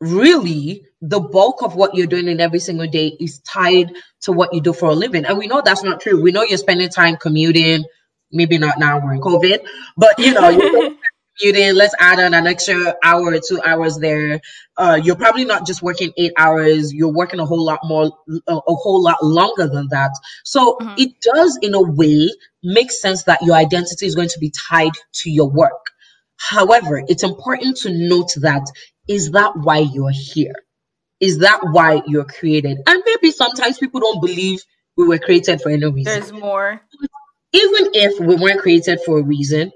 really, 0.00 0.86
the 1.00 1.20
bulk 1.20 1.62
of 1.62 1.74
what 1.74 1.94
you're 1.94 2.06
doing 2.06 2.28
in 2.28 2.40
every 2.40 2.60
single 2.60 2.86
day 2.86 3.08
is 3.20 3.40
tied 3.40 3.92
to 4.22 4.32
what 4.32 4.54
you 4.54 4.60
do 4.60 4.72
for 4.72 4.90
a 4.90 4.94
living. 4.94 5.26
And 5.26 5.36
we 5.38 5.46
know 5.46 5.62
that's 5.62 5.82
not 5.82 6.00
true. 6.00 6.22
We 6.22 6.32
know 6.32 6.42
you're 6.42 6.58
spending 6.58 6.88
time 6.88 7.16
commuting, 7.16 7.84
maybe 8.32 8.58
not 8.58 8.78
now 8.78 8.98
we're 8.98 9.14
in 9.14 9.20
COVID, 9.20 9.66
but 9.96 10.18
you 10.18 10.32
know, 10.32 10.48
you're 10.50 10.96
commuting, 11.38 11.74
let's 11.74 11.94
add 11.98 12.20
on 12.20 12.34
an 12.34 12.46
extra 12.46 12.94
hour 13.02 13.32
or 13.32 13.40
two 13.46 13.60
hours 13.62 13.98
there. 13.98 14.40
Uh, 14.76 15.00
you're 15.02 15.16
probably 15.16 15.44
not 15.44 15.66
just 15.66 15.82
working 15.82 16.12
eight 16.16 16.32
hours, 16.36 16.92
you're 16.92 17.12
working 17.12 17.40
a 17.40 17.46
whole 17.46 17.64
lot 17.64 17.80
more, 17.84 18.12
a, 18.46 18.56
a 18.56 18.74
whole 18.74 19.02
lot 19.02 19.22
longer 19.22 19.66
than 19.68 19.88
that. 19.90 20.10
So 20.44 20.76
mm-hmm. 20.80 20.94
it 20.98 21.20
does, 21.20 21.58
in 21.62 21.74
a 21.74 21.82
way, 21.82 22.28
make 22.62 22.90
sense 22.90 23.24
that 23.24 23.42
your 23.42 23.56
identity 23.56 24.06
is 24.06 24.14
going 24.14 24.28
to 24.28 24.38
be 24.38 24.50
tied 24.50 24.92
to 25.22 25.30
your 25.30 25.50
work. 25.50 25.90
However, 26.36 27.02
it's 27.06 27.22
important 27.22 27.78
to 27.78 27.90
note 27.90 28.30
that 28.40 28.66
is 29.08 29.32
that 29.32 29.56
why 29.56 29.78
you're 29.78 30.10
here? 30.10 30.54
Is 31.20 31.38
that 31.38 31.60
why 31.62 32.02
you're 32.06 32.24
created? 32.24 32.78
And 32.86 33.02
maybe 33.06 33.30
sometimes 33.30 33.78
people 33.78 34.00
don't 34.00 34.20
believe 34.20 34.60
we 34.96 35.06
were 35.06 35.18
created 35.18 35.60
for 35.60 35.70
any 35.70 35.86
reason. 35.86 36.04
There's 36.04 36.32
more. 36.32 36.80
Even 37.52 37.90
if 37.94 38.18
we 38.18 38.34
weren't 38.34 38.60
created 38.60 39.00
for 39.06 39.20
a 39.20 39.22
reason, 39.22 39.70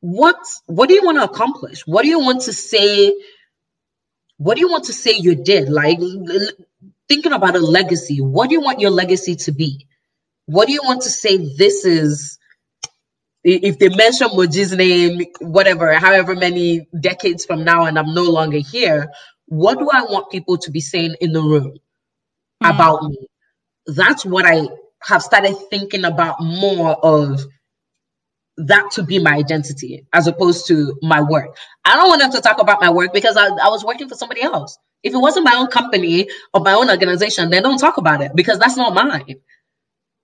what 0.00 0.36
what 0.66 0.88
do 0.88 0.94
you 0.94 1.04
want 1.04 1.18
to 1.18 1.24
accomplish? 1.24 1.86
What 1.86 2.02
do 2.02 2.08
you 2.08 2.20
want 2.20 2.42
to 2.42 2.52
say? 2.52 3.14
What 4.36 4.54
do 4.54 4.60
you 4.60 4.70
want 4.70 4.84
to 4.84 4.92
say 4.92 5.12
you 5.12 5.34
did? 5.34 5.68
Like 5.68 5.98
thinking 7.08 7.32
about 7.32 7.56
a 7.56 7.60
legacy. 7.60 8.20
What 8.20 8.48
do 8.48 8.54
you 8.54 8.60
want 8.60 8.80
your 8.80 8.90
legacy 8.90 9.34
to 9.36 9.52
be? 9.52 9.86
What 10.46 10.66
do 10.66 10.72
you 10.72 10.82
want 10.84 11.02
to 11.02 11.10
say 11.10 11.36
this 11.56 11.84
is 11.84 12.38
if 13.44 13.78
they 13.78 13.88
mention 13.88 14.28
Moji's 14.28 14.74
name, 14.74 15.24
whatever, 15.40 15.92
however 15.94 16.34
many 16.34 16.86
decades 17.00 17.44
from 17.44 17.64
now, 17.64 17.84
and 17.84 17.98
I'm 17.98 18.14
no 18.14 18.24
longer 18.24 18.58
here, 18.58 19.10
what 19.46 19.78
do 19.78 19.88
I 19.90 20.02
want 20.02 20.30
people 20.30 20.58
to 20.58 20.70
be 20.70 20.80
saying 20.80 21.16
in 21.20 21.32
the 21.32 21.40
room 21.40 21.76
mm. 22.62 22.74
about 22.74 23.04
me? 23.04 23.16
That's 23.86 24.24
what 24.24 24.44
I 24.44 24.68
have 25.02 25.22
started 25.22 25.54
thinking 25.70 26.04
about 26.04 26.36
more 26.40 26.96
of 27.04 27.40
that 28.58 28.90
to 28.92 29.04
be 29.04 29.18
my 29.20 29.34
identity 29.36 30.06
as 30.14 30.28
opposed 30.28 30.68
to 30.68 30.98
my 31.02 31.22
work. 31.22 31.56
I 31.84 31.96
don't 31.96 32.08
want 32.08 32.22
them 32.22 32.32
to 32.32 32.42
talk 32.42 32.60
about 32.60 32.80
my 32.80 32.90
work 32.90 33.12
because 33.14 33.36
I, 33.36 33.46
I 33.48 33.68
was 33.70 33.84
working 33.84 34.08
for 34.08 34.16
somebody 34.16 34.42
else. 34.42 34.78
If 35.04 35.14
it 35.14 35.18
wasn't 35.18 35.46
my 35.46 35.56
own 35.56 35.68
company 35.68 36.28
or 36.54 36.62
my 36.62 36.74
own 36.74 36.90
organization, 36.90 37.50
then 37.50 37.62
don't 37.64 37.78
talk 37.78 37.98
about 37.98 38.22
it 38.22 38.32
because 38.36 38.58
that's 38.60 38.76
not 38.76 38.94
mine 38.94 39.36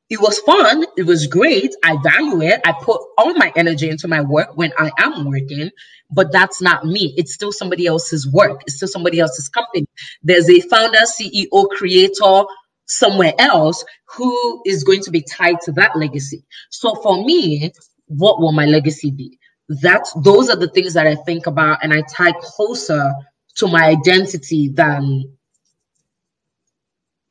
it 0.08 0.20
was 0.20 0.38
fun. 0.40 0.84
It 0.96 1.04
was 1.04 1.26
great. 1.26 1.74
I 1.82 1.96
value 2.02 2.42
it. 2.42 2.60
I 2.64 2.72
put 2.80 3.00
all 3.18 3.34
my 3.34 3.52
energy 3.56 3.90
into 3.90 4.06
my 4.06 4.20
work 4.20 4.56
when 4.56 4.72
I 4.78 4.90
am 4.98 5.24
working, 5.24 5.70
but 6.12 6.30
that's 6.30 6.62
not 6.62 6.86
me. 6.86 7.12
It's 7.16 7.34
still 7.34 7.50
somebody 7.50 7.86
else's 7.86 8.26
work. 8.28 8.62
It's 8.66 8.76
still 8.76 8.88
somebody 8.88 9.18
else's 9.18 9.48
company. 9.48 9.86
There's 10.22 10.48
a 10.48 10.60
founder, 10.60 11.00
CEO, 11.00 11.68
creator 11.70 12.44
somewhere 12.86 13.34
else 13.36 13.84
who 14.16 14.62
is 14.64 14.84
going 14.84 15.02
to 15.02 15.10
be 15.10 15.22
tied 15.22 15.60
to 15.62 15.72
that 15.72 15.96
legacy. 15.96 16.44
So 16.70 16.94
for 17.02 17.24
me, 17.24 17.72
what 18.16 18.40
will 18.40 18.52
my 18.52 18.66
legacy 18.66 19.10
be? 19.10 19.38
That 19.68 20.06
those 20.22 20.50
are 20.50 20.56
the 20.56 20.68
things 20.68 20.94
that 20.94 21.06
I 21.06 21.14
think 21.14 21.46
about 21.46 21.78
and 21.82 21.92
I 21.92 22.02
tie 22.02 22.32
closer 22.32 23.12
to 23.56 23.68
my 23.68 23.84
identity 23.84 24.68
than 24.68 25.36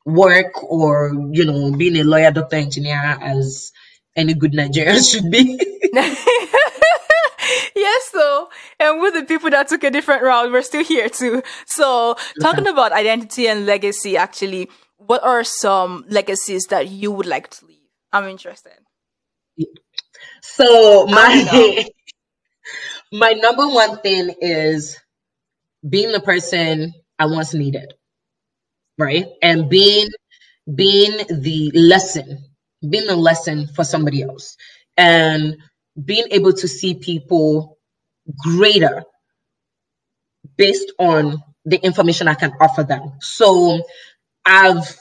work 0.04 0.62
or 0.62 1.12
you 1.32 1.44
know 1.44 1.72
being 1.76 1.96
a 1.96 2.04
lawyer 2.04 2.30
doctor 2.30 2.56
engineer 2.56 3.18
as 3.20 3.72
any 4.16 4.34
good 4.34 4.52
nigerian 4.52 5.02
should 5.02 5.30
be. 5.30 5.58
Yes 7.76 8.08
so 8.12 8.48
and 8.78 9.00
with 9.00 9.14
the 9.14 9.24
people 9.24 9.50
that 9.50 9.68
took 9.68 9.84
a 9.84 9.90
different 9.90 10.22
route. 10.22 10.50
We're 10.50 10.62
still 10.62 10.84
here 10.84 11.08
too. 11.08 11.42
So 11.66 12.16
talking 12.40 12.66
about 12.66 12.92
identity 12.92 13.48
and 13.48 13.66
legacy 13.66 14.16
actually 14.16 14.70
what 14.96 15.22
are 15.22 15.44
some 15.44 16.04
legacies 16.08 16.66
that 16.66 16.88
you 16.88 17.10
would 17.10 17.26
like 17.26 17.50
to 17.50 17.66
leave? 17.66 17.78
I'm 18.12 18.28
interested 18.28 18.78
so 20.44 21.06
my 21.06 21.86
my 23.12 23.32
number 23.32 23.66
one 23.66 23.98
thing 24.00 24.34
is 24.40 24.98
being 25.88 26.12
the 26.12 26.20
person 26.20 26.92
I 27.18 27.26
once 27.26 27.54
needed, 27.54 27.94
right? 28.98 29.26
And 29.42 29.68
being 29.70 30.08
being 30.74 31.16
the 31.28 31.70
lesson, 31.74 32.44
being 32.88 33.06
the 33.06 33.16
lesson 33.16 33.68
for 33.68 33.84
somebody 33.84 34.22
else, 34.22 34.56
and 34.96 35.56
being 36.02 36.26
able 36.30 36.52
to 36.52 36.68
see 36.68 36.94
people 36.94 37.78
greater 38.44 39.04
based 40.56 40.92
on 40.98 41.42
the 41.64 41.78
information 41.84 42.28
I 42.28 42.34
can 42.34 42.52
offer 42.60 42.82
them. 42.84 43.12
So 43.20 43.82
I've 44.44 44.94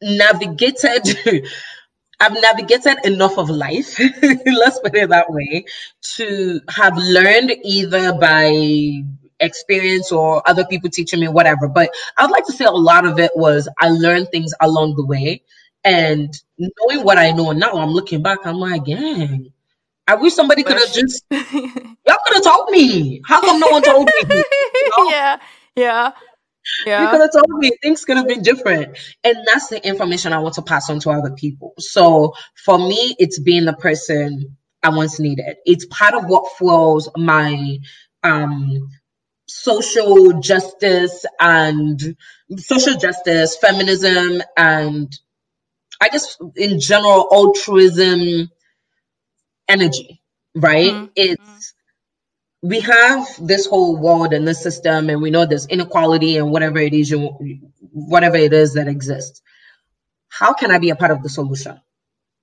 navigated 0.00 1.18
I've 2.20 2.34
navigated 2.40 2.98
enough 3.04 3.38
of 3.38 3.48
life, 3.48 3.98
let's 4.22 4.78
put 4.80 4.94
it 4.94 5.08
that 5.08 5.30
way, 5.30 5.64
to 6.16 6.60
have 6.68 6.96
learned 6.96 7.52
either 7.64 8.12
by 8.12 9.02
experience 9.40 10.12
or 10.12 10.42
other 10.48 10.64
people 10.66 10.90
teaching 10.90 11.20
me, 11.20 11.28
whatever. 11.28 11.66
But 11.66 11.90
I'd 12.18 12.30
like 12.30 12.44
to 12.46 12.52
say 12.52 12.66
a 12.66 12.70
lot 12.70 13.06
of 13.06 13.18
it 13.18 13.32
was 13.34 13.68
I 13.80 13.88
learned 13.88 14.28
things 14.30 14.52
along 14.60 14.96
the 14.96 15.06
way. 15.06 15.42
And 15.82 16.32
knowing 16.58 17.04
what 17.04 17.16
I 17.16 17.30
know 17.30 17.52
now, 17.52 17.72
I'm 17.72 17.90
looking 17.90 18.22
back, 18.22 18.40
I'm 18.44 18.56
like, 18.56 18.84
dang, 18.84 19.50
I 20.06 20.16
wish 20.16 20.34
somebody 20.34 20.62
could 20.62 20.78
have 20.78 20.92
just, 20.92 21.24
y'all 21.30 21.40
could 22.26 22.34
have 22.34 22.44
told 22.44 22.68
me. 22.70 23.22
How 23.26 23.40
come 23.40 23.60
no 23.60 23.68
one 23.68 23.82
told 23.82 24.06
me? 24.06 24.42
You 24.74 24.90
know? 24.98 25.10
Yeah, 25.10 25.38
yeah. 25.76 26.12
Yeah. 26.86 27.04
You 27.04 27.10
could 27.10 27.20
have 27.20 27.32
told 27.32 27.58
me 27.58 27.70
things 27.82 28.04
could 28.04 28.16
have 28.16 28.28
been 28.28 28.42
different. 28.42 28.98
And 29.24 29.36
that's 29.46 29.68
the 29.68 29.86
information 29.86 30.32
I 30.32 30.38
want 30.38 30.54
to 30.54 30.62
pass 30.62 30.88
on 30.90 31.00
to 31.00 31.10
other 31.10 31.32
people. 31.32 31.74
So 31.78 32.34
for 32.64 32.78
me, 32.78 33.14
it's 33.18 33.38
being 33.38 33.64
the 33.64 33.74
person 33.74 34.56
I 34.82 34.90
once 34.90 35.20
needed. 35.20 35.56
It's 35.66 35.86
part 35.86 36.14
of 36.14 36.24
what 36.26 36.56
fuels 36.56 37.08
my 37.16 37.78
um 38.22 38.90
social 39.46 40.40
justice 40.40 41.24
and 41.40 42.16
social 42.56 42.96
justice, 42.96 43.56
feminism, 43.56 44.42
and 44.56 45.12
I 46.00 46.08
guess 46.08 46.38
in 46.56 46.80
general 46.80 47.28
altruism 47.32 48.50
energy, 49.68 50.22
right? 50.54 50.92
Mm-hmm. 50.92 51.06
It's 51.16 51.69
we 52.62 52.80
have 52.80 53.26
this 53.40 53.66
whole 53.66 53.96
world 53.96 54.32
and 54.32 54.46
this 54.46 54.62
system, 54.62 55.08
and 55.08 55.22
we 55.22 55.30
know 55.30 55.46
there's 55.46 55.66
inequality 55.66 56.36
and 56.36 56.50
whatever 56.50 56.78
it 56.78 56.92
is 56.92 57.10
you 57.10 57.28
whatever 57.92 58.36
it 58.36 58.52
is 58.52 58.74
that 58.74 58.88
exists. 58.88 59.40
How 60.28 60.52
can 60.52 60.70
I 60.70 60.78
be 60.78 60.90
a 60.90 60.96
part 60.96 61.10
of 61.10 61.22
the 61.22 61.28
solution? 61.28 61.80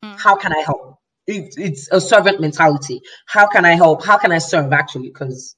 Mm. 0.04 0.20
How 0.20 0.36
can 0.36 0.54
I 0.54 0.60
help? 0.60 1.00
It, 1.28 1.54
it's 1.58 1.90
a 1.92 2.02
servant 2.02 2.40
mentality. 2.40 3.02
How 3.28 3.48
can 3.48 3.66
I 3.66 3.76
help? 3.76 4.04
How 4.04 4.18
can 4.18 4.32
I 4.32 4.40
serve 4.40 4.74
actually? 4.74 5.10
Because 5.10 5.56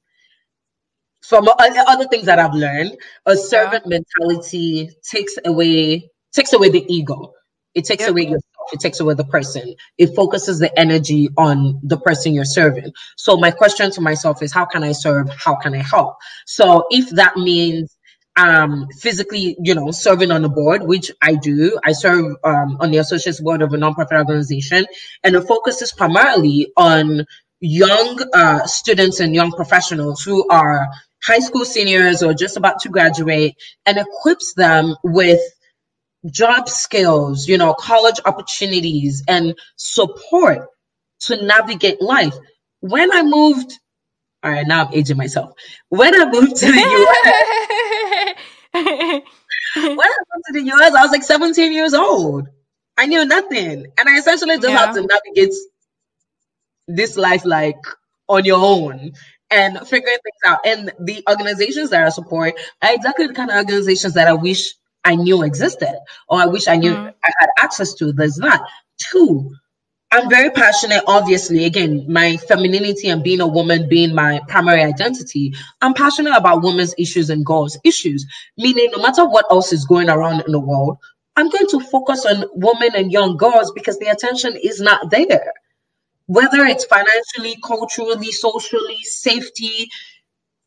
from 1.22 1.48
other 1.48 2.08
things 2.08 2.26
that 2.26 2.40
I've 2.40 2.54
learned, 2.54 2.98
a 3.26 3.38
servant 3.38 3.84
yeah. 3.86 4.00
mentality 4.00 4.90
takes 5.04 5.38
away 5.46 6.10
takes 6.34 6.54
away 6.54 6.70
the 6.70 6.86
ego. 6.94 7.34
It 7.76 7.86
takes 7.86 8.02
yep. 8.02 8.12
away 8.12 8.24
yourself. 8.24 8.44
It 8.72 8.80
takes 8.80 9.00
away 9.00 9.16
the 9.16 9.26
person. 9.26 9.76
It 9.98 10.16
focuses 10.16 10.60
the 10.60 10.78
energy 10.80 11.30
on 11.38 11.80
the 11.84 11.98
person 11.98 12.34
you're 12.34 12.46
serving. 12.46 12.94
So 13.18 13.38
my 13.38 13.52
question 13.52 13.92
to 13.92 14.02
myself 14.02 14.42
is, 14.42 14.54
how 14.54 14.66
can 14.66 14.84
I 14.84 14.92
serve? 14.92 15.30
How 15.30 15.56
can 15.56 15.74
I 15.74 15.84
help? 15.84 16.16
So 16.46 16.86
if 16.90 17.10
that 17.12 17.38
means 17.38 17.96
um, 18.40 18.88
physically, 18.98 19.58
you 19.60 19.76
know, 19.76 19.92
serving 19.92 20.32
on 20.32 20.44
the 20.44 20.50
board, 20.50 20.84
which 20.84 21.12
I 21.22 21.36
do. 21.36 21.78
I 21.84 21.92
serve 21.92 22.38
um, 22.44 22.78
on 22.80 22.92
the 22.92 22.98
associates 22.98 23.42
board 23.42 23.62
of 23.62 23.74
a 23.74 23.78
nonprofit 23.78 24.18
organization, 24.18 24.86
and 25.24 25.36
the 25.36 25.42
focus 25.42 25.82
is 25.82 25.92
primarily 25.92 26.72
on 26.78 27.26
young 27.60 28.24
uh, 28.34 28.66
students 28.66 29.20
and 29.20 29.36
young 29.36 29.52
professionals 29.52 30.22
who 30.24 30.48
are 30.50 30.88
high 31.22 31.40
school 31.40 31.66
seniors 31.66 32.24
or 32.24 32.34
just 32.34 32.56
about 32.56 32.80
to 32.82 32.90
graduate, 32.90 33.56
and 33.86 33.98
equips 33.98 34.54
them 34.54 34.96
with 35.04 35.42
job 36.26 36.68
skills, 36.68 37.48
you 37.48 37.58
know, 37.58 37.74
college 37.74 38.20
opportunities 38.26 39.24
and 39.28 39.56
support 39.78 40.68
to 41.22 41.44
navigate 41.46 42.02
life. 42.02 42.36
When 42.82 43.12
I 43.12 43.24
moved, 43.24 43.72
all 44.44 44.52
right, 44.52 44.68
now 44.68 44.86
I'm 44.86 44.94
aging 44.94 45.18
myself. 45.18 45.54
When 45.90 46.14
I 46.16 46.30
moved 46.30 46.56
to 46.58 46.66
the 46.66 46.78
US, 46.78 48.36
when 49.76 50.00
I 50.00 50.24
moved 50.34 50.46
to 50.48 50.54
the 50.54 50.72
US, 50.74 50.94
I 50.94 51.02
was 51.02 51.12
like 51.12 51.24
17 51.24 51.74
years 51.74 51.94
old. 51.94 52.48
I 52.98 53.06
knew 53.06 53.26
nothing. 53.26 53.86
And 53.98 54.10
I 54.10 54.18
essentially 54.18 54.56
just 54.56 54.70
yeah. 54.70 54.86
had 54.86 54.94
to 54.94 55.02
navigate 55.02 55.54
this 56.88 57.18
life 57.18 57.46
like 57.46 57.78
on 58.28 58.46
your 58.46 58.60
own 58.60 59.14
and 59.50 59.80
figuring 59.88 60.18
things 60.24 60.36
out. 60.46 60.60
And 60.66 60.92
the 61.00 61.24
organizations 61.30 61.90
that 61.92 62.06
I 62.06 62.10
support 62.10 62.56
are 62.82 62.94
exactly 62.94 63.28
the 63.28 63.34
kind 63.34 63.50
of 63.50 63.58
organizations 63.58 64.14
that 64.16 64.28
I 64.28 64.34
wish 64.34 64.74
I 65.10 65.16
knew 65.16 65.42
existed 65.42 65.96
or 66.28 66.40
I 66.40 66.46
wish 66.46 66.68
I 66.68 66.76
knew 66.76 66.94
mm. 66.94 67.14
I 67.24 67.32
had 67.40 67.50
access 67.58 67.96
to. 67.96 68.14
There's 68.14 68.36
that. 68.36 68.62
Two, 69.00 69.56
I'm 70.12 70.30
very 70.30 70.52
passionate, 70.52 71.04
obviously. 71.08 71.66
Again, 71.66 72.06
my 72.08 72.38
femininity 72.38 73.10
and 73.10 73.24
being 73.24 73.42
a 73.42 73.48
woman 73.48 73.90
being 73.90 74.14
my 74.14 74.40
primary 74.48 74.84
identity. 74.84 75.56
I'm 75.82 75.96
passionate 75.96 76.38
about 76.38 76.62
women's 76.62 76.94
issues 77.00 77.32
and 77.32 77.44
girls' 77.44 77.80
issues, 77.84 78.24
meaning 78.56 78.90
no 78.96 79.02
matter 79.02 79.28
what 79.28 79.46
else 79.50 79.74
is 79.74 79.86
going 79.86 80.10
around 80.10 80.42
in 80.46 80.52
the 80.52 80.60
world, 80.60 80.98
I'm 81.36 81.50
going 81.50 81.68
to 81.68 81.80
focus 81.80 82.26
on 82.28 82.46
women 82.54 82.92
and 82.96 83.12
young 83.12 83.36
girls 83.36 83.72
because 83.72 83.98
the 83.98 84.08
attention 84.12 84.58
is 84.62 84.80
not 84.80 85.10
there. 85.10 85.54
Whether 86.28 86.66
it's 86.66 86.86
financially, 86.86 87.58
culturally, 87.64 88.32
socially, 88.32 89.00
safety, 89.02 89.90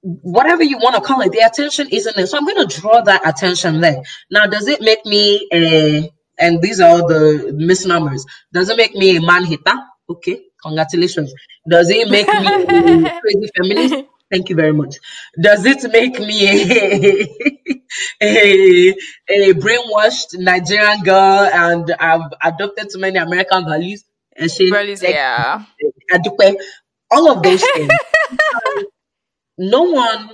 whatever 0.03 0.63
you 0.63 0.79
want 0.79 0.97
to 0.97 1.01
call 1.01 1.21
it, 1.23 1.33
the 1.33 1.41
attention 1.41 1.89
isn't 1.91 2.17
there. 2.17 2.27
So 2.27 2.39
I'm 2.39 2.47
going 2.47 2.67
to 2.67 2.81
draw 2.81 3.03
that 3.03 3.27
attention 3.29 3.81
there. 3.81 4.03
Now, 4.31 4.47
does 4.47 4.69
it 4.69 4.81
make 4.81 5.05
me 5.07 5.49
a, 5.53 6.11
and 6.39 6.61
these 6.63 6.81
are 6.81 6.99
the 6.99 7.53
misnomers, 7.57 8.27
does 8.53 8.69
it 8.69 8.77
make 8.77 8.95
me 8.95 9.17
a 9.17 9.21
man 9.23 9.45
hater? 9.45 9.75
Okay, 10.09 10.43
congratulations. 10.63 11.33
Does 11.69 11.91
it 11.91 12.11
make 12.11 12.27
me 12.27 12.47
a 12.47 13.21
crazy 13.21 13.51
feminist? 13.57 14.09
Thank 14.31 14.49
you 14.51 14.57
very 14.57 14.73
much. 14.73 14.97
Does 15.41 15.65
it 15.67 15.91
make 15.93 16.19
me 16.19 16.49
a, 16.49 17.29
a, 18.23 18.91
a 19.29 19.55
brainwashed 19.55 20.39
Nigerian 20.39 21.03
girl 21.03 21.49
and 21.53 21.95
I've 22.01 22.33
adopted 22.43 22.91
too 22.93 22.99
many 22.99 23.19
American 23.19 23.65
values? 23.67 24.05
And 24.37 24.51
she, 24.51 24.71
values, 24.71 25.03
yeah. 25.03 25.65
All 27.11 27.31
of 27.31 27.43
those 27.43 27.63
things 27.63 27.93
no 29.63 29.83
one 29.85 30.31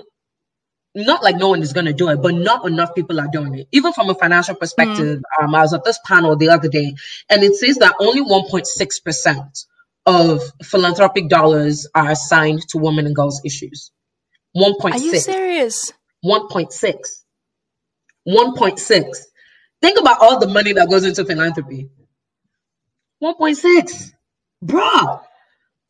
not 0.94 1.22
like 1.22 1.36
no 1.36 1.50
one 1.50 1.62
is 1.62 1.72
going 1.72 1.86
to 1.86 1.92
do 1.92 2.08
it, 2.08 2.20
but 2.22 2.34
not 2.34 2.66
enough 2.66 2.94
people 2.94 3.20
are 3.20 3.28
doing 3.28 3.54
it. 3.54 3.68
Even 3.72 3.92
from 3.92 4.10
a 4.10 4.14
financial 4.14 4.54
perspective, 4.54 5.18
mm. 5.18 5.44
um, 5.44 5.54
I 5.54 5.60
was 5.62 5.74
at 5.74 5.84
this 5.84 5.98
panel 6.04 6.36
the 6.36 6.48
other 6.50 6.68
day, 6.68 6.94
and 7.30 7.42
it 7.42 7.54
says 7.54 7.76
that 7.76 7.94
only 8.00 8.22
1.6% 8.22 9.66
of 10.06 10.42
philanthropic 10.64 11.28
dollars 11.28 11.86
are 11.94 12.10
assigned 12.10 12.66
to 12.70 12.78
women 12.78 13.06
and 13.06 13.14
girls 13.14 13.42
issues. 13.44 13.90
1.6. 14.56 14.92
Are 14.92 14.98
you 14.98 15.18
serious? 15.18 15.92
1.6. 16.24 16.94
1.6. 18.26 19.16
Think 19.80 20.00
about 20.00 20.20
all 20.20 20.40
the 20.40 20.48
money 20.48 20.72
that 20.72 20.90
goes 20.90 21.04
into 21.04 21.24
philanthropy. 21.24 21.88
1.6. 23.22 24.12
Bruh. 24.64 25.20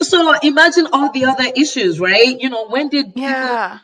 So 0.01 0.33
imagine 0.43 0.87
all 0.93 1.11
the 1.11 1.25
other 1.25 1.47
issues, 1.57 1.99
right? 1.99 2.41
You 2.41 2.51
know, 2.51 2.69
when 2.69 2.89
did 2.89 3.13
yeah. 3.17 3.81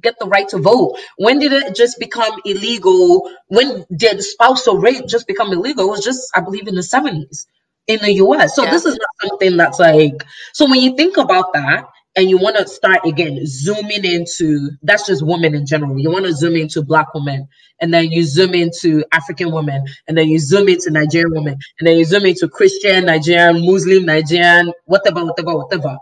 get 0.00 0.18
the 0.18 0.26
right 0.26 0.48
to 0.48 0.58
vote? 0.58 0.98
When 1.16 1.38
did 1.38 1.52
it 1.52 1.76
just 1.76 2.00
become 2.00 2.40
illegal? 2.44 3.30
When 3.46 3.86
did 3.94 4.22
spousal 4.22 4.78
rape 4.78 5.06
just 5.06 5.28
become 5.28 5.52
illegal? 5.52 5.84
It 5.84 5.90
was 5.90 6.04
just, 6.04 6.30
I 6.34 6.40
believe, 6.40 6.66
in 6.66 6.74
the 6.74 6.80
70s 6.80 7.46
in 7.86 8.00
the 8.00 8.12
US. 8.14 8.56
So 8.56 8.64
yeah. 8.64 8.70
this 8.70 8.84
is 8.84 8.98
not 8.98 9.30
something 9.30 9.56
that's 9.56 9.78
like, 9.78 10.24
so 10.52 10.68
when 10.68 10.80
you 10.80 10.96
think 10.96 11.16
about 11.16 11.52
that, 11.52 11.86
and 12.16 12.30
you 12.30 12.38
want 12.38 12.56
to 12.56 12.68
start 12.68 13.06
again 13.06 13.40
zooming 13.46 14.04
into 14.04 14.70
that's 14.82 15.06
just 15.06 15.26
women 15.26 15.54
in 15.54 15.66
general. 15.66 15.98
You 15.98 16.10
want 16.10 16.26
to 16.26 16.34
zoom 16.34 16.56
into 16.56 16.82
black 16.82 17.14
women, 17.14 17.48
and 17.80 17.94
then 17.94 18.12
you 18.12 18.24
zoom 18.24 18.54
into 18.54 19.04
African 19.12 19.52
women, 19.52 19.84
and 20.08 20.18
then 20.18 20.28
you 20.28 20.38
zoom 20.40 20.68
into 20.68 20.90
Nigerian 20.90 21.32
women, 21.32 21.58
and 21.80 21.88
then 21.88 21.98
you 21.98 22.04
zoom 22.04 22.26
into 22.26 22.48
Christian, 22.48 23.06
Nigerian, 23.06 23.66
Muslim, 23.66 24.06
Nigerian, 24.06 24.72
whatever, 24.86 25.24
whatever, 25.24 25.56
whatever. 25.56 25.98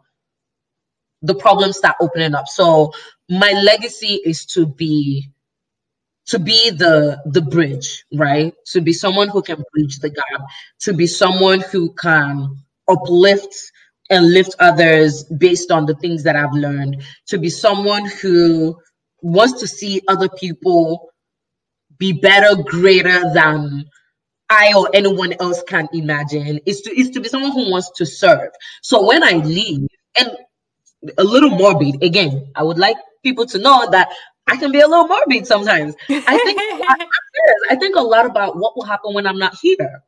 the 1.22 1.36
problems 1.36 1.78
start 1.78 1.96
opening 2.00 2.34
up. 2.34 2.48
So 2.48 2.92
my 3.30 3.52
legacy 3.52 4.20
is 4.24 4.46
to 4.48 4.66
be 4.66 5.30
to 6.28 6.38
be 6.38 6.70
the 6.70 7.22
the 7.26 7.42
bridge, 7.42 8.04
right? 8.14 8.54
To 8.72 8.80
be 8.80 8.92
someone 8.92 9.28
who 9.28 9.42
can 9.42 9.62
bridge 9.72 9.98
the 10.00 10.10
gap, 10.10 10.42
to 10.82 10.92
be 10.94 11.06
someone 11.06 11.60
who 11.60 11.92
can 11.94 12.58
uplift 12.88 13.54
and 14.10 14.32
lift 14.32 14.54
others 14.58 15.24
based 15.24 15.70
on 15.70 15.86
the 15.86 15.94
things 15.94 16.22
that 16.24 16.36
I've 16.36 16.52
learned, 16.52 17.02
to 17.28 17.38
be 17.38 17.48
someone 17.48 18.06
who 18.06 18.76
wants 19.22 19.60
to 19.60 19.68
see 19.68 20.02
other 20.08 20.28
people 20.28 21.10
be 21.98 22.12
better, 22.12 22.60
greater 22.62 23.32
than 23.32 23.84
I 24.48 24.72
or 24.76 24.90
anyone 24.92 25.34
else 25.38 25.62
can 25.62 25.88
imagine. 25.92 26.58
Is 26.66 26.80
to 26.82 26.98
is 26.98 27.10
to 27.10 27.20
be 27.20 27.28
someone 27.28 27.52
who 27.52 27.70
wants 27.70 27.90
to 27.96 28.04
serve. 28.04 28.50
So 28.82 29.06
when 29.06 29.22
I 29.22 29.32
leave, 29.32 29.86
and 30.18 30.30
a 31.16 31.24
little 31.24 31.50
morbid, 31.50 32.02
again, 32.02 32.50
I 32.56 32.64
would 32.64 32.78
like 32.78 32.96
people 33.22 33.46
to 33.46 33.58
know 33.58 33.88
that 33.90 34.08
I 34.48 34.56
can 34.56 34.72
be 34.72 34.80
a 34.80 34.88
little 34.88 35.06
morbid 35.06 35.46
sometimes. 35.46 35.94
I 36.08 36.38
think 36.38 36.60
I 37.70 37.76
think 37.76 37.94
a 37.94 38.00
lot 38.00 38.26
about 38.26 38.56
what 38.56 38.76
will 38.76 38.84
happen 38.84 39.14
when 39.14 39.26
I'm 39.26 39.38
not 39.38 39.54
here. 39.62 40.02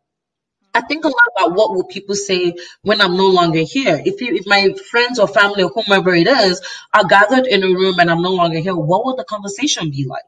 I 0.74 0.80
think 0.82 1.04
a 1.04 1.08
lot 1.08 1.16
about 1.36 1.56
what 1.56 1.74
will 1.74 1.84
people 1.84 2.14
say 2.14 2.54
when 2.82 3.00
I'm 3.00 3.16
no 3.16 3.28
longer 3.28 3.60
here. 3.60 4.00
If 4.04 4.20
you, 4.20 4.34
if 4.34 4.46
my 4.46 4.74
friends 4.90 5.18
or 5.18 5.28
family 5.28 5.64
or 5.64 5.70
whomever 5.70 6.14
it 6.14 6.26
is 6.28 6.62
are 6.94 7.04
gathered 7.04 7.46
in 7.46 7.62
a 7.62 7.68
room 7.68 7.98
and 7.98 8.10
I'm 8.10 8.22
no 8.22 8.32
longer 8.32 8.58
here, 8.58 8.76
what 8.76 9.04
will 9.04 9.16
the 9.16 9.24
conversation 9.24 9.90
be 9.90 10.06
like? 10.06 10.22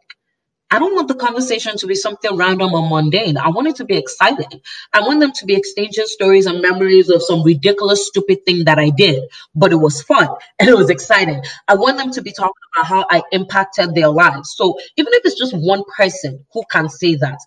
I 0.71 0.81
don't 0.81 0.95
want 0.95 1.09
the 1.09 1.15
conversation 1.15 1.79
to 1.79 1.87
be 1.87 1.95
something 1.95 2.37
random 2.37 2.75
or 2.75 2.89
mundane. 2.89 3.39
I 3.39 3.51
want 3.51 3.69
it 3.69 3.77
to 3.77 3.87
be 3.87 3.97
exciting. 3.97 4.61
I 4.93 5.01
want 5.01 5.21
them 5.21 5.33
to 5.33 5.47
be 5.47 5.55
exchanging 5.57 6.07
stories 6.07 6.47
and 6.47 6.63
memories 6.63 7.11
of 7.11 7.23
some 7.23 7.43
ridiculous, 7.45 8.09
stupid 8.09 8.45
thing 8.45 8.65
that 8.67 8.79
I 8.79 8.91
did, 8.91 9.23
but 9.55 9.73
it 9.73 9.77
was 9.77 10.03
fun 10.03 10.29
and 10.59 10.69
it 10.69 10.77
was 10.77 10.91
exciting. 10.91 11.43
I 11.69 11.77
want 11.77 11.99
them 11.99 12.11
to 12.13 12.23
be 12.23 12.33
talking 12.33 12.53
about 12.75 12.87
how 12.87 13.07
I 13.11 13.23
impacted 13.33 13.95
their 13.95 14.11
lives. 14.11 14.55
So 14.57 14.79
even 14.97 15.13
if 15.15 15.25
it's 15.25 15.39
just 15.39 15.55
one 15.57 15.85
person 15.97 16.45
who 16.53 16.65
can 16.71 16.89
say 16.91 17.15
that, 17.17 17.39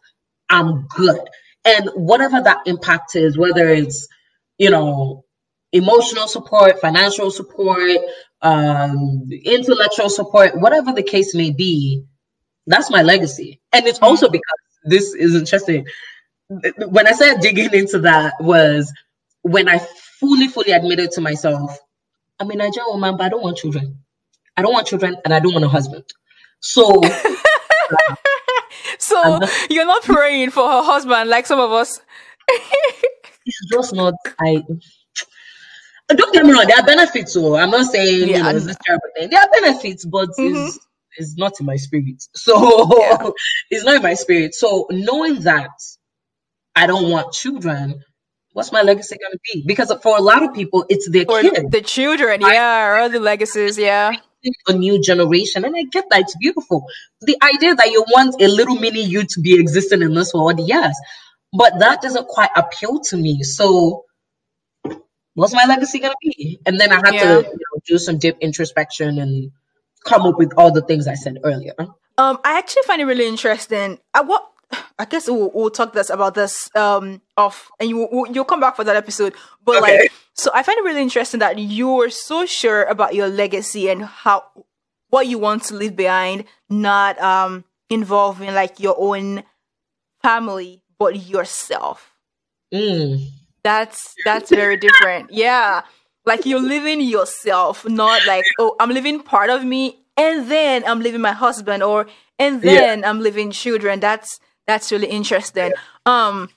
I'm 0.49 0.87
good. 0.95 1.19
And 1.67 1.89
whatever 1.95 2.39
that 2.41 2.65
impact 2.65 3.17
is, 3.17 3.37
whether 3.37 3.67
it's, 3.67 4.07
you 4.57 4.69
know, 4.69 5.25
emotional 5.73 6.27
support, 6.29 6.79
financial 6.79 7.29
support, 7.29 7.97
um, 8.41 9.29
intellectual 9.43 10.09
support, 10.09 10.57
whatever 10.57 10.93
the 10.93 11.03
case 11.03 11.35
may 11.35 11.51
be, 11.51 12.05
that's 12.67 12.89
my 12.89 13.01
legacy. 13.01 13.59
And 13.73 13.85
it's 13.85 13.99
also 13.99 14.27
mm-hmm. 14.27 14.33
because 14.33 14.59
this 14.85 15.13
is 15.13 15.35
interesting. 15.35 15.85
When 16.47 17.05
I 17.05 17.11
started 17.11 17.41
digging 17.41 17.73
into 17.73 17.99
that 17.99 18.35
was 18.39 18.93
when 19.41 19.67
I 19.67 19.79
fully, 20.19 20.47
fully 20.47 20.71
admitted 20.71 21.11
to 21.11 21.21
myself, 21.21 21.77
I'm 22.39 22.49
a 22.49 22.55
Nigerian 22.55 22.91
woman, 22.91 23.17
but 23.17 23.25
I 23.25 23.29
don't 23.29 23.43
want 23.43 23.57
children. 23.57 23.99
I 24.55 24.61
don't 24.61 24.71
want 24.71 24.87
children 24.87 25.17
and 25.25 25.33
I 25.33 25.41
don't 25.41 25.51
want 25.51 25.65
a 25.65 25.69
husband. 25.69 26.05
So 26.61 27.01
So 28.99 29.39
you're 29.69 29.85
not 29.85 30.03
praying 30.03 30.51
for 30.51 30.67
her 30.67 30.83
husband 30.83 31.29
like 31.29 31.45
some 31.45 31.59
of 31.59 31.71
us. 31.71 31.99
it's 32.47 33.65
just 33.71 33.93
not. 33.93 34.13
I 34.39 34.63
don't 36.15 36.33
get 36.33 36.45
me 36.45 36.53
wrong. 36.53 36.65
There 36.67 36.77
are 36.77 36.85
benefits. 36.85 37.33
So 37.33 37.55
I'm 37.55 37.71
not 37.71 37.85
saying 37.91 38.29
yeah, 38.29 38.37
you 38.37 38.43
know 38.43 38.49
it's 38.49 38.65
this 38.65 38.77
terrible 38.85 39.07
thing. 39.15 39.29
There 39.29 39.39
are 39.39 39.49
benefits, 39.61 40.05
but 40.05 40.29
mm-hmm. 40.29 40.67
it's, 40.67 40.79
it's 41.17 41.37
not 41.37 41.59
in 41.59 41.65
my 41.65 41.75
spirit. 41.75 42.23
So 42.33 42.99
yeah. 42.99 43.29
it's 43.69 43.83
not 43.83 43.95
in 43.97 44.01
my 44.03 44.13
spirit. 44.13 44.53
So 44.53 44.87
knowing 44.89 45.41
that 45.41 45.71
I 46.75 46.87
don't 46.87 47.09
want 47.09 47.33
children, 47.33 48.01
what's 48.53 48.71
my 48.71 48.83
legacy 48.83 49.17
going 49.17 49.33
to 49.33 49.39
be? 49.53 49.63
Because 49.67 49.93
for 50.01 50.17
a 50.17 50.21
lot 50.21 50.43
of 50.43 50.53
people, 50.53 50.85
it's 50.89 51.09
their 51.09 51.25
or 51.27 51.41
kids. 51.41 51.69
The 51.69 51.81
children, 51.81 52.41
yeah, 52.41 53.03
or 53.03 53.09
the 53.09 53.19
legacies, 53.19 53.77
yeah 53.77 54.13
a 54.67 54.73
new 54.73 55.01
generation. 55.01 55.65
And 55.65 55.75
I 55.75 55.83
get 55.91 56.05
that 56.09 56.21
it's 56.21 56.35
beautiful. 56.37 56.85
The 57.21 57.37
idea 57.41 57.75
that 57.75 57.91
you 57.91 58.05
want 58.09 58.41
a 58.41 58.47
little 58.47 58.75
mini 58.75 59.03
you 59.03 59.23
to 59.23 59.41
be 59.41 59.59
existing 59.59 60.01
in 60.01 60.13
this 60.13 60.33
world, 60.33 60.59
yes. 60.59 60.97
But 61.53 61.79
that 61.79 62.01
doesn't 62.01 62.27
quite 62.27 62.49
appeal 62.55 62.99
to 62.99 63.17
me. 63.17 63.43
So 63.43 64.05
what's 65.33 65.53
my 65.53 65.65
legacy 65.65 65.99
gonna 65.99 66.15
be? 66.21 66.59
And 66.65 66.79
then 66.79 66.91
I 66.91 66.95
had 66.95 67.13
yeah. 67.13 67.23
to 67.23 67.41
you 67.41 67.51
know, 67.53 67.81
do 67.87 67.97
some 67.97 68.17
deep 68.17 68.37
introspection 68.41 69.19
and 69.19 69.51
come 70.03 70.23
up 70.23 70.37
with 70.37 70.53
all 70.57 70.71
the 70.71 70.81
things 70.81 71.07
I 71.07 71.15
said 71.15 71.37
earlier. 71.43 71.73
Um, 72.17 72.39
I 72.43 72.57
actually 72.57 72.83
find 72.83 73.01
it 73.01 73.05
really 73.05 73.27
interesting. 73.27 73.99
I, 74.13 74.21
what 74.21 74.43
I 74.99 75.05
guess 75.05 75.27
we'll, 75.27 75.51
we'll 75.53 75.69
talk 75.69 75.93
this 75.93 76.09
about 76.09 76.35
this 76.35 76.69
um 76.75 77.21
off, 77.37 77.69
and 77.79 77.89
you 77.89 77.97
will, 77.97 78.27
you'll 78.31 78.45
come 78.45 78.59
back 78.59 78.75
for 78.75 78.83
that 78.83 78.95
episode. 78.95 79.33
But 79.63 79.83
okay. 79.83 80.01
like, 80.01 80.11
so 80.33 80.51
I 80.53 80.63
find 80.63 80.77
it 80.77 80.83
really 80.83 81.01
interesting 81.01 81.39
that 81.39 81.57
you're 81.57 82.09
so 82.09 82.45
sure 82.45 82.83
about 82.83 83.15
your 83.15 83.27
legacy 83.27 83.89
and 83.89 84.03
how 84.03 84.45
what 85.09 85.27
you 85.27 85.39
want 85.39 85.63
to 85.65 85.75
leave 85.75 85.95
behind, 85.95 86.45
not 86.69 87.19
um 87.21 87.63
involving 87.89 88.53
like 88.53 88.79
your 88.79 88.95
own 88.97 89.43
family, 90.21 90.81
but 90.99 91.27
yourself. 91.27 92.13
Mm. 92.73 93.29
That's 93.63 94.15
that's 94.25 94.49
very 94.49 94.77
different. 94.77 95.31
Yeah, 95.31 95.83
like 96.25 96.45
you're 96.45 96.61
living 96.61 97.01
yourself, 97.01 97.87
not 97.87 98.25
like 98.25 98.45
oh 98.59 98.75
I'm 98.79 98.89
living 98.89 99.21
part 99.21 99.49
of 99.49 99.63
me, 99.63 99.99
and 100.17 100.49
then 100.49 100.83
I'm 100.85 101.01
living 101.01 101.21
my 101.21 101.31
husband, 101.33 101.83
or 101.83 102.07
and 102.39 102.61
then 102.61 102.99
yeah. 102.99 103.09
I'm 103.09 103.21
living 103.21 103.51
children. 103.51 103.99
That's 103.99 104.39
that's 104.67 104.91
really 104.91 105.07
interesting. 105.07 105.71
Um, 106.05 106.49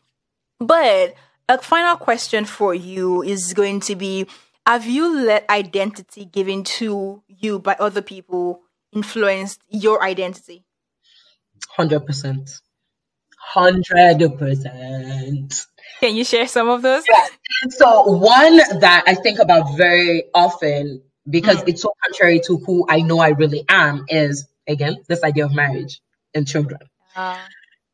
but 0.59 1.15
a 1.49 1.59
final 1.59 1.97
question 1.97 2.45
for 2.45 2.75
you 2.75 3.23
is 3.23 3.55
going 3.55 3.81
to 3.81 3.97
be 3.97 4.27
Have 4.67 4.87
you 4.87 5.25
let 5.25 5.49
identity 5.49 6.27
given 6.27 6.65
to 6.79 7.23
you 7.29 7.59
by 7.59 7.77
other 7.81 8.03
people 8.03 8.61
influenced 8.93 9.63
your 9.69 10.03
identity? 10.03 10.65
100%. 11.79 12.61
100%. 13.55 15.67
Can 16.01 16.17
you 16.17 16.25
share 16.25 16.47
some 16.47 16.69
of 16.69 16.83
those? 16.83 17.05
Yeah. 17.11 17.27
So, 17.71 18.05
one 18.05 18.57
that 18.81 19.05
I 19.07 19.15
think 19.15 19.39
about 19.39 19.77
very 19.77 20.25
often 20.35 21.03
because 21.29 21.59
mm. 21.59 21.69
it's 21.69 21.83
so 21.83 21.93
contrary 22.05 22.41
to 22.47 22.59
who 22.59 22.87
I 22.89 23.01
know 23.01 23.19
I 23.19 23.31
really 23.31 23.65
am 23.69 24.05
is 24.09 24.47
again 24.69 24.97
this 25.09 25.23
idea 25.23 25.47
of 25.47 25.55
marriage 25.55 26.01
and 26.35 26.47
children. 26.47 26.81
Uh. 27.17 27.39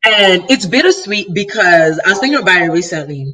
And 0.07 0.49
it's 0.49 0.65
bittersweet 0.65 1.33
because 1.33 1.99
I 1.99 2.09
was 2.09 2.19
thinking 2.19 2.39
about 2.39 2.61
it 2.61 2.71
recently. 2.71 3.33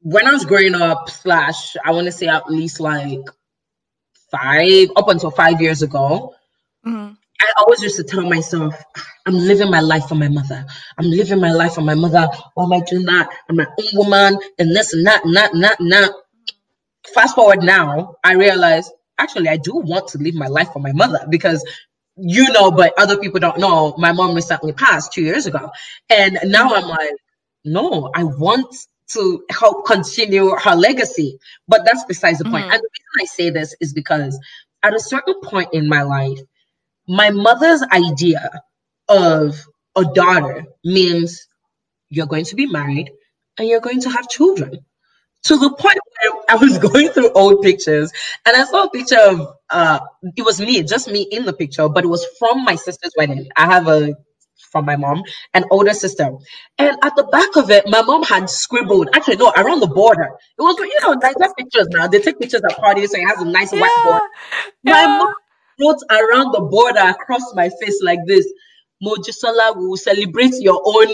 When 0.00 0.26
I 0.26 0.32
was 0.32 0.44
growing 0.44 0.74
up, 0.74 1.08
slash, 1.08 1.74
I 1.82 1.92
want 1.92 2.04
to 2.04 2.12
say 2.12 2.26
at 2.26 2.50
least 2.50 2.78
like 2.78 3.20
five, 4.30 4.90
up 4.94 5.08
until 5.08 5.30
five 5.30 5.62
years 5.62 5.80
ago, 5.80 6.34
mm-hmm. 6.86 7.14
I 7.40 7.52
always 7.56 7.82
used 7.82 7.96
to 7.96 8.04
tell 8.04 8.28
myself, 8.28 8.74
I'm 9.26 9.34
living 9.34 9.70
my 9.70 9.80
life 9.80 10.06
for 10.06 10.16
my 10.16 10.28
mother. 10.28 10.66
I'm 10.98 11.06
living 11.06 11.40
my 11.40 11.52
life 11.52 11.74
for 11.74 11.80
my 11.80 11.94
mother. 11.94 12.28
Why 12.52 12.64
am 12.64 12.72
I 12.74 12.80
doing 12.80 13.06
that? 13.06 13.30
I'm 13.48 13.56
my 13.56 13.66
own 13.66 13.86
woman 13.94 14.38
and 14.58 14.76
this 14.76 14.92
and 14.92 15.06
that 15.06 15.24
and 15.24 15.34
that 15.34 15.54
and 15.54 15.64
that 15.64 15.80
and 15.80 15.90
that. 15.92 16.12
Fast 17.14 17.36
forward 17.36 17.62
now, 17.62 18.16
I 18.22 18.34
realize 18.34 18.90
actually 19.18 19.48
I 19.48 19.56
do 19.56 19.76
want 19.76 20.08
to 20.08 20.18
live 20.18 20.34
my 20.34 20.48
life 20.48 20.72
for 20.74 20.80
my 20.80 20.92
mother 20.92 21.26
because 21.30 21.64
you 22.16 22.52
know, 22.52 22.70
but 22.70 22.92
other 22.98 23.18
people 23.18 23.40
don't 23.40 23.58
know. 23.58 23.94
My 23.98 24.12
mom 24.12 24.34
recently 24.34 24.72
passed 24.72 25.12
two 25.12 25.22
years 25.22 25.46
ago. 25.46 25.70
And 26.10 26.38
now 26.44 26.74
I'm 26.74 26.86
like, 26.86 27.14
no, 27.64 28.10
I 28.14 28.24
want 28.24 28.74
to 29.08 29.44
help 29.50 29.86
continue 29.86 30.54
her 30.56 30.74
legacy. 30.74 31.38
But 31.68 31.84
that's 31.84 32.04
besides 32.04 32.38
the 32.38 32.44
point. 32.44 32.64
Mm-hmm. 32.64 32.72
And 32.72 32.82
the 32.82 32.88
reason 32.92 33.20
I 33.20 33.24
say 33.24 33.50
this 33.50 33.74
is 33.80 33.92
because 33.92 34.38
at 34.82 34.94
a 34.94 35.00
certain 35.00 35.40
point 35.42 35.70
in 35.72 35.88
my 35.88 36.02
life, 36.02 36.38
my 37.08 37.30
mother's 37.30 37.82
idea 37.82 38.62
of 39.08 39.66
a 39.96 40.04
daughter 40.04 40.64
means 40.84 41.46
you're 42.08 42.26
going 42.26 42.44
to 42.46 42.56
be 42.56 42.66
married 42.66 43.10
and 43.58 43.68
you're 43.68 43.80
going 43.80 44.00
to 44.02 44.10
have 44.10 44.28
children 44.28 44.84
to 45.44 45.58
the 45.58 45.70
point 45.70 45.98
where 46.22 46.42
I 46.48 46.56
was 46.56 46.78
going 46.90 47.08
through 47.10 47.32
old 47.32 47.62
pictures 47.62 48.12
and 48.46 48.56
I 48.56 48.64
saw 48.64 48.84
a 48.84 48.90
picture 48.90 49.20
of 49.20 49.48
uh 49.70 50.00
it 50.36 50.44
was 50.44 50.60
me, 50.60 50.82
just 50.82 51.08
me 51.08 51.22
in 51.30 51.44
the 51.44 51.52
picture, 51.52 51.88
but 51.88 52.04
it 52.04 52.08
was 52.08 52.26
from 52.38 52.64
my 52.64 52.76
sister's 52.76 53.12
wedding. 53.16 53.48
I 53.56 53.66
have 53.66 53.88
a 53.88 54.14
from 54.70 54.86
my 54.86 54.96
mom, 54.96 55.22
an 55.54 55.64
older 55.70 55.94
sister. 55.94 56.30
And 56.78 56.96
at 57.02 57.14
the 57.16 57.24
back 57.24 57.56
of 57.56 57.70
it, 57.70 57.84
my 57.88 58.02
mom 58.02 58.22
had 58.22 58.48
scribbled, 58.48 59.08
actually, 59.14 59.36
no, 59.36 59.52
around 59.56 59.80
the 59.80 59.86
border. 59.86 60.30
It 60.58 60.62
was, 60.62 60.76
you 60.78 60.98
know, 61.02 61.12
nice 61.14 61.52
pictures 61.58 61.88
now. 61.90 62.08
They 62.08 62.20
take 62.20 62.40
pictures 62.40 62.62
at 62.68 62.78
parties, 62.78 63.10
so 63.10 63.18
it 63.18 63.26
has 63.26 63.40
a 63.42 63.44
nice 63.44 63.72
yeah. 63.72 63.80
white 63.80 63.92
border. 64.04 64.24
My 64.84 64.92
yeah. 65.02 65.18
mom 65.18 65.34
wrote 65.80 66.00
around 66.10 66.52
the 66.52 66.60
border 66.62 67.00
across 67.00 67.54
my 67.54 67.70
face 67.80 68.00
like 68.02 68.20
this 68.26 68.46
Mojisola 69.02 69.76
will 69.76 69.96
celebrate 69.96 70.54
your 70.60 70.80
own 70.84 71.08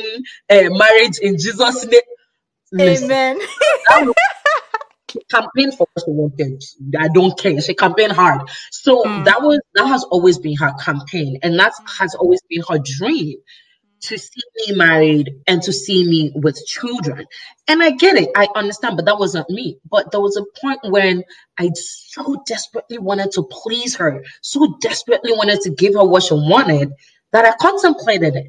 uh, 0.50 0.68
marriage 0.78 1.18
in 1.20 1.38
Jesus' 1.38 1.86
name. 1.86 2.00
Amen. 2.78 3.38
campaign 5.30 5.72
for 5.72 5.86
what 5.92 6.04
she 6.04 6.10
wanted. 6.10 6.62
I 6.98 7.08
don't 7.08 7.38
care. 7.38 7.60
She 7.60 7.74
campaigned 7.74 8.12
hard. 8.12 8.42
So 8.70 9.02
mm. 9.04 9.24
that 9.24 9.42
was 9.42 9.60
that 9.74 9.86
has 9.86 10.04
always 10.04 10.38
been 10.38 10.56
her 10.56 10.72
campaign, 10.74 11.38
and 11.42 11.58
that 11.58 11.72
has 11.98 12.14
always 12.14 12.40
been 12.48 12.62
her 12.68 12.78
dream. 12.78 13.38
to 14.00 14.18
see 14.18 14.40
me 14.66 14.76
married 14.76 15.30
and 15.46 15.62
to 15.62 15.72
see 15.72 16.08
me 16.08 16.32
with 16.34 16.56
children. 16.66 17.26
And 17.66 17.82
I 17.82 17.90
get 17.90 18.16
it, 18.16 18.30
I 18.36 18.46
understand, 18.54 18.96
but 18.96 19.06
that 19.06 19.18
wasn't 19.18 19.50
me. 19.50 19.78
But 19.90 20.10
there 20.12 20.20
was 20.20 20.36
a 20.36 20.60
point 20.60 20.80
when 20.84 21.24
I 21.58 21.70
so 21.74 22.42
desperately 22.46 22.98
wanted 22.98 23.32
to 23.32 23.42
please 23.50 23.96
her, 23.96 24.22
so 24.42 24.76
desperately 24.80 25.32
wanted 25.32 25.60
to 25.62 25.70
give 25.70 25.94
her 25.94 26.04
what 26.04 26.22
she 26.22 26.34
wanted 26.34 26.92
that 27.32 27.44
I 27.44 27.52
contemplated 27.60 28.36
it. 28.36 28.46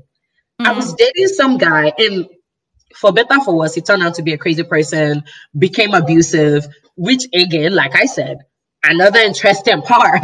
Mm-hmm. 0.62 0.66
I 0.68 0.72
was 0.74 0.94
dating 0.94 1.28
some 1.30 1.58
guy, 1.58 1.92
and 1.98 2.28
for 2.96 3.12
better 3.12 3.40
for 3.42 3.56
worse, 3.56 3.76
he 3.76 3.82
turned 3.82 4.04
out 4.04 4.16
to 4.16 4.24
be 4.24 4.34
a 4.34 4.38
crazy 4.38 4.64
person, 4.64 5.24
became 5.58 5.94
abusive, 5.94 6.68
which 6.96 7.26
again, 7.34 7.74
like 7.76 7.96
I 7.96 8.06
said, 8.06 8.40
another 8.84 9.20
interesting 9.20 9.82
part 9.84 10.24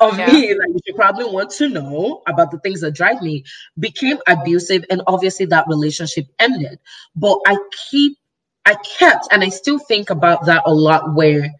of 0.00 0.18
yeah. 0.18 0.26
me 0.26 0.48
like 0.54 0.82
you 0.86 0.94
probably 0.94 1.24
want 1.26 1.50
to 1.50 1.68
know 1.68 2.22
about 2.26 2.50
the 2.50 2.58
things 2.58 2.80
that 2.80 2.92
drive 2.94 3.22
me. 3.22 3.44
Became 3.78 4.18
abusive 4.26 4.84
and 4.90 5.02
obviously 5.06 5.46
that 5.46 5.66
relationship 5.68 6.26
ended. 6.38 6.78
But 7.14 7.38
i 7.46 7.56
keep 7.90 8.16
i 8.64 8.74
kept 8.98 9.28
and 9.30 9.42
i 9.42 9.48
still 9.48 9.78
think 9.78 10.10
about 10.10 10.46
that 10.46 10.62
a 10.66 10.72
lot 10.74 11.14
where 11.14 11.50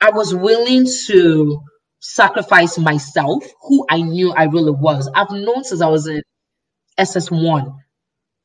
i 0.00 0.10
was 0.10 0.34
willing 0.34 0.86
to 1.06 1.62
sacrifice 2.00 2.78
myself 2.78 3.44
who 3.62 3.86
i 3.90 4.00
knew 4.00 4.32
i 4.32 4.44
really 4.44 4.72
was. 4.72 5.08
I've 5.14 5.30
known 5.30 5.64
since 5.64 5.80
i 5.80 5.88
was 5.88 6.06
in 6.06 6.22
ss1 6.98 7.76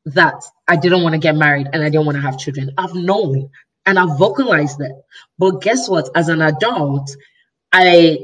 that 0.05 0.41
i 0.67 0.75
didn't 0.75 1.03
want 1.03 1.13
to 1.13 1.19
get 1.19 1.35
married 1.35 1.67
and 1.73 1.83
i 1.83 1.89
didn't 1.89 2.05
want 2.05 2.15
to 2.15 2.21
have 2.21 2.37
children 2.37 2.71
i've 2.77 2.95
known 2.95 3.49
and 3.85 3.99
I've 3.99 4.17
vocalized 4.17 4.81
it. 4.81 4.91
But 5.37 5.61
guess 5.61 5.87
what? 5.89 6.09
As 6.15 6.29
an 6.29 6.41
adult, 6.41 7.15
I 7.71 8.19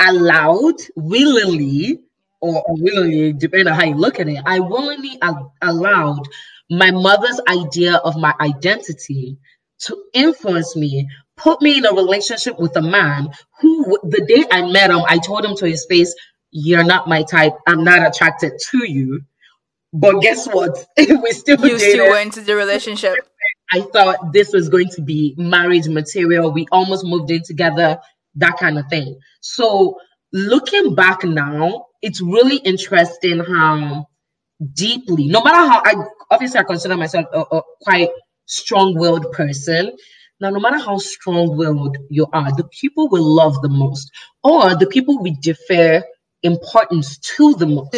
allowed 0.00 0.76
willingly 0.96 2.00
or 2.40 2.64
unwillingly, 2.68 3.34
depending 3.34 3.68
on 3.68 3.78
how 3.78 3.86
you 3.86 3.94
look 3.96 4.20
at 4.20 4.28
it, 4.28 4.42
I 4.46 4.60
willingly 4.60 5.18
allowed 5.62 6.28
my 6.70 6.90
mother's 6.90 7.40
idea 7.48 7.96
of 7.96 8.16
my 8.16 8.34
identity 8.40 9.38
to 9.80 10.04
influence 10.14 10.76
me, 10.76 11.08
put 11.36 11.62
me 11.62 11.78
in 11.78 11.86
a 11.86 11.92
relationship 11.92 12.58
with 12.58 12.76
a 12.76 12.82
man 12.82 13.30
who, 13.60 13.98
the 14.04 14.24
day 14.26 14.44
I 14.50 14.70
met 14.70 14.90
him, 14.90 15.00
I 15.06 15.18
told 15.18 15.44
him 15.44 15.56
to 15.56 15.68
his 15.68 15.86
face, 15.88 16.14
You're 16.50 16.84
not 16.84 17.08
my 17.08 17.24
type. 17.24 17.54
I'm 17.66 17.84
not 17.84 18.06
attracted 18.06 18.54
to 18.70 18.90
you. 18.90 19.22
But 19.92 20.20
guess 20.20 20.46
what? 20.46 20.86
we 20.98 21.32
still 21.32 21.58
you 21.60 21.78
dated. 21.78 21.80
still 21.80 22.10
went 22.10 22.32
to 22.34 22.40
the 22.40 22.54
relationship. 22.54 23.16
I 23.72 23.80
thought 23.80 24.32
this 24.32 24.52
was 24.52 24.68
going 24.68 24.88
to 24.90 25.02
be 25.02 25.34
marriage 25.36 25.88
material. 25.88 26.52
We 26.52 26.66
almost 26.72 27.04
moved 27.04 27.30
in 27.30 27.42
together, 27.42 27.98
that 28.36 28.56
kind 28.58 28.78
of 28.78 28.86
thing. 28.88 29.18
So 29.40 29.96
looking 30.32 30.94
back 30.94 31.24
now, 31.24 31.86
it's 32.02 32.20
really 32.20 32.56
interesting 32.56 33.40
how 33.40 34.06
deeply, 34.74 35.28
no 35.28 35.42
matter 35.42 35.58
how 35.58 35.82
I 35.84 35.94
obviously 36.30 36.60
I 36.60 36.64
consider 36.64 36.96
myself 36.96 37.26
a, 37.32 37.40
a 37.56 37.62
quite 37.82 38.10
strong-willed 38.46 39.32
person. 39.32 39.92
Now, 40.40 40.50
no 40.50 40.58
matter 40.58 40.78
how 40.78 40.96
strong-willed 40.96 41.98
you 42.08 42.26
are, 42.32 42.50
the 42.56 42.68
people 42.80 43.08
we 43.10 43.20
love 43.20 43.60
the 43.60 43.68
most, 43.68 44.10
or 44.42 44.74
the 44.74 44.86
people 44.86 45.22
we 45.22 45.36
defer 45.42 46.02
importance 46.42 47.18
to 47.18 47.54
the 47.54 47.66
most. 47.66 47.92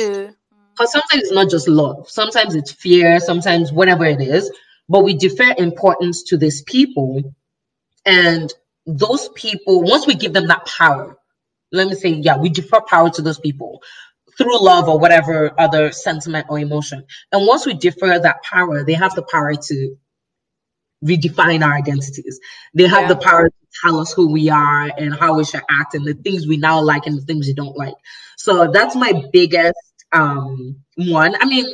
Because 0.72 0.92
sometimes 0.92 1.22
it's 1.22 1.32
not 1.32 1.50
just 1.50 1.68
love. 1.68 2.08
Sometimes 2.08 2.54
it's 2.54 2.72
fear. 2.72 3.20
Sometimes 3.20 3.72
whatever 3.72 4.04
it 4.04 4.20
is 4.20 4.50
but 4.88 5.04
we 5.04 5.14
defer 5.14 5.54
importance 5.56 6.22
to 6.24 6.36
these 6.36 6.62
people. 6.62 7.34
And 8.04 8.52
those 8.86 9.28
people, 9.30 9.82
once 9.82 10.06
we 10.06 10.14
give 10.14 10.32
them 10.32 10.48
that 10.48 10.66
power, 10.66 11.16
let 11.70 11.88
me 11.88 11.94
say, 11.94 12.10
yeah, 12.10 12.36
we 12.36 12.50
defer 12.50 12.80
power 12.82 13.08
to 13.10 13.22
those 13.22 13.38
people 13.38 13.82
through 14.36 14.62
love 14.62 14.88
or 14.88 14.98
whatever 14.98 15.52
other 15.58 15.92
sentiment 15.92 16.46
or 16.50 16.58
emotion. 16.58 17.04
And 17.32 17.46
once 17.46 17.64
we 17.64 17.74
defer 17.74 18.18
that 18.18 18.42
power, 18.42 18.84
they 18.84 18.94
have 18.94 19.14
the 19.14 19.22
power 19.22 19.54
to 19.54 19.96
redefine 21.04 21.64
our 21.64 21.72
identities. 21.72 22.38
They 22.74 22.86
have 22.86 23.02
yeah. 23.02 23.08
the 23.08 23.16
power 23.16 23.48
to 23.48 23.54
tell 23.82 23.98
us 23.98 24.12
who 24.12 24.30
we 24.30 24.50
are 24.50 24.90
and 24.96 25.14
how 25.14 25.36
we 25.36 25.44
should 25.44 25.62
act 25.70 25.94
and 25.94 26.04
the 26.04 26.14
things 26.14 26.46
we 26.46 26.58
now 26.58 26.80
like 26.80 27.06
and 27.06 27.16
the 27.16 27.24
things 27.24 27.46
we 27.46 27.54
don't 27.54 27.76
like. 27.76 27.94
So 28.36 28.70
that's 28.70 28.94
my 28.94 29.24
biggest 29.32 29.78
um 30.12 30.76
one. 30.96 31.34
I 31.40 31.46
mean, 31.46 31.66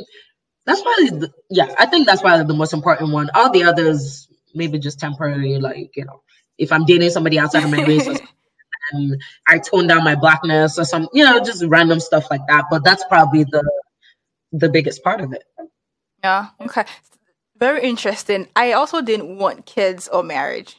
that's 0.64 0.82
probably 0.82 1.10
the, 1.10 1.32
yeah. 1.50 1.74
I 1.78 1.86
think 1.86 2.06
that's 2.06 2.22
probably 2.22 2.46
the 2.46 2.54
most 2.54 2.72
important 2.72 3.12
one. 3.12 3.30
All 3.34 3.50
the 3.50 3.64
others 3.64 4.28
maybe 4.54 4.78
just 4.78 5.00
temporary, 5.00 5.58
like 5.58 5.96
you 5.96 6.04
know, 6.04 6.22
if 6.58 6.72
I'm 6.72 6.84
dating 6.84 7.10
somebody 7.10 7.38
outside 7.38 7.64
of 7.64 7.70
my 7.70 7.84
race, 7.84 8.06
and 8.92 9.20
I 9.46 9.58
tone 9.58 9.86
down 9.86 10.04
my 10.04 10.14
blackness 10.14 10.78
or 10.78 10.84
some, 10.84 11.08
you 11.12 11.24
know, 11.24 11.40
just 11.40 11.64
random 11.64 12.00
stuff 12.00 12.26
like 12.30 12.46
that. 12.48 12.66
But 12.70 12.84
that's 12.84 13.04
probably 13.04 13.44
the 13.44 13.68
the 14.52 14.68
biggest 14.68 15.02
part 15.02 15.20
of 15.20 15.32
it. 15.32 15.44
Yeah. 16.22 16.48
Okay. 16.60 16.84
Very 17.56 17.82
interesting. 17.82 18.48
I 18.54 18.72
also 18.72 19.02
didn't 19.02 19.36
want 19.36 19.66
kids 19.66 20.08
or 20.08 20.22
marriage 20.22 20.76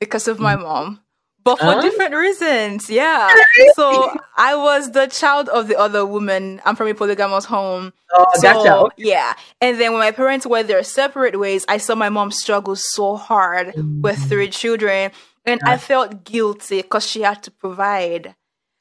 because 0.00 0.28
of 0.28 0.40
my 0.40 0.56
mm. 0.56 0.62
mom 0.62 1.00
but 1.46 1.60
for 1.60 1.80
different 1.80 2.12
reasons. 2.12 2.90
Yeah. 2.90 3.32
So 3.76 4.18
I 4.36 4.56
was 4.56 4.90
the 4.90 5.06
child 5.06 5.48
of 5.48 5.68
the 5.68 5.78
other 5.78 6.04
woman. 6.04 6.60
I'm 6.64 6.74
from 6.74 6.88
a 6.88 6.94
polygamous 6.94 7.44
home. 7.44 7.92
Oh, 8.12 8.26
so, 8.34 8.42
gotcha. 8.42 8.94
Yeah. 8.96 9.32
And 9.60 9.78
then 9.78 9.92
when 9.92 10.00
my 10.00 10.10
parents 10.10 10.44
went 10.44 10.66
their 10.66 10.82
separate 10.82 11.38
ways, 11.38 11.64
I 11.68 11.76
saw 11.76 11.94
my 11.94 12.08
mom 12.08 12.32
struggle 12.32 12.74
so 12.74 13.14
hard 13.14 13.68
mm-hmm. 13.68 14.02
with 14.02 14.18
three 14.28 14.48
children. 14.48 15.12
And 15.44 15.60
yeah. 15.64 15.74
I 15.74 15.76
felt 15.78 16.24
guilty 16.24 16.82
because 16.82 17.06
she 17.06 17.22
had 17.22 17.44
to 17.44 17.52
provide. 17.52 18.34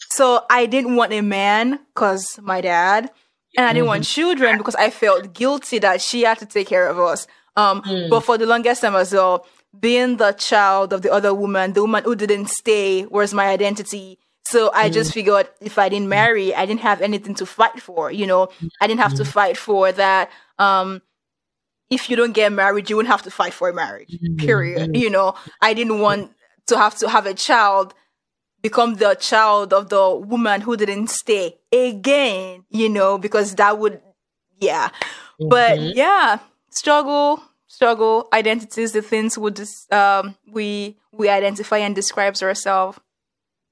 So 0.10 0.44
I 0.50 0.66
didn't 0.66 0.96
want 0.96 1.14
a 1.14 1.22
man 1.22 1.80
because 1.94 2.40
my 2.42 2.62
dad. 2.62 3.12
And 3.56 3.68
I 3.68 3.74
didn't 3.74 3.84
mm-hmm. 3.84 3.90
want 3.90 4.06
children 4.06 4.58
because 4.58 4.76
I 4.76 4.90
felt 4.90 5.34
guilty 5.36 5.78
that 5.80 6.02
she 6.02 6.24
had 6.24 6.40
to 6.40 6.48
take 6.48 6.68
care 6.68 6.90
of 6.90 6.98
us. 7.00 7.28
Um, 7.56 7.84
mm. 7.84 8.10
But 8.10 8.22
for 8.22 8.40
the 8.40 8.48
longest 8.48 8.82
time 8.82 8.96
as 8.96 9.14
well, 9.14 9.46
being 9.80 10.18
the 10.18 10.32
child 10.34 10.94
of 10.94 11.02
the 11.02 11.12
other 11.12 11.34
woman, 11.34 11.74
the 11.74 11.82
woman 11.82 12.04
who 12.04 12.16
didn't 12.16 12.48
stay 12.48 13.06
was 13.06 13.34
my 13.34 13.48
identity. 13.48 14.20
So 14.46 14.72
I 14.74 14.90
mm. 14.90 14.94
just 14.94 15.14
figured 15.14 15.50
if 15.60 15.80
I 15.80 15.90
didn't 15.90 16.10
marry, 16.10 16.54
I 16.54 16.66
didn't 16.66 16.82
have 16.82 17.02
anything 17.02 17.36
to 17.36 17.46
fight 17.46 17.82
for. 17.82 18.12
You 18.12 18.28
know, 18.28 18.50
I 18.80 18.88
didn't 18.88 19.02
have 19.02 19.14
mm. 19.14 19.18
to 19.18 19.26
fight 19.26 19.58
for 19.58 19.92
that. 19.92 20.30
Um, 20.60 21.02
if 21.90 22.10
you 22.10 22.16
don't 22.16 22.34
get 22.34 22.52
married, 22.52 22.90
you 22.90 22.96
wouldn't 22.96 23.12
have 23.12 23.24
to 23.24 23.32
fight 23.32 23.54
for 23.54 23.70
a 23.70 23.74
marriage. 23.74 24.18
Mm. 24.24 24.38
Period. 24.38 24.96
You 24.96 25.10
know, 25.10 25.36
I 25.62 25.74
didn't 25.74 26.00
want 26.00 26.32
to 26.68 26.78
have 26.78 26.98
to 27.00 27.10
have 27.10 27.26
a 27.26 27.34
child 27.34 27.94
become 28.62 28.96
the 28.96 29.16
child 29.16 29.74
of 29.74 29.90
the 29.90 30.16
woman 30.16 30.62
who 30.62 30.78
didn't 30.78 31.10
stay 31.10 31.58
again. 31.72 32.66
You 32.70 32.90
know, 32.90 33.18
because 33.18 33.56
that 33.56 33.80
would, 33.80 34.02
yeah. 34.60 34.90
Mm-hmm. 35.40 35.50
But 35.50 35.80
yeah, 35.80 36.40
struggle 36.70 37.42
struggle, 37.76 38.28
identities, 38.32 38.94
the 38.94 39.02
things 39.02 39.38
we 39.38 39.52
dis- 39.52 39.92
um, 39.92 40.36
we 40.48 40.98
we 41.12 41.28
identify 41.28 41.80
and 41.80 41.94
describes 41.94 42.42
ourselves. 42.42 43.00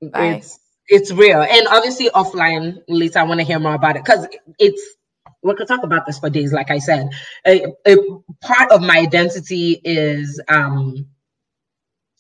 It's 0.02 0.60
it's 0.88 1.12
real, 1.12 1.42
and 1.42 1.68
obviously 1.70 2.10
offline. 2.10 2.84
lisa 2.90 3.22
I 3.22 3.24
want 3.24 3.40
to 3.40 3.46
hear 3.46 3.60
more 3.60 3.74
about 3.74 3.96
it 3.96 4.04
because 4.04 4.28
it's 4.60 4.82
we 5.42 5.56
could 5.56 5.68
talk 5.68 5.84
about 5.84 6.06
this 6.06 6.20
for 6.20 6.30
days. 6.30 6.52
Like 6.52 6.70
I 6.70 6.80
said, 6.80 7.10
a, 7.48 7.66
a 7.88 7.96
part 8.42 8.72
of 8.72 8.82
my 8.82 8.98
identity 8.98 9.80
is 9.84 10.42
um 10.50 11.08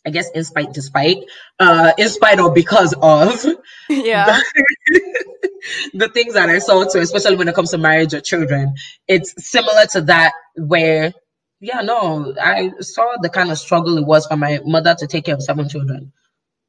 I 0.05 0.09
guess 0.09 0.29
in 0.31 0.43
spite 0.43 0.73
despite, 0.73 1.17
uh, 1.59 1.93
in 1.97 2.09
spite 2.09 2.39
or 2.39 2.53
because 2.53 2.93
of 3.01 3.45
yeah 3.89 4.39
the, 4.87 5.01
the, 5.93 6.09
things 6.09 6.33
that 6.33 6.49
I 6.49 6.59
saw 6.59 6.83
to, 6.83 6.99
especially 6.99 7.37
when 7.37 7.47
it 7.47 7.55
comes 7.55 7.71
to 7.71 7.77
marriage 7.77 8.13
or 8.13 8.19
children. 8.19 8.75
It's 9.07 9.33
similar 9.37 9.85
to 9.93 10.01
that 10.01 10.33
where 10.55 11.13
yeah, 11.63 11.79
no, 11.79 12.35
I 12.41 12.71
saw 12.81 13.15
the 13.21 13.29
kind 13.29 13.49
of 13.49 13.57
struggle 13.57 13.97
it 13.97 14.05
was 14.05 14.27
for 14.27 14.35
my 14.35 14.59
mother 14.65 14.95
to 14.95 15.07
take 15.07 15.25
care 15.25 15.35
of 15.35 15.41
seven 15.41 15.69
children. 15.69 16.11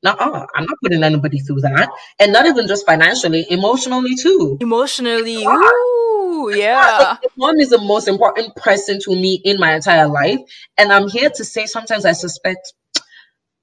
Now, 0.05 0.17
I'm 0.55 0.67
not 0.67 0.79
putting 0.83 1.03
anybody 1.03 1.41
through 1.41 1.63
that, 1.63 1.89
and 2.21 2.33
not 2.33 2.47
even 2.47 2.69
just 2.69 2.87
financially, 2.87 3.45
emotionally 3.51 4.15
too. 4.15 4.59
Emotionally, 4.61 5.45
ooh, 5.45 6.53
yeah. 6.55 7.17
Like, 7.23 7.31
mom 7.37 7.59
is 7.59 7.71
the 7.71 7.79
most 7.79 8.07
important 8.07 8.55
person 8.55 9.01
to 9.01 9.11
me 9.11 9.41
in 9.45 9.59
my 9.59 9.75
entire 9.75 10.07
life, 10.07 10.39
and 10.79 10.93
I'm 10.93 11.09
here 11.09 11.31
to 11.31 11.45
say 11.45 11.67
sometimes 11.67 12.05
I 12.05 12.13
suspect. 12.13 12.73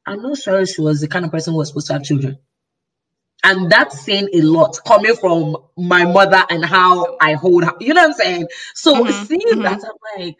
I'm 0.05 0.21
not 0.21 0.37
sure 0.37 0.65
she 0.65 0.81
was 0.81 0.99
the 0.99 1.07
kind 1.07 1.23
of 1.23 1.31
person 1.31 1.53
who 1.53 1.59
was 1.59 1.69
supposed 1.69 1.87
to 1.87 1.93
have 1.93 2.03
children. 2.03 2.39
And 3.43 3.71
that's 3.71 4.01
saying 4.01 4.29
a 4.33 4.41
lot 4.41 4.77
coming 4.85 5.15
from 5.15 5.57
my 5.77 6.05
mother 6.05 6.43
and 6.49 6.65
how 6.65 7.17
I 7.19 7.33
hold 7.33 7.63
her. 7.63 7.73
You 7.79 7.93
know 7.93 8.01
what 8.01 8.09
I'm 8.09 8.13
saying? 8.13 8.47
So 8.75 8.95
mm-hmm. 8.95 9.25
seeing 9.25 9.41
mm-hmm. 9.41 9.61
that, 9.61 9.81
I'm 9.83 10.19
like, 10.19 10.37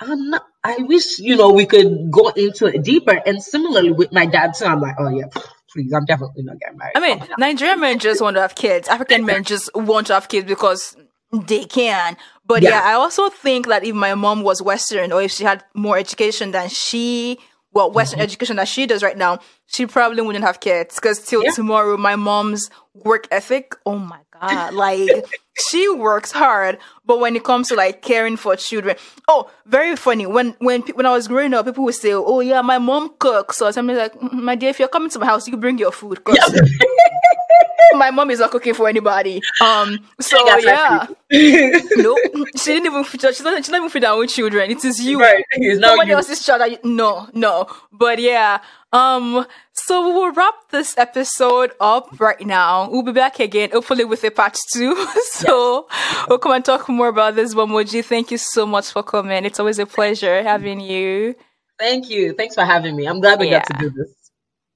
I'm 0.00 0.30
not, 0.30 0.44
I 0.62 0.76
wish, 0.80 1.18
you 1.18 1.36
know, 1.36 1.52
we 1.52 1.66
could 1.66 2.10
go 2.10 2.28
into 2.28 2.66
it 2.66 2.82
deeper. 2.82 3.20
And 3.26 3.42
similarly 3.42 3.92
with 3.92 4.12
my 4.12 4.26
dad 4.26 4.54
too, 4.54 4.66
I'm 4.66 4.80
like, 4.80 4.94
oh 4.98 5.08
yeah, 5.08 5.26
please, 5.72 5.92
I'm 5.92 6.04
definitely 6.04 6.44
not 6.44 6.58
getting 6.60 6.78
married. 6.78 6.92
I 6.96 7.00
mean, 7.00 7.18
oh, 7.20 7.34
Nigerian 7.38 7.80
men 7.80 7.98
just 7.98 8.20
want 8.20 8.36
to 8.36 8.40
have 8.40 8.54
kids. 8.54 8.88
African 8.88 9.24
men 9.24 9.44
just 9.44 9.70
want 9.74 10.06
to 10.08 10.14
have 10.14 10.28
kids 10.28 10.46
because 10.46 10.96
they 11.32 11.64
can. 11.64 12.16
But 12.46 12.62
yeah. 12.62 12.70
yeah, 12.70 12.82
I 12.84 12.94
also 12.94 13.28
think 13.28 13.66
that 13.66 13.84
if 13.84 13.94
my 13.94 14.14
mom 14.14 14.42
was 14.42 14.62
Western 14.62 15.12
or 15.12 15.20
if 15.20 15.32
she 15.32 15.44
had 15.44 15.64
more 15.74 15.98
education 15.98 16.52
than 16.52 16.68
she 16.68 17.38
well 17.72 17.90
Western 17.90 18.20
education 18.20 18.56
that 18.56 18.68
she 18.68 18.86
does 18.86 19.02
right 19.02 19.16
now, 19.16 19.38
she 19.66 19.86
probably 19.86 20.22
wouldn't 20.22 20.44
have 20.44 20.60
kids 20.60 20.94
because 20.96 21.24
till 21.24 21.42
Yeah. 21.44 21.50
tomorrow, 21.50 21.96
my 21.96 22.16
mom's 22.16 22.70
work 22.94 23.28
ethic. 23.30 23.74
Oh 23.86 23.98
my 23.98 24.20
god, 24.40 24.74
like 24.74 25.10
she 25.68 25.88
works 25.90 26.32
hard, 26.32 26.78
but 27.04 27.20
when 27.20 27.36
it 27.36 27.44
comes 27.44 27.68
to 27.68 27.74
like 27.74 28.02
caring 28.02 28.36
for 28.36 28.56
children, 28.56 28.96
oh, 29.28 29.50
very 29.66 29.96
funny. 29.96 30.26
When 30.26 30.54
when 30.60 30.82
when 30.94 31.06
I 31.06 31.12
was 31.12 31.28
growing 31.28 31.52
up, 31.54 31.66
people 31.66 31.84
would 31.84 31.94
say, 31.94 32.12
"Oh 32.12 32.40
yeah, 32.40 32.62
my 32.62 32.78
mom 32.78 33.14
cooks," 33.18 33.60
or 33.62 33.72
something 33.72 33.96
like, 33.96 34.14
"Mm, 34.14 34.32
"My 34.42 34.54
dear, 34.54 34.70
if 34.70 34.78
you're 34.78 34.88
coming 34.88 35.10
to 35.10 35.18
my 35.18 35.26
house, 35.26 35.46
you 35.48 35.56
bring 35.56 35.78
your 35.78 35.92
food." 35.92 36.24
'cause 36.24 36.38
my 37.94 38.10
mom 38.10 38.30
is 38.30 38.40
not 38.40 38.50
cooking 38.50 38.74
for 38.74 38.88
anybody. 38.88 39.40
Um, 39.60 39.98
so 40.20 40.36
yeah, 40.46 40.98
time 40.98 41.16
no, 41.30 42.16
she 42.56 42.72
didn't 42.72 42.86
even 42.86 43.04
feed. 43.04 43.20
She 43.20 43.26
doesn't. 43.26 43.64
She 43.64 43.70
doesn't 43.70 43.74
even 43.74 43.90
feed 43.90 44.02
her 44.04 44.10
own 44.10 44.28
children. 44.28 44.70
It 44.70 44.84
is 44.84 45.00
you. 45.00 45.20
right. 45.20 45.44
It's 45.52 45.80
not 45.80 46.06
you. 46.06 46.14
else's 46.14 46.44
child. 46.44 46.70
You, 46.70 46.78
no, 46.84 47.28
no. 47.32 47.66
But 47.92 48.18
yeah. 48.18 48.60
Um. 48.92 49.46
So 49.72 50.06
we 50.06 50.12
will 50.12 50.32
wrap 50.32 50.54
this 50.70 50.96
episode 50.98 51.72
up 51.80 52.20
right 52.20 52.40
now. 52.44 52.90
We'll 52.90 53.02
be 53.02 53.12
back 53.12 53.40
again, 53.40 53.70
hopefully 53.70 54.04
with 54.04 54.24
a 54.24 54.30
part 54.30 54.56
two. 54.72 54.94
so 55.30 55.88
we'll 56.28 56.38
come 56.38 56.52
and 56.52 56.64
talk 56.64 56.88
more 56.88 57.08
about 57.08 57.36
this. 57.36 57.54
Moji, 57.54 58.04
thank 58.04 58.30
you 58.30 58.38
so 58.38 58.66
much 58.66 58.90
for 58.90 59.02
coming. 59.02 59.44
It's 59.44 59.60
always 59.60 59.78
a 59.78 59.86
pleasure 59.86 60.42
having 60.42 60.80
you. 60.80 61.34
Thank 61.78 62.10
you. 62.10 62.32
Thanks 62.32 62.54
for 62.54 62.64
having 62.64 62.96
me. 62.96 63.06
I'm 63.06 63.20
glad 63.20 63.38
we 63.38 63.50
got 63.50 63.66
to 63.66 63.74
do 63.74 63.90
this. 63.90 64.17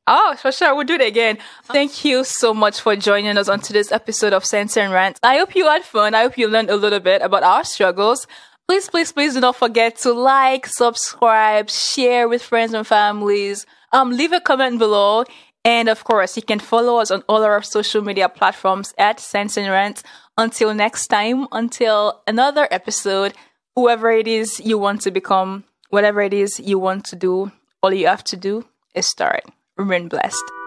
Oh, 0.06 0.34
for 0.36 0.50
sure. 0.50 0.74
We'll 0.74 0.84
do 0.84 0.94
it 0.94 1.06
again. 1.06 1.38
Thank 1.64 2.04
you 2.04 2.24
so 2.24 2.52
much 2.52 2.80
for 2.80 2.96
joining 2.96 3.38
us 3.38 3.48
on 3.48 3.60
today's 3.60 3.92
episode 3.92 4.32
of 4.32 4.44
Sense 4.44 4.76
and 4.76 4.92
Rant. 4.92 5.20
I 5.22 5.38
hope 5.38 5.54
you 5.54 5.66
had 5.66 5.84
fun. 5.84 6.14
I 6.14 6.22
hope 6.22 6.36
you 6.36 6.48
learned 6.48 6.70
a 6.70 6.76
little 6.76 6.98
bit 6.98 7.22
about 7.22 7.44
our 7.44 7.62
struggles. 7.62 8.26
Please, 8.66 8.88
please, 8.88 9.12
please 9.12 9.34
do 9.34 9.40
not 9.40 9.54
forget 9.54 9.98
to 9.98 10.12
like, 10.12 10.66
subscribe, 10.66 11.70
share 11.70 12.28
with 12.28 12.42
friends 12.42 12.74
and 12.74 12.84
families. 12.84 13.64
Um, 13.92 14.10
leave 14.10 14.32
a 14.32 14.40
comment 14.40 14.80
below. 14.80 15.24
And 15.64 15.88
of 15.88 16.02
course, 16.02 16.36
you 16.36 16.42
can 16.42 16.58
follow 16.58 16.96
us 16.96 17.12
on 17.12 17.22
all 17.28 17.44
our 17.44 17.62
social 17.62 18.02
media 18.02 18.28
platforms 18.28 18.92
at 18.98 19.20
Sense 19.20 19.56
and 19.56 19.70
Rant. 19.70 20.02
Until 20.36 20.74
next 20.74 21.06
time, 21.08 21.46
until 21.52 22.22
another 22.26 22.66
episode, 22.72 23.34
whoever 23.76 24.10
it 24.10 24.26
is 24.26 24.58
you 24.58 24.78
want 24.78 25.02
to 25.02 25.12
become, 25.12 25.62
whatever 25.90 26.22
it 26.22 26.34
is 26.34 26.58
you 26.58 26.80
want 26.80 27.04
to 27.04 27.16
do, 27.16 27.52
all 27.82 27.92
you 27.92 28.08
have 28.08 28.24
to 28.24 28.36
do 28.36 28.64
is 28.94 29.06
start. 29.06 29.44
Remain 29.76 30.08
blessed. 30.08 30.61